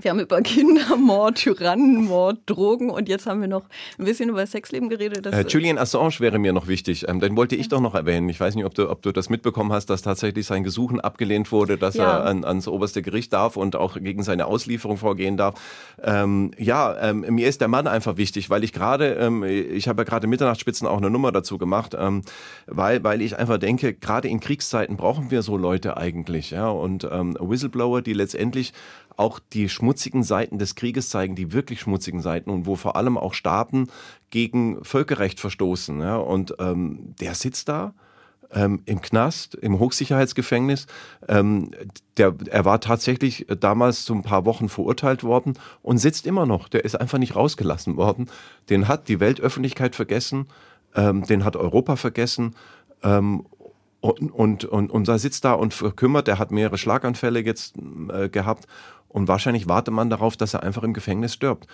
wir 0.00 0.10
haben 0.10 0.20
über 0.20 0.40
Kindermord, 0.42 1.36
Tyrannenmord, 1.36 2.38
Drogen 2.46 2.90
und 2.90 3.08
jetzt 3.08 3.26
haben 3.26 3.40
wir 3.40 3.48
noch 3.48 3.64
ein 3.98 4.04
bisschen 4.04 4.28
über 4.28 4.46
Sexleben 4.46 4.88
geredet. 4.88 5.26
Äh, 5.26 5.44
Julian 5.48 5.78
Assange 5.78 6.20
wäre 6.20 6.38
mir 6.38 6.52
noch 6.52 6.66
wichtig. 6.66 7.08
Ähm, 7.08 7.20
den 7.20 7.36
wollte 7.36 7.56
ich 7.56 7.68
doch 7.68 7.80
noch 7.80 7.94
erwähnen. 7.94 8.28
Ich 8.28 8.40
weiß 8.40 8.54
nicht, 8.54 8.64
ob 8.64 8.74
du, 8.74 8.90
ob 8.90 9.02
du 9.02 9.12
das 9.12 9.30
mitbekommen 9.30 9.72
hast, 9.72 9.86
dass 9.90 10.02
tatsächlich 10.02 10.46
sein 10.46 10.64
Gesuchen 10.64 11.00
abgelehnt 11.00 11.52
wurde, 11.52 11.78
dass 11.78 11.94
ja. 11.94 12.04
er 12.04 12.24
an, 12.24 12.44
ans 12.44 12.68
oberste 12.68 13.02
Gericht 13.02 13.32
darf 13.32 13.56
und 13.56 13.76
auch 13.76 13.96
gegen 13.98 14.22
seine 14.22 14.46
Auslieferung 14.46 14.96
vorgehen 14.96 15.36
darf. 15.36 15.60
Ähm, 16.02 16.50
ja, 16.58 16.96
ähm, 17.00 17.20
mir 17.28 17.48
ist 17.48 17.60
der 17.60 17.68
Mann 17.68 17.86
einfach 17.86 18.16
wichtig, 18.16 18.50
weil 18.50 18.64
ich 18.64 18.72
gerade, 18.72 19.14
ähm, 19.14 19.42
ich 19.42 19.88
habe 19.88 20.02
ja 20.02 20.04
gerade 20.04 20.26
Mitternachtsspitzen 20.26 20.86
auch 20.86 20.98
eine 20.98 21.10
Nummer 21.10 21.32
dazu 21.32 21.58
gemacht, 21.58 21.96
ähm, 21.98 22.22
weil, 22.66 23.02
weil 23.04 23.22
ich 23.22 23.38
einfach 23.38 23.58
denke, 23.58 23.94
gerade 23.94 24.28
in 24.28 24.40
Kriegszeiten 24.40 24.96
brauchen 24.96 25.30
wir 25.30 25.42
so 25.42 25.56
Leute 25.56 25.96
eigentlich. 25.96 26.50
Ja? 26.50 26.68
Und 26.68 27.08
ähm, 27.10 27.36
Whistleblower, 27.40 28.02
die 28.02 28.12
letztendlich 28.12 28.72
auch 29.16 29.38
die 29.38 29.68
schmutzigen 29.68 30.22
Seiten 30.22 30.58
des 30.58 30.74
Krieges 30.74 31.08
zeigen, 31.08 31.34
die 31.34 31.52
wirklich 31.52 31.80
schmutzigen 31.80 32.20
Seiten 32.20 32.50
und 32.50 32.66
wo 32.66 32.76
vor 32.76 32.96
allem 32.96 33.18
auch 33.18 33.34
Staaten 33.34 33.88
gegen 34.30 34.84
Völkerrecht 34.84 35.40
verstoßen. 35.40 36.00
Ja? 36.00 36.16
Und 36.16 36.54
ähm, 36.58 37.14
der 37.20 37.34
sitzt 37.34 37.68
da 37.68 37.94
ähm, 38.52 38.82
im 38.86 39.00
Knast, 39.00 39.54
im 39.54 39.78
Hochsicherheitsgefängnis. 39.78 40.86
Ähm, 41.28 41.70
der, 42.16 42.34
er 42.50 42.64
war 42.64 42.80
tatsächlich 42.80 43.46
damals 43.60 44.04
zu 44.04 44.14
ein 44.14 44.22
paar 44.22 44.44
Wochen 44.44 44.68
verurteilt 44.68 45.24
worden 45.24 45.58
und 45.82 45.98
sitzt 45.98 46.26
immer 46.26 46.46
noch. 46.46 46.68
Der 46.68 46.84
ist 46.84 46.94
einfach 46.94 47.18
nicht 47.18 47.36
rausgelassen 47.36 47.96
worden. 47.96 48.30
Den 48.70 48.88
hat 48.88 49.08
die 49.08 49.20
Weltöffentlichkeit 49.20 49.96
vergessen, 49.96 50.46
ähm, 50.94 51.24
den 51.24 51.44
hat 51.44 51.56
Europa 51.56 51.96
vergessen. 51.96 52.54
Ähm, 53.02 53.46
und, 54.00 54.32
und, 54.32 54.64
und, 54.64 54.90
und 54.90 55.08
da 55.08 55.18
sitzt 55.18 55.44
da 55.44 55.54
und 55.54 55.74
verkümmert. 55.74 56.28
Er 56.28 56.38
hat 56.38 56.50
mehrere 56.50 56.78
Schlaganfälle 56.78 57.40
jetzt 57.40 57.74
äh, 58.12 58.28
gehabt. 58.28 58.66
Und 59.16 59.28
wahrscheinlich 59.28 59.66
wartet 59.66 59.94
man 59.94 60.10
darauf, 60.10 60.36
dass 60.36 60.52
er 60.52 60.62
einfach 60.62 60.82
im 60.82 60.92
Gefängnis 60.92 61.32
stirbt. 61.32 61.66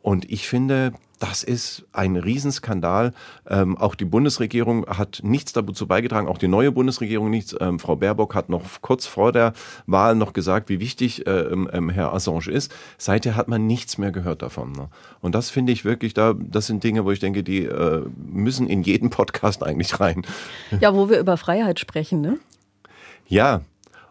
Und 0.00 0.30
ich 0.30 0.48
finde, 0.48 0.94
das 1.18 1.42
ist 1.42 1.84
ein 1.92 2.16
Riesenskandal. 2.16 3.12
Ähm, 3.46 3.76
auch 3.76 3.94
die 3.94 4.06
Bundesregierung 4.06 4.86
hat 4.86 5.20
nichts 5.22 5.52
dazu 5.52 5.86
beigetragen, 5.86 6.28
auch 6.28 6.38
die 6.38 6.48
neue 6.48 6.72
Bundesregierung 6.72 7.28
nichts. 7.28 7.54
Ähm, 7.60 7.78
Frau 7.78 7.96
Baerbock 7.96 8.34
hat 8.34 8.48
noch 8.48 8.62
kurz 8.80 9.04
vor 9.04 9.32
der 9.32 9.52
Wahl 9.86 10.14
noch 10.14 10.32
gesagt, 10.32 10.70
wie 10.70 10.80
wichtig 10.80 11.26
äh, 11.26 11.40
ähm, 11.40 11.68
ähm, 11.74 11.90
Herr 11.90 12.14
Assange 12.14 12.48
ist. 12.50 12.74
Seither 12.96 13.36
hat 13.36 13.48
man 13.48 13.66
nichts 13.66 13.98
mehr 13.98 14.10
gehört 14.10 14.40
davon. 14.40 14.72
Ne? 14.72 14.88
Und 15.20 15.34
das 15.34 15.50
finde 15.50 15.74
ich 15.74 15.84
wirklich, 15.84 16.14
da, 16.14 16.32
das 16.38 16.68
sind 16.68 16.82
Dinge, 16.82 17.04
wo 17.04 17.10
ich 17.10 17.20
denke, 17.20 17.42
die 17.42 17.64
äh, 17.64 18.06
müssen 18.16 18.66
in 18.66 18.82
jeden 18.82 19.10
Podcast 19.18 19.62
eigentlich 19.62 20.00
rein. 20.00 20.22
Ja, 20.80 20.94
wo 20.94 21.10
wir 21.10 21.20
über 21.20 21.36
Freiheit 21.36 21.80
sprechen, 21.80 22.22
ne? 22.22 22.38
Ja, 23.26 23.60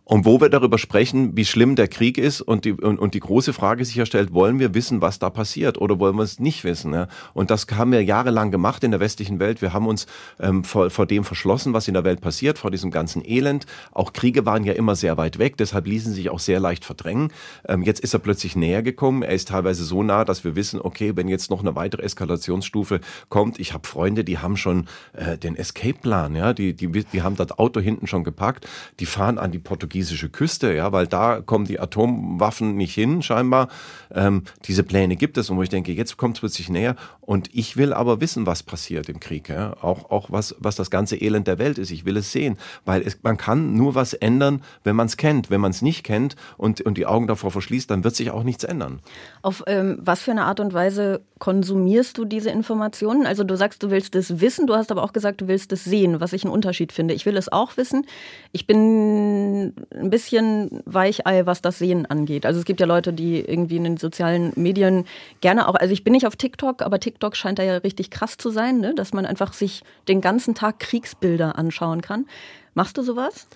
und 0.09 0.23
wo 0.23 0.39
wir 0.39 0.47
darüber 0.47 0.77
sprechen, 0.77 1.35
wie 1.35 1.43
schlimm 1.43 1.75
der 1.75 1.89
Krieg 1.89 2.17
ist 2.17 2.39
und 2.39 2.63
die, 2.63 2.71
und, 2.71 2.97
und 2.97 3.13
die 3.13 3.19
große 3.19 3.51
Frage 3.51 3.83
sich 3.83 4.01
stellt, 4.07 4.33
wollen 4.33 4.57
wir 4.57 4.73
wissen, 4.73 5.01
was 5.01 5.19
da 5.19 5.29
passiert 5.29 5.81
oder 5.81 5.99
wollen 5.99 6.15
wir 6.15 6.23
es 6.23 6.39
nicht 6.39 6.63
wissen? 6.63 6.93
Ja? 6.93 7.09
Und 7.33 7.51
das 7.51 7.67
haben 7.73 7.91
wir 7.91 8.01
jahrelang 8.01 8.49
gemacht 8.49 8.85
in 8.85 8.91
der 8.91 9.01
westlichen 9.01 9.41
Welt. 9.41 9.61
Wir 9.61 9.73
haben 9.73 9.85
uns 9.85 10.07
ähm, 10.39 10.63
vor, 10.63 10.89
vor 10.91 11.07
dem 11.07 11.25
verschlossen, 11.25 11.73
was 11.73 11.89
in 11.89 11.93
der 11.93 12.05
Welt 12.05 12.21
passiert, 12.21 12.57
vor 12.57 12.71
diesem 12.71 12.89
ganzen 12.89 13.21
Elend. 13.25 13.65
Auch 13.91 14.13
Kriege 14.13 14.45
waren 14.45 14.63
ja 14.63 14.71
immer 14.71 14.95
sehr 14.95 15.17
weit 15.17 15.39
weg, 15.39 15.57
deshalb 15.57 15.85
ließen 15.85 16.13
sich 16.13 16.29
auch 16.29 16.39
sehr 16.39 16.61
leicht 16.61 16.85
verdrängen. 16.85 17.33
Ähm, 17.67 17.81
jetzt 17.81 17.99
ist 17.99 18.13
er 18.13 18.19
plötzlich 18.19 18.55
näher 18.55 18.83
gekommen. 18.83 19.23
Er 19.23 19.33
ist 19.33 19.49
teilweise 19.49 19.83
so 19.83 20.03
nah, 20.03 20.23
dass 20.23 20.45
wir 20.45 20.55
wissen, 20.55 20.79
okay, 20.79 21.17
wenn 21.17 21.27
jetzt 21.27 21.49
noch 21.49 21.59
eine 21.59 21.75
weitere 21.75 22.03
Eskalationsstufe 22.03 23.01
kommt, 23.27 23.59
ich 23.59 23.73
habe 23.73 23.85
Freunde, 23.85 24.23
die 24.23 24.37
haben 24.37 24.55
schon 24.55 24.87
äh, 25.11 25.37
den 25.37 25.57
Escape-Plan, 25.57 26.33
ja, 26.33 26.53
die, 26.53 26.73
die, 26.73 26.87
die 26.87 27.21
haben 27.23 27.35
das 27.35 27.51
Auto 27.59 27.81
hinten 27.81 28.07
schon 28.07 28.23
gepackt, 28.23 28.65
die 29.01 29.05
fahren 29.05 29.37
an 29.37 29.51
die 29.51 29.59
Portugiesen 29.59 29.96
portugiesische 29.97 30.29
Küste, 30.29 30.73
ja, 30.73 30.91
weil 30.91 31.07
da 31.07 31.41
kommen 31.41 31.65
die 31.65 31.79
Atomwaffen 31.79 32.75
nicht 32.75 32.93
hin, 32.93 33.21
scheinbar. 33.21 33.67
Ähm, 34.13 34.43
diese 34.65 34.83
Pläne 34.83 35.15
gibt 35.15 35.37
es 35.37 35.49
und 35.49 35.57
wo 35.57 35.63
ich 35.63 35.69
denke, 35.69 35.91
jetzt 35.91 36.17
kommt 36.17 36.37
es 36.37 36.41
plötzlich 36.41 36.69
näher 36.69 36.95
und 37.21 37.49
ich 37.53 37.77
will 37.77 37.93
aber 37.93 38.21
wissen, 38.21 38.45
was 38.45 38.63
passiert 38.63 39.09
im 39.09 39.19
Krieg, 39.19 39.49
ja, 39.49 39.75
auch, 39.81 40.11
auch 40.11 40.31
was, 40.31 40.55
was 40.59 40.75
das 40.75 40.89
ganze 40.89 41.17
Elend 41.17 41.47
der 41.47 41.59
Welt 41.59 41.77
ist. 41.77 41.91
Ich 41.91 42.05
will 42.05 42.17
es 42.17 42.31
sehen, 42.31 42.57
weil 42.85 43.01
es, 43.01 43.17
man 43.23 43.37
kann 43.37 43.73
nur 43.73 43.95
was 43.95 44.13
ändern, 44.13 44.61
wenn 44.83 44.95
man 44.95 45.07
es 45.07 45.17
kennt. 45.17 45.49
Wenn 45.49 45.61
man 45.61 45.71
es 45.71 45.81
nicht 45.81 46.03
kennt 46.03 46.35
und, 46.57 46.81
und 46.81 46.97
die 46.97 47.05
Augen 47.05 47.27
davor 47.27 47.51
verschließt, 47.51 47.89
dann 47.89 48.03
wird 48.03 48.15
sich 48.15 48.31
auch 48.31 48.43
nichts 48.43 48.63
ändern. 48.63 48.99
Auf 49.41 49.63
ähm, 49.67 49.97
was 49.99 50.21
für 50.21 50.31
eine 50.31 50.45
Art 50.45 50.59
und 50.59 50.73
Weise 50.73 51.21
konsumierst 51.39 52.17
du 52.17 52.25
diese 52.25 52.49
Informationen? 52.49 53.25
Also 53.25 53.43
du 53.43 53.55
sagst, 53.57 53.83
du 53.83 53.89
willst 53.89 54.15
es 54.15 54.39
wissen, 54.39 54.67
du 54.67 54.75
hast 54.75 54.91
aber 54.91 55.03
auch 55.03 55.13
gesagt, 55.13 55.41
du 55.41 55.47
willst 55.47 55.71
es 55.71 55.83
sehen, 55.83 56.19
was 56.19 56.33
ich 56.33 56.43
einen 56.43 56.53
Unterschied 56.53 56.91
finde. 56.91 57.13
Ich 57.13 57.25
will 57.25 57.37
es 57.37 57.51
auch 57.51 57.77
wissen. 57.77 58.05
Ich 58.51 58.67
bin 58.67 59.73
ein 59.93 60.09
bisschen 60.09 60.81
Weichei, 60.85 61.45
was 61.45 61.61
das 61.61 61.79
Sehen 61.79 62.05
angeht. 62.05 62.45
Also 62.45 62.59
es 62.59 62.65
gibt 62.65 62.79
ja 62.79 62.85
Leute, 62.85 63.13
die 63.13 63.39
irgendwie 63.39 63.77
in 63.77 63.83
den 63.83 63.97
sozialen 63.97 64.51
Medien 64.55 65.05
gerne 65.41 65.67
auch, 65.67 65.75
also 65.75 65.93
ich 65.93 66.03
bin 66.03 66.13
nicht 66.13 66.27
auf 66.27 66.35
TikTok, 66.35 66.81
aber 66.81 66.99
TikTok 66.99 67.35
scheint 67.35 67.59
da 67.59 67.63
ja 67.63 67.77
richtig 67.77 68.09
krass 68.09 68.37
zu 68.37 68.49
sein, 68.49 68.79
ne? 68.79 68.93
dass 68.95 69.13
man 69.13 69.25
einfach 69.25 69.53
sich 69.53 69.83
den 70.07 70.21
ganzen 70.21 70.55
Tag 70.55 70.79
Kriegsbilder 70.79 71.57
anschauen 71.57 72.01
kann. 72.01 72.25
Machst 72.73 72.97
du 72.97 73.01
sowas? 73.01 73.47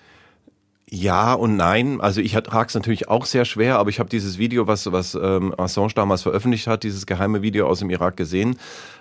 Ja 0.94 1.32
und 1.32 1.56
nein. 1.56 2.02
Also 2.02 2.20
ich 2.20 2.32
trage 2.32 2.68
es 2.68 2.74
natürlich 2.74 3.08
auch 3.08 3.24
sehr 3.24 3.46
schwer, 3.46 3.78
aber 3.78 3.88
ich 3.88 3.98
habe 3.98 4.10
dieses 4.10 4.36
Video, 4.36 4.66
was, 4.66 4.92
was 4.92 5.14
ähm, 5.14 5.54
Assange 5.56 5.94
damals 5.94 6.20
veröffentlicht 6.20 6.66
hat, 6.66 6.82
dieses 6.82 7.06
geheime 7.06 7.40
Video 7.40 7.66
aus 7.66 7.78
dem 7.78 7.88
Irak 7.88 8.18
gesehen. 8.18 8.58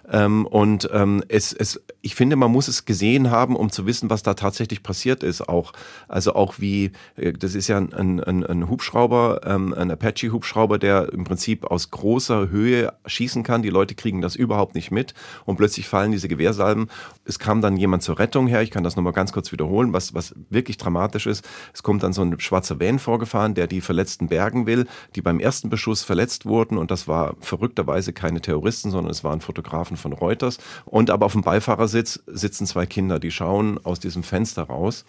Ähm, 0.10 0.46
und 0.46 0.90
ähm, 0.94 1.24
es, 1.28 1.54
es, 1.54 1.82
ich 2.02 2.16
finde, 2.16 2.36
man 2.36 2.52
muss 2.52 2.68
es 2.68 2.86
gesehen 2.86 3.32
haben, 3.32 3.56
um 3.56 3.72
zu 3.72 3.86
wissen, 3.86 4.10
was 4.10 4.24
da 4.24 4.34
tatsächlich 4.34 4.84
passiert 4.84 5.24
ist. 5.24 5.48
Auch, 5.48 5.74
also 6.08 6.34
auch 6.34 6.56
wie, 6.60 6.92
äh, 7.16 7.34
das 7.34 7.56
ist 7.56 7.68
ja 7.68 7.78
ein, 7.78 8.22
ein, 8.22 8.46
ein 8.46 8.70
Hubschrauber, 8.70 9.42
ähm, 9.46 9.74
ein 9.74 9.92
Apache-Hubschrauber, 9.92 10.80
der 10.80 11.12
im 11.14 11.24
Prinzip 11.24 11.66
aus 11.66 11.92
großer 11.92 12.50
Höhe 12.50 12.94
schießen 13.06 13.44
kann. 13.44 13.62
Die 13.62 13.70
Leute 13.70 13.96
kriegen 13.96 14.22
das 14.22 14.36
überhaupt 14.36 14.76
nicht 14.76 14.92
mit 14.92 15.14
und 15.46 15.58
plötzlich 15.58 15.88
fallen 15.88 16.12
diese 16.12 16.28
Gewehrsalben. 16.28 16.88
Es 17.26 17.40
kam 17.40 17.62
dann 17.62 17.78
jemand 17.78 18.04
zur 18.04 18.20
Rettung 18.20 18.48
her. 18.48 18.62
Ich 18.62 18.72
kann 18.72 18.84
das 18.84 18.96
nochmal 18.96 19.14
ganz 19.14 19.32
kurz 19.32 19.52
wiederholen, 19.52 19.94
was, 19.94 20.14
was 20.14 20.36
wirklich 20.50 20.78
dramatisch 20.78 21.28
ist. 21.28 21.48
Es 21.74 21.84
kommt 21.84 22.04
dann 22.04 22.14
so 22.14 22.22
ein 22.22 22.40
schwarzer 22.40 22.80
Van 22.80 23.00
vorgefahren, 23.00 23.54
der 23.54 23.68
die 23.68 23.82
Verletzten 23.82 24.28
bergen 24.28 24.66
will, 24.66 24.88
die 25.16 25.22
beim 25.22 25.40
ersten 25.40 25.70
Beschuss 25.70 26.04
verletzt 26.04 26.46
wurden 26.46 26.78
und 26.78 26.92
das 26.92 27.08
war 27.08 27.36
verrückterweise 27.40 28.14
keine 28.14 28.42
Terroristen, 28.42 28.92
sondern 28.92 29.12
es 29.12 29.24
waren 29.24 29.42
Fotografen 29.42 29.91
von 29.98 30.14
Reuters. 30.14 30.58
Und 30.86 31.10
aber 31.10 31.26
auf 31.26 31.34
dem 31.34 31.42
Beifahrersitz 31.42 32.22
sitzen 32.28 32.66
zwei 32.66 32.86
Kinder, 32.86 33.20
die 33.20 33.32
schauen 33.32 33.80
aus 33.84 34.00
diesem 34.00 34.24
Fenster 34.24 34.64
raus 34.64 35.06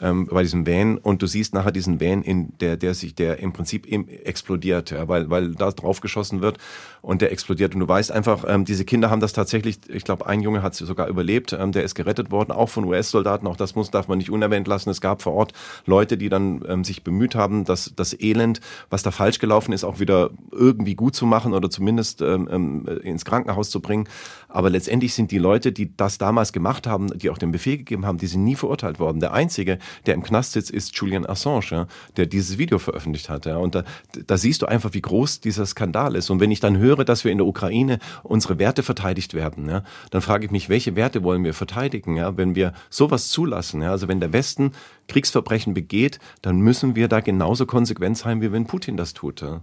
ähm, 0.00 0.26
bei 0.26 0.42
diesem 0.42 0.66
Van 0.66 0.98
und 0.98 1.22
du 1.22 1.26
siehst 1.26 1.54
nachher 1.54 1.72
diesen 1.72 2.00
Van, 2.00 2.22
in 2.22 2.56
der, 2.58 2.76
der 2.76 2.94
sich, 2.94 3.14
der 3.14 3.38
im 3.38 3.52
Prinzip 3.52 3.86
im, 3.86 4.08
explodiert, 4.08 4.90
ja, 4.90 5.08
weil, 5.08 5.30
weil 5.30 5.54
da 5.54 5.70
drauf 5.70 6.00
geschossen 6.00 6.40
wird 6.40 6.58
und 7.02 7.22
der 7.22 7.32
explodiert. 7.32 7.74
Und 7.74 7.80
du 7.80 7.88
weißt 7.88 8.12
einfach, 8.12 8.44
ähm, 8.46 8.64
diese 8.64 8.84
Kinder 8.84 9.10
haben 9.10 9.20
das 9.20 9.32
tatsächlich, 9.32 9.78
ich 9.88 10.04
glaube, 10.04 10.26
ein 10.26 10.40
Junge 10.40 10.62
hat 10.62 10.74
sogar 10.74 11.08
überlebt, 11.08 11.52
ähm, 11.52 11.72
der 11.72 11.84
ist 11.84 11.94
gerettet 11.94 12.30
worden, 12.30 12.52
auch 12.52 12.68
von 12.68 12.84
US-Soldaten, 12.84 13.46
auch 13.46 13.56
das 13.56 13.74
muss, 13.74 13.90
darf 13.90 14.08
man 14.08 14.18
nicht 14.18 14.30
unerwähnt 14.30 14.66
lassen. 14.68 14.90
Es 14.90 15.00
gab 15.00 15.22
vor 15.22 15.32
Ort 15.34 15.52
Leute, 15.86 16.16
die 16.16 16.28
dann 16.28 16.62
ähm, 16.68 16.84
sich 16.84 17.02
bemüht 17.02 17.34
haben, 17.34 17.64
dass 17.64 17.92
das 17.96 18.18
Elend, 18.18 18.60
was 18.90 19.02
da 19.02 19.10
falsch 19.10 19.38
gelaufen 19.38 19.72
ist, 19.72 19.84
auch 19.84 20.00
wieder 20.00 20.30
irgendwie 20.50 20.94
gut 20.94 21.14
zu 21.14 21.26
machen 21.26 21.52
oder 21.52 21.70
zumindest 21.70 22.22
ähm, 22.22 22.48
ähm 22.50 22.86
ins 23.02 23.24
Krankenhaus 23.24 23.70
zu 23.70 23.80
bringen. 23.80 24.08
Aber 24.48 24.68
letztendlich 24.68 25.14
sind 25.14 25.30
die 25.30 25.38
Leute, 25.38 25.72
die 25.72 25.96
das 25.96 26.18
damals 26.18 26.52
gemacht 26.52 26.86
haben, 26.86 27.16
die 27.16 27.30
auch 27.30 27.38
den 27.38 27.52
Befehl 27.52 27.78
gegeben 27.78 28.04
haben, 28.04 28.18
die 28.18 28.26
sind 28.26 28.44
nie 28.44 28.56
verurteilt 28.56 28.98
worden. 28.98 29.20
Der 29.20 29.32
einzige, 29.32 29.78
der 30.06 30.14
im 30.14 30.22
Knast 30.22 30.52
sitzt, 30.52 30.70
ist 30.70 30.96
Julian 30.96 31.24
Assange, 31.24 31.70
ja, 31.70 31.86
der 32.16 32.26
dieses 32.26 32.58
Video 32.58 32.78
veröffentlicht 32.78 33.28
hat. 33.28 33.46
Ja. 33.46 33.58
Und 33.58 33.74
da, 33.74 33.84
da 34.26 34.36
siehst 34.36 34.62
du 34.62 34.66
einfach, 34.66 34.92
wie 34.92 35.00
groß 35.00 35.40
dieser 35.40 35.66
Skandal 35.66 36.16
ist. 36.16 36.30
Und 36.30 36.40
wenn 36.40 36.50
ich 36.50 36.60
dann 36.60 36.78
höre, 36.78 36.89
dass 36.96 37.24
wir 37.24 37.32
in 37.32 37.38
der 37.38 37.46
Ukraine 37.46 37.98
unsere 38.22 38.58
Werte 38.58 38.82
verteidigt 38.82 39.34
werden, 39.34 39.68
ja, 39.68 39.82
dann 40.10 40.22
frage 40.22 40.46
ich 40.46 40.50
mich, 40.50 40.68
welche 40.68 40.96
Werte 40.96 41.22
wollen 41.22 41.44
wir 41.44 41.54
verteidigen, 41.54 42.16
ja, 42.16 42.36
wenn 42.36 42.54
wir 42.54 42.72
sowas 42.88 43.28
zulassen. 43.28 43.82
Ja. 43.82 43.90
Also 43.90 44.08
wenn 44.08 44.20
der 44.20 44.32
Westen 44.32 44.72
Kriegsverbrechen 45.08 45.74
begeht, 45.74 46.18
dann 46.42 46.60
müssen 46.60 46.96
wir 46.96 47.08
da 47.08 47.20
genauso 47.20 47.66
konsequent 47.66 48.18
sein, 48.18 48.40
wie 48.40 48.52
wenn 48.52 48.66
Putin 48.66 48.96
das 48.96 49.14
tut. 49.14 49.40
Ja. 49.40 49.62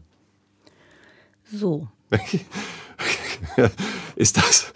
So. 1.51 1.87
ist 4.15 4.37
das, 4.37 4.73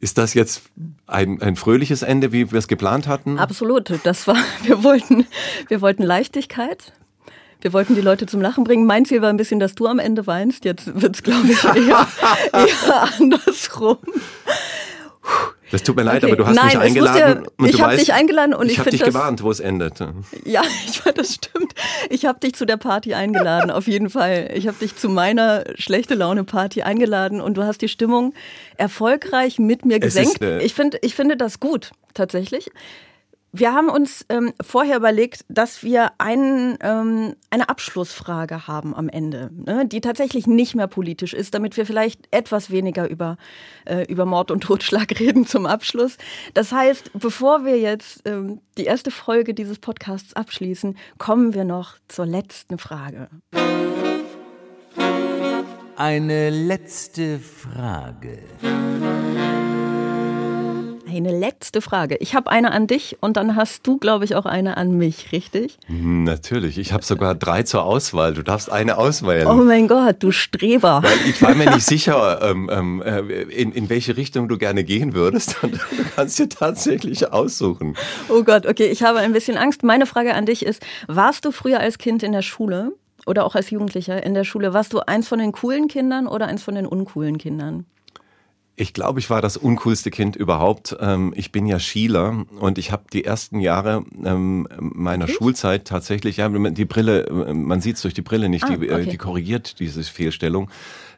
ist 0.00 0.18
das 0.18 0.34
jetzt 0.34 0.62
ein, 1.06 1.40
ein 1.42 1.56
fröhliches 1.56 2.02
Ende, 2.02 2.32
wie 2.32 2.50
wir 2.50 2.58
es 2.58 2.68
geplant 2.68 3.06
hatten? 3.06 3.38
Absolut. 3.38 3.92
Das 4.04 4.26
war, 4.26 4.36
wir 4.64 4.82
wollten, 4.82 5.26
wir 5.68 5.80
wollten 5.80 6.02
Leichtigkeit. 6.02 6.92
Wir 7.60 7.72
wollten 7.72 7.94
die 7.94 8.00
Leute 8.00 8.26
zum 8.26 8.40
Lachen 8.40 8.64
bringen. 8.64 8.86
Mein 8.86 9.04
Ziel 9.04 9.20
war 9.20 9.30
ein 9.30 9.36
bisschen, 9.36 9.58
dass 9.58 9.74
du 9.74 9.86
am 9.86 9.98
Ende 9.98 10.26
weinst. 10.26 10.64
Jetzt 10.64 11.00
wird 11.00 11.16
es, 11.16 11.22
glaube 11.22 11.48
ich, 11.50 11.64
eher, 11.64 12.06
eher 12.52 13.08
andersrum. 13.18 13.98
Das 15.70 15.82
tut 15.82 15.96
mir 15.96 16.02
leid, 16.02 16.24
okay. 16.24 16.32
aber 16.32 16.36
du 16.36 16.46
hast 16.46 16.56
Nein, 16.56 16.66
mich 16.66 16.78
eingeladen. 16.78 17.46
Ja, 17.60 17.66
ich 17.66 17.82
habe 17.82 17.96
dich 17.96 18.12
eingeladen 18.14 18.54
und 18.54 18.66
ich, 18.66 18.72
ich 18.72 18.78
habe 18.78 18.90
dich 18.90 19.02
gewarnt, 19.02 19.42
wo 19.42 19.50
es 19.50 19.60
endet. 19.60 20.00
Ja, 20.44 20.62
ich, 20.86 21.00
das 21.00 21.34
stimmt. 21.34 21.74
Ich 22.08 22.24
habe 22.24 22.40
dich 22.40 22.54
zu 22.54 22.64
der 22.64 22.78
Party 22.78 23.12
eingeladen, 23.12 23.70
auf 23.70 23.86
jeden 23.86 24.08
Fall. 24.08 24.50
Ich 24.54 24.66
habe 24.66 24.78
dich 24.78 24.96
zu 24.96 25.10
meiner 25.10 25.64
schlechte 25.76 26.14
Laune 26.14 26.44
Party 26.44 26.82
eingeladen 26.82 27.40
und 27.40 27.54
du 27.58 27.64
hast 27.64 27.82
die 27.82 27.88
Stimmung 27.88 28.32
erfolgreich 28.76 29.58
mit 29.58 29.84
mir 29.84 30.00
gesenkt. 30.00 30.40
Ist, 30.40 30.42
äh 30.42 30.62
ich 30.62 30.74
finde, 30.74 30.98
ich 31.02 31.14
finde 31.14 31.36
das 31.36 31.60
gut 31.60 31.90
tatsächlich. 32.14 32.70
Wir 33.52 33.72
haben 33.72 33.88
uns 33.88 34.26
ähm, 34.28 34.52
vorher 34.60 34.96
überlegt, 34.96 35.46
dass 35.48 35.82
wir 35.82 36.12
einen, 36.18 36.76
ähm, 36.82 37.34
eine 37.48 37.68
Abschlussfrage 37.70 38.66
haben 38.66 38.94
am 38.94 39.08
Ende, 39.08 39.50
ne, 39.54 39.86
die 39.86 40.02
tatsächlich 40.02 40.46
nicht 40.46 40.74
mehr 40.74 40.86
politisch 40.86 41.32
ist, 41.32 41.54
damit 41.54 41.76
wir 41.78 41.86
vielleicht 41.86 42.28
etwas 42.30 42.70
weniger 42.70 43.08
über, 43.08 43.38
äh, 43.86 44.04
über 44.04 44.26
Mord 44.26 44.50
und 44.50 44.60
Totschlag 44.60 45.08
reden 45.20 45.46
zum 45.46 45.64
Abschluss. 45.64 46.18
Das 46.52 46.72
heißt, 46.72 47.12
bevor 47.14 47.64
wir 47.64 47.78
jetzt 47.78 48.22
ähm, 48.26 48.60
die 48.76 48.84
erste 48.84 49.10
Folge 49.10 49.54
dieses 49.54 49.78
Podcasts 49.78 50.34
abschließen, 50.34 50.98
kommen 51.16 51.54
wir 51.54 51.64
noch 51.64 51.96
zur 52.08 52.26
letzten 52.26 52.76
Frage. 52.76 53.28
Eine 55.96 56.50
letzte 56.50 57.38
Frage. 57.38 58.38
Eine 61.08 61.30
letzte 61.30 61.80
Frage. 61.80 62.16
Ich 62.20 62.34
habe 62.34 62.50
eine 62.50 62.70
an 62.70 62.86
dich 62.86 63.16
und 63.20 63.38
dann 63.38 63.56
hast 63.56 63.86
du, 63.86 63.96
glaube 63.96 64.26
ich, 64.26 64.34
auch 64.34 64.44
eine 64.44 64.76
an 64.76 64.98
mich, 64.98 65.32
richtig? 65.32 65.78
Hm, 65.86 66.24
natürlich. 66.24 66.76
Ich 66.76 66.92
habe 66.92 67.02
sogar 67.02 67.34
drei 67.34 67.62
zur 67.62 67.84
Auswahl. 67.84 68.34
Du 68.34 68.42
darfst 68.42 68.70
eine 68.70 68.98
auswählen. 68.98 69.46
Oh 69.46 69.54
mein 69.54 69.88
Gott, 69.88 70.16
du 70.18 70.32
Streber. 70.32 71.02
Weil 71.02 71.30
ich 71.30 71.40
war 71.40 71.54
mir 71.54 71.70
nicht 71.70 71.86
sicher, 71.86 72.40
ähm, 72.42 72.68
ähm, 72.70 73.00
äh, 73.00 73.20
in, 73.20 73.72
in 73.72 73.88
welche 73.88 74.18
Richtung 74.18 74.48
du 74.48 74.58
gerne 74.58 74.84
gehen 74.84 75.14
würdest. 75.14 75.56
Und 75.62 75.74
du 75.74 75.78
kannst 76.14 76.38
dir 76.38 76.50
tatsächlich 76.50 77.32
aussuchen. 77.32 77.96
Oh 78.28 78.42
Gott, 78.42 78.66
okay, 78.66 78.88
ich 78.88 79.02
habe 79.02 79.20
ein 79.20 79.32
bisschen 79.32 79.56
Angst. 79.56 79.82
Meine 79.84 80.04
Frage 80.04 80.34
an 80.34 80.44
dich 80.44 80.66
ist, 80.66 80.84
warst 81.06 81.46
du 81.46 81.52
früher 81.52 81.80
als 81.80 81.96
Kind 81.96 82.22
in 82.22 82.32
der 82.32 82.42
Schule 82.42 82.92
oder 83.24 83.46
auch 83.46 83.54
als 83.54 83.70
Jugendlicher 83.70 84.22
in 84.22 84.34
der 84.34 84.44
Schule, 84.44 84.74
warst 84.74 84.92
du 84.92 85.00
eins 85.00 85.26
von 85.26 85.38
den 85.38 85.52
coolen 85.52 85.88
Kindern 85.88 86.26
oder 86.26 86.46
eins 86.48 86.62
von 86.62 86.74
den 86.74 86.86
uncoolen 86.86 87.38
Kindern? 87.38 87.86
Ich 88.80 88.92
glaube, 88.92 89.18
ich 89.18 89.28
war 89.28 89.42
das 89.42 89.56
uncoolste 89.56 90.12
Kind 90.12 90.36
überhaupt. 90.36 90.96
Ähm, 91.00 91.32
ich 91.36 91.50
bin 91.50 91.66
ja 91.66 91.80
Schieler 91.80 92.44
und 92.60 92.78
ich 92.78 92.92
habe 92.92 93.02
die 93.12 93.24
ersten 93.24 93.58
Jahre 93.58 94.04
ähm, 94.24 94.68
meiner 94.78 95.24
okay. 95.24 95.34
Schulzeit 95.36 95.84
tatsächlich, 95.84 96.36
ja, 96.36 96.48
die 96.48 96.84
Brille, 96.84 97.26
äh, 97.26 97.54
man 97.54 97.80
sieht 97.80 97.96
es 97.96 98.02
durch 98.02 98.14
die 98.14 98.22
Brille 98.22 98.48
nicht, 98.48 98.64
ah, 98.64 98.76
die, 98.76 98.86
äh, 98.86 98.94
okay. 98.94 99.10
die 99.10 99.16
korrigiert 99.16 99.80
diese 99.80 100.04
Fehlstellung. 100.04 100.70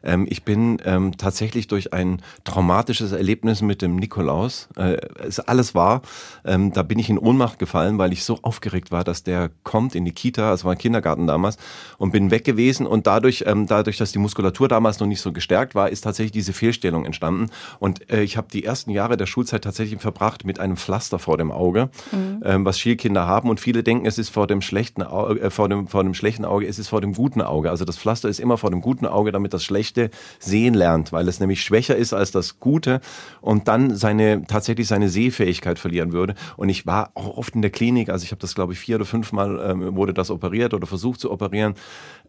Ähm, 0.03 0.25
ich 0.29 0.43
bin 0.43 0.81
ähm, 0.85 1.17
tatsächlich 1.17 1.67
durch 1.67 1.93
ein 1.93 2.21
traumatisches 2.43 3.11
Erlebnis 3.11 3.61
mit 3.61 3.81
dem 3.81 3.95
Nikolaus, 3.95 4.67
äh, 4.77 4.97
ist 5.25 5.39
alles 5.39 5.75
wahr, 5.75 6.01
ähm, 6.45 6.73
da 6.73 6.83
bin 6.83 6.99
ich 6.99 7.09
in 7.09 7.17
Ohnmacht 7.17 7.59
gefallen, 7.59 7.97
weil 7.97 8.13
ich 8.13 8.23
so 8.23 8.39
aufgeregt 8.41 8.91
war, 8.91 9.03
dass 9.03 9.23
der 9.23 9.49
kommt 9.63 9.95
in 9.95 10.05
die 10.05 10.11
Kita, 10.11 10.49
also 10.49 10.65
war 10.65 10.73
ein 10.73 10.77
Kindergarten 10.77 11.27
damals, 11.27 11.57
und 11.97 12.11
bin 12.11 12.31
weg 12.31 12.43
gewesen 12.43 12.85
und 12.87 13.07
dadurch, 13.07 13.43
ähm, 13.47 13.67
dadurch, 13.67 13.97
dass 13.97 14.11
die 14.11 14.19
Muskulatur 14.19 14.67
damals 14.67 14.99
noch 14.99 15.07
nicht 15.07 15.21
so 15.21 15.31
gestärkt 15.31 15.75
war, 15.75 15.89
ist 15.89 16.01
tatsächlich 16.01 16.31
diese 16.31 16.53
Fehlstellung 16.53 17.05
entstanden. 17.05 17.49
Und 17.79 18.09
äh, 18.11 18.23
ich 18.23 18.37
habe 18.37 18.47
die 18.51 18.63
ersten 18.63 18.91
Jahre 18.91 19.17
der 19.17 19.25
Schulzeit 19.25 19.63
tatsächlich 19.63 20.01
verbracht 20.01 20.45
mit 20.45 20.59
einem 20.59 20.77
Pflaster 20.77 21.19
vor 21.19 21.37
dem 21.37 21.51
Auge, 21.51 21.89
mhm. 22.11 22.41
ähm, 22.43 22.65
was 22.65 22.79
Schielkinder 22.79 23.27
haben. 23.27 23.49
Und 23.49 23.59
viele 23.59 23.83
denken, 23.83 24.05
es 24.05 24.17
ist 24.17 24.29
vor 24.29 24.47
dem 24.47 24.61
schlechten 24.61 25.03
Auge, 25.03 25.39
äh, 25.41 25.49
vor 25.49 25.69
dem, 25.69 25.87
vor 25.87 26.03
dem 26.03 26.13
schlechten 26.13 26.45
Auge, 26.45 26.67
es 26.67 26.79
ist 26.79 26.89
vor 26.89 27.01
dem 27.01 27.13
guten 27.13 27.41
Auge. 27.41 27.69
Also 27.69 27.85
das 27.85 27.97
Pflaster 27.97 28.29
ist 28.29 28.39
immer 28.39 28.57
vor 28.57 28.71
dem 28.71 28.81
guten 28.81 29.05
Auge, 29.05 29.31
damit 29.31 29.53
das 29.53 29.63
schlechte 29.63 29.90
Schlechte 29.91 30.09
sehen 30.39 30.73
lernt, 30.73 31.11
weil 31.11 31.27
es 31.27 31.39
nämlich 31.39 31.63
schwächer 31.63 31.95
ist 31.95 32.13
als 32.13 32.31
das 32.31 32.59
Gute 32.59 33.01
und 33.41 33.67
dann 33.67 33.95
seine 33.95 34.45
tatsächlich 34.47 34.87
seine 34.87 35.09
Sehfähigkeit 35.09 35.79
verlieren 35.79 36.13
würde. 36.13 36.35
Und 36.57 36.69
ich 36.69 36.85
war 36.85 37.11
auch 37.15 37.37
oft 37.37 37.55
in 37.55 37.61
der 37.61 37.71
Klinik, 37.71 38.09
also 38.09 38.23
ich 38.23 38.31
habe 38.31 38.41
das 38.41 38.55
glaube 38.55 38.73
ich 38.73 38.79
vier 38.79 38.95
oder 38.95 39.05
fünfmal 39.05 39.59
ähm, 39.63 39.95
wurde 39.95 40.13
das 40.13 40.31
operiert 40.31 40.73
oder 40.73 40.87
versucht 40.87 41.19
zu 41.19 41.31
operieren. 41.31 41.75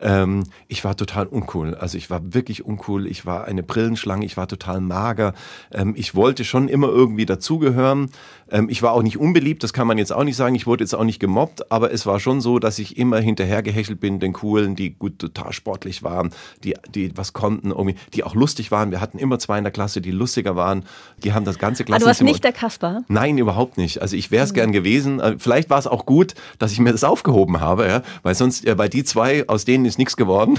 Ähm, 0.00 0.44
ich 0.68 0.84
war 0.84 0.96
total 0.96 1.26
uncool, 1.26 1.74
also 1.74 1.96
ich 1.96 2.10
war 2.10 2.34
wirklich 2.34 2.64
uncool. 2.64 3.06
Ich 3.06 3.24
war 3.24 3.44
eine 3.44 3.62
Brillenschlange, 3.62 4.24
ich 4.24 4.36
war 4.36 4.48
total 4.48 4.80
mager. 4.80 5.34
Ähm, 5.70 5.94
ich 5.96 6.14
wollte 6.14 6.44
schon 6.44 6.68
immer 6.68 6.88
irgendwie 6.88 7.26
dazugehören. 7.26 8.10
Ähm, 8.52 8.68
ich 8.68 8.82
war 8.82 8.92
auch 8.92 9.02
nicht 9.02 9.18
unbeliebt, 9.18 9.62
das 9.62 9.72
kann 9.72 9.86
man 9.86 9.98
jetzt 9.98 10.12
auch 10.12 10.24
nicht 10.24 10.36
sagen. 10.36 10.54
Ich 10.54 10.66
wurde 10.66 10.84
jetzt 10.84 10.94
auch 10.94 11.04
nicht 11.04 11.18
gemobbt, 11.18 11.72
aber 11.72 11.92
es 11.92 12.06
war 12.06 12.20
schon 12.20 12.40
so, 12.40 12.58
dass 12.58 12.78
ich 12.78 12.98
immer 12.98 13.18
hinterhergehechelt 13.18 13.98
bin, 13.98 14.20
den 14.20 14.32
coolen, 14.32 14.76
die 14.76 14.90
gut 14.90 15.18
total 15.18 15.52
sportlich 15.52 16.02
waren, 16.02 16.30
die 16.62 16.74
die 16.94 17.16
was 17.16 17.32
konnten 17.32 17.70
irgendwie, 17.70 17.96
die 18.14 18.24
auch 18.24 18.34
lustig 18.34 18.70
waren. 18.70 18.90
Wir 18.90 19.00
hatten 19.00 19.18
immer 19.18 19.38
zwei 19.38 19.58
in 19.58 19.64
der 19.64 19.72
Klasse, 19.72 20.00
die 20.00 20.10
lustiger 20.10 20.54
waren. 20.54 20.84
Die 21.24 21.32
haben 21.32 21.44
das 21.44 21.58
ganze 21.58 21.84
Klasse. 21.84 22.04
Aber 22.04 22.04
du 22.04 22.06
warst 22.08 22.22
nicht 22.22 22.44
der 22.44 22.52
Kasper? 22.52 23.02
Nein, 23.08 23.38
überhaupt 23.38 23.78
nicht. 23.78 24.02
Also 24.02 24.16
ich 24.16 24.30
wäre 24.30 24.44
es 24.44 24.50
mhm. 24.50 24.56
gern 24.56 24.72
gewesen. 24.72 25.20
Äh, 25.20 25.36
vielleicht 25.38 25.70
war 25.70 25.78
es 25.78 25.86
auch 25.86 26.06
gut, 26.06 26.34
dass 26.58 26.72
ich 26.72 26.78
mir 26.78 26.92
das 26.92 27.04
aufgehoben 27.04 27.60
habe, 27.60 27.86
ja? 27.86 28.02
weil 28.22 28.34
sonst 28.34 28.66
äh, 28.66 28.74
bei 28.74 28.88
die 28.88 29.04
zwei, 29.04 29.48
aus 29.48 29.64
denen 29.64 29.84
ist 29.84 29.98
nichts 29.98 30.16
geworden. 30.16 30.58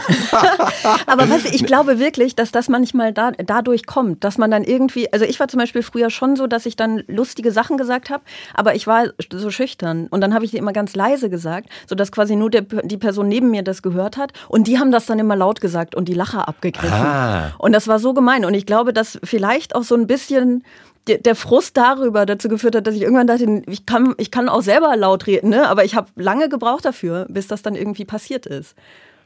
Aber 1.05 1.25
du, 1.25 1.35
ich 1.51 1.65
glaube 1.65 1.99
wirklich, 1.99 2.35
dass 2.35 2.51
das 2.51 2.69
manchmal 2.69 3.13
da, 3.13 3.31
dadurch 3.31 3.85
kommt, 3.85 4.23
dass 4.23 4.37
man 4.37 4.49
dann 4.51 4.63
irgendwie, 4.63 5.11
also 5.13 5.25
ich 5.25 5.39
war 5.39 5.47
zum 5.47 5.59
Beispiel 5.59 5.83
früher 5.83 6.09
schon 6.09 6.35
so, 6.35 6.47
dass 6.47 6.65
ich 6.65 6.75
dann 6.75 7.03
lustige 7.07 7.51
Sachen 7.51 7.77
gesagt 7.83 8.09
habe, 8.09 8.23
aber 8.53 8.75
ich 8.75 8.87
war 8.87 9.05
so 9.31 9.51
schüchtern 9.51 10.07
und 10.09 10.19
dann 10.19 10.33
habe 10.33 10.43
ich 10.43 10.51
die 10.51 10.57
immer 10.57 10.73
ganz 10.73 10.95
leise 10.95 11.29
gesagt, 11.29 11.69
sodass 11.87 12.11
quasi 12.11 12.35
nur 12.35 12.49
der, 12.49 12.63
die 12.63 12.97
Person 12.97 13.29
neben 13.29 13.51
mir 13.51 13.63
das 13.63 13.81
gehört 13.81 14.17
hat 14.17 14.33
und 14.49 14.67
die 14.67 14.79
haben 14.79 14.91
das 14.91 15.05
dann 15.05 15.19
immer 15.19 15.37
laut 15.37 15.61
gesagt 15.61 15.95
und 15.95 16.09
die 16.09 16.13
Lacher 16.13 16.47
abgekriegt 16.47 16.73
angegriffen. 16.73 17.05
Ah. 17.05 17.51
Und 17.57 17.73
das 17.73 17.87
war 17.87 17.99
so 17.99 18.13
gemein. 18.13 18.45
Und 18.45 18.53
ich 18.53 18.65
glaube, 18.65 18.93
dass 18.93 19.19
vielleicht 19.23 19.75
auch 19.75 19.83
so 19.83 19.95
ein 19.95 20.07
bisschen 20.07 20.63
der 21.05 21.35
Frust 21.35 21.75
darüber 21.75 22.25
dazu 22.25 22.47
geführt 22.47 22.77
hat, 22.77 22.87
dass 22.87 22.95
ich 22.95 23.01
irgendwann 23.01 23.27
dachte, 23.27 23.61
ich 23.67 23.85
kann, 23.85 24.15
ich 24.17 24.31
kann 24.31 24.47
auch 24.47 24.61
selber 24.61 24.95
laut 24.95 25.27
reden, 25.27 25.49
ne? 25.49 25.67
aber 25.67 25.83
ich 25.83 25.95
habe 25.95 26.07
lange 26.15 26.47
gebraucht 26.47 26.85
dafür, 26.85 27.25
bis 27.27 27.47
das 27.47 27.61
dann 27.61 27.75
irgendwie 27.75 28.05
passiert 28.05 28.45
ist. 28.45 28.73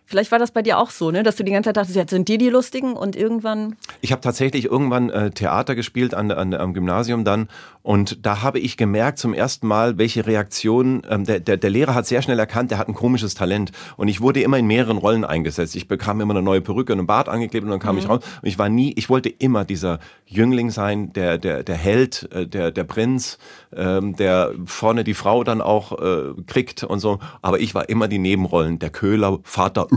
Vielleicht 0.10 0.32
war 0.32 0.40
das 0.40 0.52
bei 0.52 0.62
dir 0.62 0.80
auch 0.80 0.90
so, 0.90 1.12
ne? 1.12 1.22
dass 1.22 1.36
du 1.36 1.44
die 1.44 1.52
ganze 1.52 1.68
Zeit 1.68 1.76
dachtest, 1.76 1.98
jetzt 1.98 2.12
sind 2.12 2.30
dir 2.30 2.38
die 2.38 2.48
Lustigen 2.48 2.94
und 2.94 3.18
irgendwann. 3.18 3.76
Ich 4.00 4.14
habe 4.14 4.22
tatsächlich 4.22 4.64
irgendwann 4.64 5.10
äh, 5.10 5.32
Theater 5.32 5.76
gespielt 5.76 6.14
an, 6.14 6.32
an, 6.32 6.54
am 6.54 6.74
Gymnasium 6.74 7.26
dann 7.26 7.50
und 7.88 8.26
da 8.26 8.42
habe 8.42 8.60
ich 8.60 8.78
gemerkt 8.78 9.18
zum 9.18 9.34
ersten 9.34 9.68
Mal, 9.68 9.98
welche 9.98 10.26
Reaktionen, 10.26 11.04
ähm, 11.10 11.26
der, 11.26 11.42
der, 11.42 11.58
der 11.58 11.70
Lehrer 11.70 11.94
hat 11.94 12.06
sehr 12.06 12.22
schnell 12.22 12.40
erkannt, 12.40 12.72
der 12.72 12.78
hat 12.78 12.88
ein 12.88 12.94
komisches 12.94 13.34
Talent 13.34 13.74
und 13.98 14.08
ich 14.08 14.22
wurde 14.22 14.42
immer 14.42 14.58
in 14.58 14.66
mehreren 14.68 14.98
Rollen 14.98 15.26
eingesetzt. 15.26 15.76
Ich 15.76 15.90
bekam 15.90 16.22
immer 16.22 16.34
eine 16.34 16.42
neue 16.42 16.62
Perücke 16.62 16.94
und 16.94 17.00
einen 17.00 17.08
Bart 17.08 17.28
angeklebt 17.28 17.66
und 17.66 17.72
dann 17.72 17.80
kam 17.80 17.96
mhm. 17.96 18.02
ich 18.02 18.10
raus 18.10 18.24
und 18.42 18.48
ich 18.48 18.58
war 18.58 18.70
nie, 18.70 18.94
ich 18.96 19.10
wollte 19.10 19.28
immer 19.28 19.66
dieser 19.66 20.00
Jüngling 20.26 20.70
sein, 20.70 21.12
der, 21.14 21.38
der, 21.38 21.64
der 21.64 21.76
Held, 21.76 22.30
äh, 22.34 22.48
der, 22.48 22.72
der 22.72 22.84
Prinz, 22.86 23.40
ähm, 23.76 24.16
der 24.16 24.54
vorne 24.66 25.04
die 25.04 25.14
Frau 25.14 25.44
dann 25.44 25.62
auch 25.62 25.98
äh, 25.98 26.34
kriegt 26.46 26.84
und 26.86 27.00
so, 27.00 27.20
aber 27.42 27.60
ich 27.60 27.76
war 27.76 27.90
immer 27.90 28.08
die 28.08 28.20
Nebenrollen, 28.20 28.80
der 28.80 28.90
Köhler, 28.90 29.40
Vater, 29.44 29.88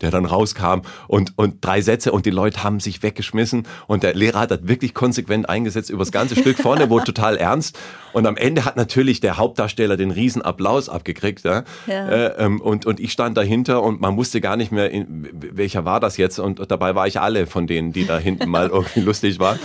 der 0.00 0.10
dann 0.10 0.24
rauskam 0.24 0.82
und, 1.06 1.32
und 1.36 1.64
drei 1.64 1.80
Sätze 1.80 2.12
und 2.12 2.26
die 2.26 2.30
Leute 2.30 2.62
haben 2.64 2.80
sich 2.80 3.02
weggeschmissen 3.02 3.66
und 3.86 4.02
der 4.02 4.14
Lehrer 4.14 4.40
hat 4.40 4.50
das 4.50 4.60
wirklich 4.62 4.94
konsequent 4.94 5.48
eingesetzt 5.48 5.90
über 5.90 6.00
das 6.00 6.12
ganze 6.12 6.36
Stück. 6.36 6.58
Vorne 6.58 6.90
wurde 6.90 7.04
total 7.04 7.36
ernst 7.36 7.78
und 8.12 8.26
am 8.26 8.36
Ende 8.36 8.64
hat 8.64 8.76
natürlich 8.76 9.20
der 9.20 9.36
Hauptdarsteller 9.36 9.96
den 9.96 10.10
riesen 10.10 10.42
Applaus 10.42 10.88
abgekriegt. 10.88 11.44
Ja? 11.44 11.64
ja. 11.86 12.08
Äh, 12.08 12.44
ähm, 12.44 12.60
und, 12.60 12.86
und 12.86 13.00
ich 13.00 13.12
stand 13.12 13.36
dahinter 13.36 13.82
und 13.82 14.00
man 14.00 14.16
wusste 14.16 14.40
gar 14.40 14.56
nicht 14.56 14.72
mehr, 14.72 14.90
in, 14.90 15.28
welcher 15.32 15.84
war 15.84 16.00
das 16.00 16.16
jetzt 16.16 16.38
und 16.38 16.70
dabei 16.70 16.94
war 16.94 17.06
ich 17.06 17.20
alle 17.20 17.46
von 17.46 17.66
denen, 17.66 17.92
die 17.92 18.06
da 18.06 18.18
hinten 18.18 18.48
mal 18.48 18.68
irgendwie 18.68 19.00
lustig 19.00 19.38
waren. 19.38 19.58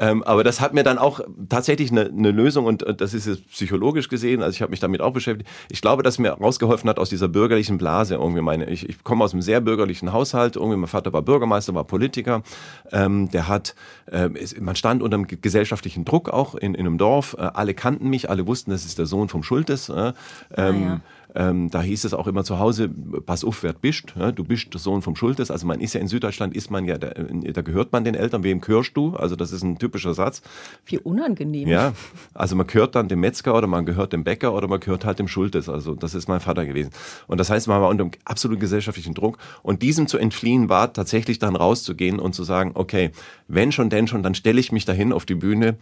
Ähm, 0.00 0.22
aber 0.22 0.44
das 0.44 0.60
hat 0.60 0.74
mir 0.74 0.84
dann 0.84 0.96
auch 0.96 1.20
tatsächlich 1.48 1.90
eine, 1.90 2.06
eine 2.06 2.30
Lösung 2.30 2.66
und, 2.66 2.84
und 2.84 3.00
das 3.00 3.14
ist 3.14 3.26
jetzt 3.26 3.48
psychologisch 3.48 4.08
gesehen, 4.08 4.42
also 4.42 4.54
ich 4.54 4.62
habe 4.62 4.70
mich 4.70 4.80
damit 4.80 5.00
auch 5.00 5.12
beschäftigt. 5.12 5.48
Ich 5.70 5.80
glaube, 5.80 6.04
dass 6.04 6.18
mir 6.18 6.30
rausgeholfen 6.30 6.88
hat 6.88 6.98
aus 6.98 7.10
dieser 7.10 7.26
bürgerlichen 7.26 7.78
Blase 7.78 8.14
irgendwie 8.14 8.40
meine, 8.40 8.66
ich, 8.70 8.87
ich 8.88 9.04
komme 9.04 9.22
aus 9.22 9.32
einem 9.32 9.42
sehr 9.42 9.60
bürgerlichen 9.60 10.12
Haushalt, 10.12 10.56
irgendwie 10.56 10.76
mein 10.76 10.88
Vater 10.88 11.12
war 11.12 11.22
Bürgermeister, 11.22 11.74
war 11.74 11.84
Politiker, 11.84 12.42
ähm, 12.90 13.30
der 13.30 13.46
hat, 13.46 13.74
äh, 14.10 14.30
man 14.60 14.76
stand 14.76 15.02
unter 15.02 15.16
einem 15.16 15.26
gesellschaftlichen 15.26 16.04
Druck 16.04 16.30
auch 16.30 16.54
in, 16.54 16.74
in 16.74 16.86
einem 16.86 16.98
Dorf, 16.98 17.36
äh, 17.38 17.42
alle 17.42 17.74
kannten 17.74 18.08
mich, 18.08 18.30
alle 18.30 18.46
wussten, 18.46 18.70
das 18.70 18.86
ist 18.86 18.98
der 18.98 19.06
Sohn 19.06 19.28
vom 19.28 19.42
Schultes. 19.42 19.90
Äh, 19.90 19.92
ähm, 19.92 20.14
ah, 20.56 20.72
ja. 20.72 21.00
Ähm, 21.38 21.70
da 21.70 21.80
hieß 21.80 22.02
es 22.02 22.14
auch 22.14 22.26
immer 22.26 22.42
zu 22.42 22.58
Hause, 22.58 22.88
pass 23.24 23.44
auf, 23.44 23.62
wer 23.62 23.72
du 23.72 23.78
bist. 23.78 24.12
Ja, 24.18 24.32
du 24.32 24.42
bist 24.42 24.74
der 24.74 24.80
Sohn 24.80 25.02
vom 25.02 25.14
Schultes. 25.14 25.52
Also 25.52 25.68
man 25.68 25.78
ist 25.78 25.94
ja 25.94 26.00
in 26.00 26.08
Süddeutschland, 26.08 26.56
ist 26.56 26.68
man 26.68 26.84
ja, 26.84 26.98
da, 26.98 27.10
da 27.10 27.62
gehört 27.62 27.92
man 27.92 28.02
den 28.02 28.16
Eltern. 28.16 28.42
Wem 28.42 28.60
gehörst 28.60 28.96
du? 28.96 29.14
Also 29.14 29.36
das 29.36 29.52
ist 29.52 29.62
ein 29.62 29.78
typischer 29.78 30.14
Satz. 30.14 30.42
Wie 30.84 30.98
unangenehm. 30.98 31.68
Ja, 31.68 31.92
also 32.34 32.56
man 32.56 32.66
gehört 32.66 32.96
dann 32.96 33.06
dem 33.06 33.20
Metzger 33.20 33.54
oder 33.56 33.68
man 33.68 33.86
gehört 33.86 34.12
dem 34.12 34.24
Bäcker 34.24 34.52
oder 34.52 34.66
man 34.66 34.80
gehört 34.80 35.04
halt 35.04 35.20
dem 35.20 35.28
Schultes. 35.28 35.68
Also 35.68 35.94
das 35.94 36.16
ist 36.16 36.28
mein 36.28 36.40
Vater 36.40 36.66
gewesen. 36.66 36.90
Und 37.28 37.38
das 37.38 37.50
heißt, 37.50 37.68
man 37.68 37.80
war 37.80 37.88
unter 37.88 38.10
absoluten 38.24 38.60
gesellschaftlichen 38.60 39.14
Druck. 39.14 39.38
Und 39.62 39.82
diesem 39.82 40.08
zu 40.08 40.18
entfliehen 40.18 40.68
war 40.68 40.92
tatsächlich 40.92 41.38
dann 41.38 41.54
rauszugehen 41.54 42.18
und 42.18 42.34
zu 42.34 42.42
sagen, 42.42 42.72
okay, 42.74 43.12
wenn 43.46 43.70
schon, 43.70 43.90
denn 43.90 44.08
schon, 44.08 44.24
dann 44.24 44.34
stelle 44.34 44.58
ich 44.58 44.72
mich 44.72 44.86
dahin 44.86 45.12
auf 45.12 45.24
die 45.24 45.36
Bühne 45.36 45.76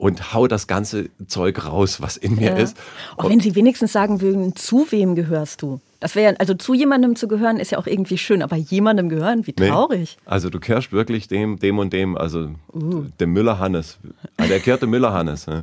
und 0.00 0.32
hau 0.32 0.48
das 0.48 0.66
ganze 0.66 1.10
Zeug 1.26 1.66
raus, 1.66 2.00
was 2.00 2.16
in 2.16 2.36
mir 2.36 2.52
ja. 2.52 2.56
ist. 2.56 2.76
Auch 3.18 3.28
wenn 3.28 3.40
Sie 3.40 3.54
wenigstens 3.54 3.92
sagen 3.92 4.22
würden, 4.22 4.56
zu 4.56 4.90
wem 4.90 5.14
gehörst 5.14 5.60
du? 5.60 5.80
Das 6.00 6.14
wäre 6.14 6.40
also 6.40 6.54
zu 6.54 6.72
jemandem 6.72 7.14
zu 7.16 7.28
gehören 7.28 7.58
ist 7.58 7.72
ja 7.72 7.78
auch 7.78 7.86
irgendwie 7.86 8.16
schön, 8.16 8.42
aber 8.42 8.56
jemandem 8.56 9.10
gehören, 9.10 9.46
wie 9.46 9.52
traurig. 9.52 10.16
Nee. 10.18 10.30
Also 10.30 10.48
du 10.48 10.58
kehrst 10.58 10.92
wirklich 10.92 11.28
dem, 11.28 11.58
dem 11.58 11.78
und 11.78 11.92
dem, 11.92 12.16
also 12.16 12.48
uh. 12.72 13.04
dem 13.20 13.34
Müller 13.34 13.58
Hannes. 13.58 13.98
Ah, 14.38 14.46
der 14.46 14.60
kehrte 14.60 14.86
Müller 14.86 15.12
Hannes. 15.12 15.46
oh, 15.48 15.62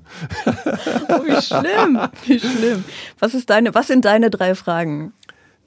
wie 1.25 1.41
schlimm, 1.41 1.99
wie 2.27 2.39
schlimm. 2.39 2.83
Was 3.17 3.33
ist 3.33 3.49
deine, 3.49 3.73
was 3.73 3.87
sind 3.87 4.05
deine 4.05 4.29
drei 4.29 4.53
Fragen? 4.53 5.13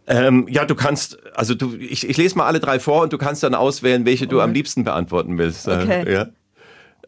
Ähm, 0.07 0.47
ja, 0.49 0.65
du 0.65 0.77
kannst, 0.77 1.19
also 1.35 1.57
du, 1.57 1.75
ich, 1.75 2.09
ich 2.09 2.17
lese 2.17 2.39
mal 2.39 2.47
alle 2.47 2.61
drei 2.61 2.79
vor 2.79 3.03
und 3.03 3.13
du 3.13 3.19
kannst 3.19 3.43
dann 3.43 3.57
auswählen, 3.57 4.05
welche 4.05 4.29
du 4.29 4.41
am 4.41 4.53
liebsten 4.53 4.85
beantworten 4.85 5.39
willst. 5.39 5.67
Okay. 5.67 6.13
Ja. 6.13 6.27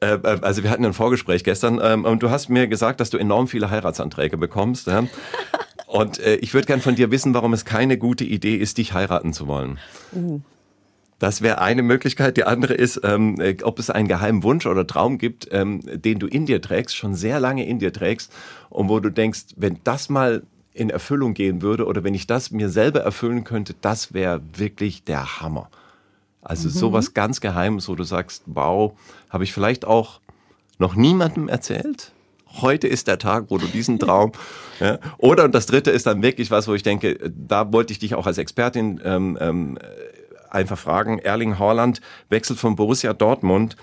Äh, 0.02 0.14
äh, 0.14 0.38
also 0.42 0.62
wir 0.62 0.70
hatten 0.70 0.84
ein 0.84 0.92
Vorgespräch 0.92 1.44
gestern 1.44 1.80
ähm, 1.82 2.04
und 2.04 2.22
du 2.22 2.30
hast 2.30 2.48
mir 2.48 2.66
gesagt, 2.66 3.00
dass 3.00 3.10
du 3.10 3.18
enorm 3.18 3.46
viele 3.46 3.70
Heiratsanträge 3.70 4.36
bekommst. 4.36 4.88
Ja? 4.88 5.04
Und 5.86 6.20
äh, 6.20 6.36
ich 6.36 6.54
würde 6.54 6.66
gern 6.66 6.80
von 6.80 6.94
dir 6.94 7.10
wissen, 7.10 7.34
warum 7.34 7.52
es 7.52 7.66
keine 7.66 7.98
gute 7.98 8.24
Idee 8.24 8.56
ist, 8.56 8.78
dich 8.78 8.94
heiraten 8.94 9.34
zu 9.34 9.46
wollen. 9.46 9.78
Uh. 10.14 10.40
Das 11.18 11.42
wäre 11.42 11.60
eine 11.60 11.82
Möglichkeit. 11.82 12.38
Die 12.38 12.44
andere 12.44 12.72
ist, 12.72 13.02
ähm, 13.04 13.36
ob 13.62 13.78
es 13.78 13.90
einen 13.90 14.08
geheimen 14.08 14.42
Wunsch 14.42 14.64
oder 14.64 14.86
Traum 14.86 15.18
gibt, 15.18 15.48
ähm, 15.52 15.80
den 15.84 16.18
du 16.18 16.26
in 16.26 16.46
dir 16.46 16.62
trägst, 16.62 16.96
schon 16.96 17.14
sehr 17.14 17.40
lange 17.40 17.66
in 17.66 17.78
dir 17.78 17.92
trägst 17.92 18.32
und 18.70 18.88
wo 18.88 19.00
du 19.00 19.10
denkst, 19.10 19.48
wenn 19.56 19.80
das 19.84 20.08
mal 20.08 20.42
in 20.72 20.88
Erfüllung 20.88 21.34
gehen 21.34 21.60
würde 21.60 21.86
oder 21.86 22.02
wenn 22.02 22.14
ich 22.14 22.26
das 22.26 22.50
mir 22.50 22.70
selber 22.70 23.00
erfüllen 23.00 23.44
könnte, 23.44 23.74
das 23.80 24.14
wäre 24.14 24.40
wirklich 24.56 25.04
der 25.04 25.40
Hammer. 25.40 25.68
Also 26.42 26.68
mhm. 26.68 26.72
sowas 26.72 27.14
ganz 27.14 27.40
Geheimes, 27.40 27.88
wo 27.88 27.94
du 27.94 28.04
sagst, 28.04 28.42
wow, 28.46 28.92
habe 29.30 29.44
ich 29.44 29.52
vielleicht 29.52 29.84
auch 29.84 30.20
noch 30.78 30.94
niemandem 30.94 31.48
erzählt. 31.48 32.12
Heute 32.60 32.86
ist 32.88 33.06
der 33.06 33.18
Tag, 33.18 33.46
wo 33.48 33.58
du 33.58 33.66
diesen 33.66 33.98
Traum. 34.00 34.32
ja. 34.80 34.98
Oder 35.18 35.44
und 35.44 35.54
das 35.54 35.66
Dritte 35.66 35.90
ist 35.90 36.06
dann 36.06 36.22
wirklich 36.22 36.50
was, 36.50 36.68
wo 36.68 36.74
ich 36.74 36.82
denke, 36.82 37.32
da 37.34 37.72
wollte 37.72 37.92
ich 37.92 38.00
dich 38.00 38.14
auch 38.14 38.26
als 38.26 38.38
Expertin 38.38 39.00
ähm, 39.04 39.38
ähm, 39.40 39.78
einfach 40.50 40.78
fragen. 40.78 41.18
Erling 41.18 41.58
Haaland 41.58 42.00
wechselt 42.28 42.58
von 42.58 42.76
Borussia 42.76 43.14
Dortmund 43.14 43.76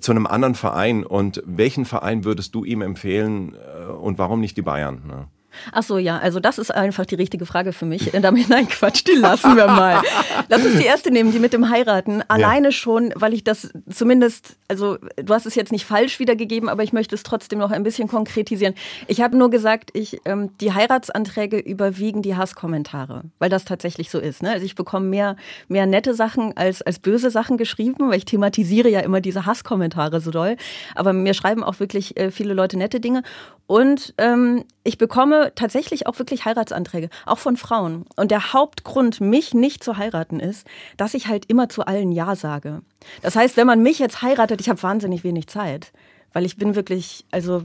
zu 0.00 0.12
einem 0.12 0.26
anderen 0.26 0.54
Verein. 0.54 1.04
Und 1.04 1.42
welchen 1.44 1.84
Verein 1.84 2.24
würdest 2.24 2.54
du 2.54 2.64
ihm 2.64 2.80
empfehlen 2.80 3.54
äh, 3.54 3.90
und 3.92 4.18
warum 4.18 4.40
nicht 4.40 4.56
die 4.56 4.62
Bayern? 4.62 5.02
Ne? 5.06 5.28
Ach 5.72 5.82
so, 5.82 5.98
ja, 5.98 6.18
also 6.18 6.40
das 6.40 6.58
ist 6.58 6.74
einfach 6.74 7.06
die 7.06 7.14
richtige 7.14 7.46
Frage 7.46 7.72
für 7.72 7.86
mich. 7.86 8.10
Damit, 8.12 8.48
nein, 8.48 8.68
Quatsch, 8.68 9.04
die 9.06 9.18
lassen 9.18 9.56
wir 9.56 9.66
mal. 9.66 10.02
Lass 10.48 10.64
uns 10.64 10.78
die 10.78 10.84
erste 10.84 11.10
nehmen, 11.10 11.32
die 11.32 11.38
mit 11.38 11.52
dem 11.52 11.70
Heiraten. 11.70 12.22
Alleine 12.28 12.68
ja. 12.68 12.72
schon, 12.72 13.12
weil 13.16 13.34
ich 13.34 13.44
das 13.44 13.70
zumindest, 13.90 14.56
also 14.68 14.98
du 15.16 15.34
hast 15.34 15.46
es 15.46 15.54
jetzt 15.54 15.72
nicht 15.72 15.84
falsch 15.84 16.18
wiedergegeben, 16.18 16.68
aber 16.68 16.82
ich 16.82 16.92
möchte 16.92 17.14
es 17.14 17.22
trotzdem 17.22 17.58
noch 17.58 17.70
ein 17.70 17.82
bisschen 17.82 18.08
konkretisieren. 18.08 18.74
Ich 19.06 19.20
habe 19.20 19.36
nur 19.36 19.50
gesagt, 19.50 19.90
ich, 19.92 20.20
ähm, 20.24 20.50
die 20.60 20.72
Heiratsanträge 20.72 21.58
überwiegen 21.58 22.22
die 22.22 22.36
Hasskommentare, 22.36 23.22
weil 23.38 23.50
das 23.50 23.64
tatsächlich 23.64 24.10
so 24.10 24.18
ist. 24.18 24.42
Ne? 24.42 24.50
Also 24.50 24.64
ich 24.64 24.74
bekomme 24.74 25.06
mehr, 25.06 25.36
mehr 25.68 25.86
nette 25.86 26.14
Sachen 26.14 26.56
als, 26.56 26.82
als 26.82 26.98
böse 26.98 27.30
Sachen 27.30 27.56
geschrieben, 27.56 28.10
weil 28.10 28.18
ich 28.18 28.24
thematisiere 28.24 28.88
ja 28.88 29.00
immer 29.00 29.20
diese 29.20 29.46
Hasskommentare 29.46 30.20
so 30.20 30.30
doll. 30.30 30.56
Aber 30.94 31.12
mir 31.12 31.34
schreiben 31.34 31.62
auch 31.62 31.80
wirklich 31.80 32.16
äh, 32.16 32.30
viele 32.30 32.54
Leute 32.54 32.76
nette 32.76 33.00
Dinge. 33.00 33.22
Und 33.66 34.14
ähm, 34.18 34.64
ich 34.82 34.98
bekomme 34.98 35.43
tatsächlich 35.50 36.06
auch 36.06 36.18
wirklich 36.18 36.44
Heiratsanträge, 36.44 37.08
auch 37.26 37.38
von 37.38 37.56
Frauen. 37.56 38.06
Und 38.16 38.30
der 38.30 38.52
Hauptgrund, 38.52 39.20
mich 39.20 39.54
nicht 39.54 39.82
zu 39.82 39.96
heiraten, 39.96 40.40
ist, 40.40 40.66
dass 40.96 41.14
ich 41.14 41.28
halt 41.28 41.46
immer 41.46 41.68
zu 41.68 41.86
allen 41.86 42.12
Ja 42.12 42.36
sage. 42.36 42.82
Das 43.22 43.36
heißt, 43.36 43.56
wenn 43.56 43.66
man 43.66 43.82
mich 43.82 43.98
jetzt 43.98 44.22
heiratet, 44.22 44.60
ich 44.60 44.68
habe 44.68 44.82
wahnsinnig 44.82 45.24
wenig 45.24 45.46
Zeit, 45.46 45.92
weil 46.32 46.44
ich 46.44 46.56
bin 46.56 46.74
wirklich, 46.74 47.24
also 47.30 47.64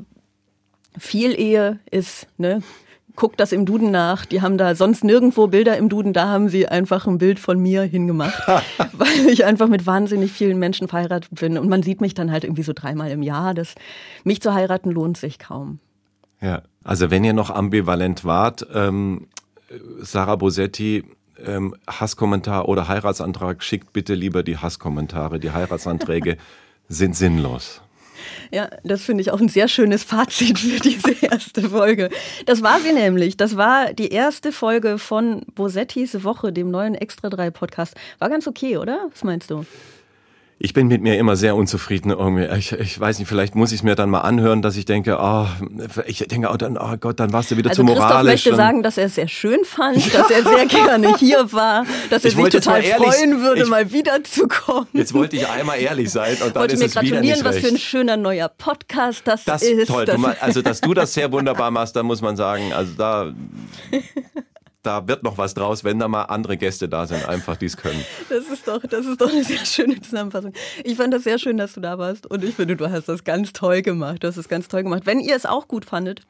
viel 0.98 1.40
Ehe 1.40 1.80
ist, 1.90 2.28
ne, 2.38 2.62
guckt 3.16 3.40
das 3.40 3.52
im 3.52 3.66
Duden 3.66 3.92
nach. 3.92 4.26
Die 4.26 4.42
haben 4.42 4.58
da 4.58 4.74
sonst 4.76 5.04
nirgendwo 5.04 5.48
Bilder 5.48 5.78
im 5.78 5.90
Duden, 5.90 6.14
da 6.14 6.30
haben 6.30 6.50
sie 6.50 6.68
einfach 6.68 7.06
ein 7.06 7.18
Bild 7.18 7.40
von 7.40 7.60
mir 7.60 7.84
hingemacht, 7.84 8.42
weil 8.94 9.28
ich 9.28 9.46
einfach 9.46 9.68
mit 9.68 9.86
wahnsinnig 9.86 10.32
vielen 10.32 10.58
Menschen 10.58 10.88
verheiratet 10.88 11.32
bin. 11.32 11.58
Und 11.58 11.70
man 11.70 11.84
sieht 11.84 12.02
mich 12.02 12.14
dann 12.14 12.32
halt 12.32 12.46
irgendwie 12.46 12.64
so 12.64 12.74
dreimal 12.74 13.12
im 13.12 13.22
Jahr. 13.22 13.54
Das, 13.54 13.76
mich 14.24 14.42
zu 14.42 14.54
heiraten 14.54 14.92
lohnt 14.92 15.18
sich 15.18 15.38
kaum. 15.38 15.80
Ja, 16.42 16.64
also 16.90 17.12
wenn 17.12 17.24
ihr 17.24 17.34
noch 17.34 17.52
ambivalent 17.52 18.26
wart, 18.26 18.66
ähm, 18.74 19.28
Sarah 20.00 20.38
Bosetti, 20.38 21.04
ähm, 21.46 21.76
Hasskommentar 21.88 22.68
oder 22.68 22.88
Heiratsantrag, 22.88 23.62
schickt 23.62 23.94
bitte 23.94 24.16
lieber 24.16 24.42
die 24.42 24.58
Hasskommentare. 24.58 25.40
Die 25.40 25.52
Heiratsanträge 25.52 26.38
sind 26.90 27.16
sinnlos. 27.16 27.82
Ja, 28.50 28.70
das 28.84 29.04
finde 29.04 29.22
ich 29.22 29.30
auch 29.30 29.40
ein 29.40 29.50
sehr 29.50 29.68
schönes 29.68 30.04
Fazit 30.04 30.58
für 30.58 30.80
diese 30.80 31.12
erste 31.22 31.70
Folge. 31.70 32.10
Das 32.48 32.64
war 32.64 32.80
sie 32.80 32.92
nämlich. 32.92 33.38
Das 33.38 33.56
war 33.56 33.94
die 33.94 34.10
erste 34.10 34.52
Folge 34.52 34.98
von 34.98 35.44
Bosettis 35.54 36.24
Woche, 36.24 36.52
dem 36.52 36.72
neuen 36.72 36.96
Extra 36.96 37.30
3 37.30 37.52
Podcast. 37.52 37.94
War 38.18 38.30
ganz 38.30 38.48
okay, 38.48 38.78
oder? 38.78 39.10
Was 39.12 39.24
meinst 39.24 39.52
du? 39.52 39.64
Ich 40.62 40.74
bin 40.74 40.88
mit 40.88 41.02
mir 41.02 41.18
immer 41.18 41.38
sehr 41.38 41.56
unzufrieden 41.56 42.12
irgendwie. 42.12 42.44
Ich, 42.58 42.74
ich 42.74 43.00
weiß 43.00 43.18
nicht, 43.20 43.30
vielleicht 43.30 43.56
muss 43.56 43.72
ich 43.72 43.80
es 43.80 43.84
mir 43.84 43.96
dann 43.96 44.10
mal 44.10 44.22
anhören, 44.22 44.62
dass 44.62 44.76
ich 44.76 44.84
denke, 44.84 45.18
oh, 45.18 45.48
ich 46.06 46.20
denke, 46.20 46.50
oh, 46.52 46.58
dann, 46.58 46.78
oh 46.78 46.98
Gott, 47.00 47.22
dann 47.22 47.32
warst 47.32 47.52
du 47.52 47.58
wieder 47.58 47.70
also 47.70 47.82
zu 47.82 47.86
moralisch. 47.86 48.10
Christoph 48.10 48.26
möchte 48.26 48.56
sagen, 48.56 48.84
dass 48.84 48.98
er 48.98 49.06
es 49.06 49.16
sehr 49.16 49.30
schön 49.30 49.64
fand, 49.64 49.98
dass 50.14 50.30
er 50.30 50.44
sehr 50.44 50.66
gerne 50.66 51.16
hier 51.18 51.54
war, 51.54 51.86
dass 52.10 52.26
er 52.26 52.32
sich 52.32 52.50
total 52.50 52.84
freuen 52.84 53.42
würde, 53.42 53.64
ich, 53.64 53.70
mal 53.70 53.90
wiederzukommen. 53.94 54.90
Jetzt 54.92 55.14
wollte 55.14 55.38
ich 55.38 55.48
einmal 55.48 55.80
ehrlich 55.80 56.12
sein 56.12 56.34
und 56.34 56.54
dann 56.54 56.56
wollte 56.56 56.74
ist 56.74 56.82
mir 56.82 56.88
es 56.88 56.94
gratulieren, 56.94 57.24
wieder 57.24 57.36
nicht 57.36 57.46
was 57.46 57.58
für 57.60 57.68
ein 57.68 57.78
schöner 57.78 58.18
neuer 58.18 58.50
Podcast 58.50 59.22
das, 59.26 59.46
das 59.46 59.64
ist. 59.64 59.88
Toll. 59.88 60.04
Das 60.04 60.22
also, 60.42 60.62
dass 60.62 60.82
du 60.82 60.94
das 60.94 61.14
sehr 61.14 61.32
wunderbar 61.32 61.72
machst, 61.72 61.96
da 61.96 62.04
muss 62.04 62.22
man 62.22 62.36
sagen, 62.36 62.74
also 62.74 62.92
da 62.98 63.34
da 64.84 65.08
wird 65.08 65.24
noch 65.24 65.38
was 65.38 65.54
draus, 65.54 65.84
wenn 65.84 66.00
da 66.00 66.08
mal 66.08 66.24
andere 66.24 66.58
Gäste 66.58 66.88
da 66.88 67.06
sind, 67.06 67.28
einfach 67.28 67.58
die 67.58 67.66
es 67.66 67.76
können. 67.78 68.04
Das 68.30 68.48
ist 68.48 68.68
doch, 68.68 68.82
das 68.82 69.06
ist 69.06 69.20
doch 69.20 69.32
eine 69.32 69.44
sehr 69.44 69.66
schöne 69.66 70.00
Zusammenfassung. 70.00 70.54
Ich 70.84 70.96
fand 70.98 71.14
das 71.14 71.24
sehr 71.24 71.38
schön, 71.38 71.58
dass 71.58 71.74
du 71.74 71.82
da 71.82 71.98
warst 71.98 72.26
und 72.28 72.44
ich 72.44 72.56
finde, 72.56 72.76
du 72.76 72.90
hast 72.90 73.10
das 73.10 73.24
ganz 73.24 73.52
toll 73.54 73.82
gemacht. 73.82 74.24
Du 74.24 74.28
hast 74.28 74.38
es 74.38 74.48
ganz 74.48 74.68
toll 74.68 74.84
gemacht. 74.84 75.06
Wenn 75.06 75.20
ihr 75.20 75.36
es 75.36 75.46
auch 75.46 75.68
gut 75.68 75.86
fandet, 75.86 76.22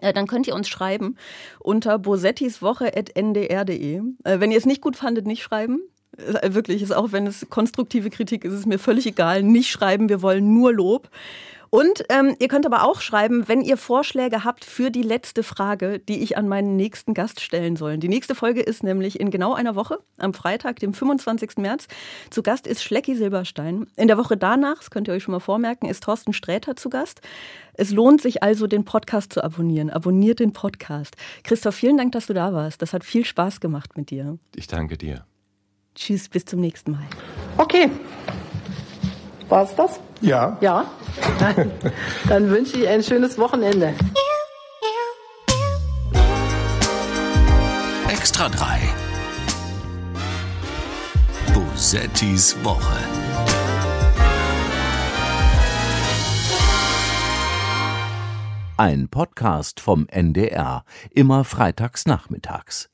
äh, 0.00 0.12
dann 0.12 0.26
könnt 0.26 0.46
ihr 0.46 0.54
uns 0.54 0.68
schreiben 0.68 1.16
unter 1.58 1.98
bosettiswoche.ndr.de. 1.98 3.96
Äh, 3.96 4.40
wenn 4.40 4.50
ihr 4.50 4.58
es 4.58 4.66
nicht 4.66 4.80
gut 4.80 4.96
fandet, 4.96 5.26
nicht 5.26 5.42
schreiben. 5.42 5.80
Äh, 6.16 6.54
wirklich, 6.54 6.82
ist 6.82 6.94
auch 6.94 7.12
wenn 7.12 7.26
es 7.26 7.46
konstruktive 7.50 8.10
Kritik 8.10 8.44
ist, 8.44 8.52
ist 8.52 8.60
es 8.60 8.66
mir 8.66 8.78
völlig 8.78 9.06
egal. 9.06 9.42
Nicht 9.42 9.70
schreiben, 9.70 10.08
wir 10.08 10.22
wollen 10.22 10.54
nur 10.54 10.72
Lob. 10.72 11.10
Und 11.74 12.04
ähm, 12.10 12.36
ihr 12.38 12.48
könnt 12.48 12.66
aber 12.66 12.84
auch 12.84 13.00
schreiben, 13.00 13.48
wenn 13.48 13.62
ihr 13.62 13.78
Vorschläge 13.78 14.44
habt 14.44 14.62
für 14.62 14.90
die 14.90 15.00
letzte 15.00 15.42
Frage, 15.42 16.00
die 16.00 16.22
ich 16.22 16.36
an 16.36 16.46
meinen 16.46 16.76
nächsten 16.76 17.14
Gast 17.14 17.40
stellen 17.40 17.76
soll. 17.76 17.96
Die 17.96 18.10
nächste 18.10 18.34
Folge 18.34 18.60
ist 18.60 18.82
nämlich 18.82 19.18
in 19.18 19.30
genau 19.30 19.54
einer 19.54 19.74
Woche, 19.74 20.00
am 20.18 20.34
Freitag, 20.34 20.80
dem 20.80 20.92
25. 20.92 21.56
März. 21.56 21.88
Zu 22.28 22.42
Gast 22.42 22.66
ist 22.66 22.82
Schlecki 22.82 23.14
Silberstein. 23.14 23.86
In 23.96 24.06
der 24.06 24.18
Woche 24.18 24.36
danach, 24.36 24.80
das 24.80 24.90
könnt 24.90 25.08
ihr 25.08 25.14
euch 25.14 25.22
schon 25.22 25.32
mal 25.32 25.40
vormerken, 25.40 25.88
ist 25.88 26.02
Thorsten 26.02 26.34
Sträter 26.34 26.76
zu 26.76 26.90
Gast. 26.90 27.22
Es 27.72 27.90
lohnt 27.90 28.20
sich 28.20 28.42
also, 28.42 28.66
den 28.66 28.84
Podcast 28.84 29.32
zu 29.32 29.42
abonnieren. 29.42 29.88
Abonniert 29.88 30.40
den 30.40 30.52
Podcast. 30.52 31.16
Christoph, 31.42 31.76
vielen 31.76 31.96
Dank, 31.96 32.12
dass 32.12 32.26
du 32.26 32.34
da 32.34 32.52
warst. 32.52 32.82
Das 32.82 32.92
hat 32.92 33.02
viel 33.02 33.24
Spaß 33.24 33.60
gemacht 33.60 33.96
mit 33.96 34.10
dir. 34.10 34.38
Ich 34.54 34.66
danke 34.66 34.98
dir. 34.98 35.24
Tschüss, 35.94 36.28
bis 36.28 36.44
zum 36.44 36.60
nächsten 36.60 36.90
Mal. 36.90 37.06
Okay. 37.56 37.90
War 39.48 39.64
es 39.64 39.74
das? 39.74 40.00
Ja. 40.22 40.56
Ja. 40.60 40.86
Dann, 41.40 41.72
dann 42.28 42.50
wünsche 42.50 42.78
ich 42.78 42.88
ein 42.88 43.02
schönes 43.02 43.36
Wochenende. 43.38 43.92
Extra 48.08 48.48
3. 48.48 48.78
Bosettis 51.52 52.56
Woche. 52.62 52.98
Ein 58.76 59.08
Podcast 59.08 59.80
vom 59.80 60.06
NDR, 60.08 60.84
immer 61.10 61.44
freitags 61.44 62.06
nachmittags. 62.06 62.91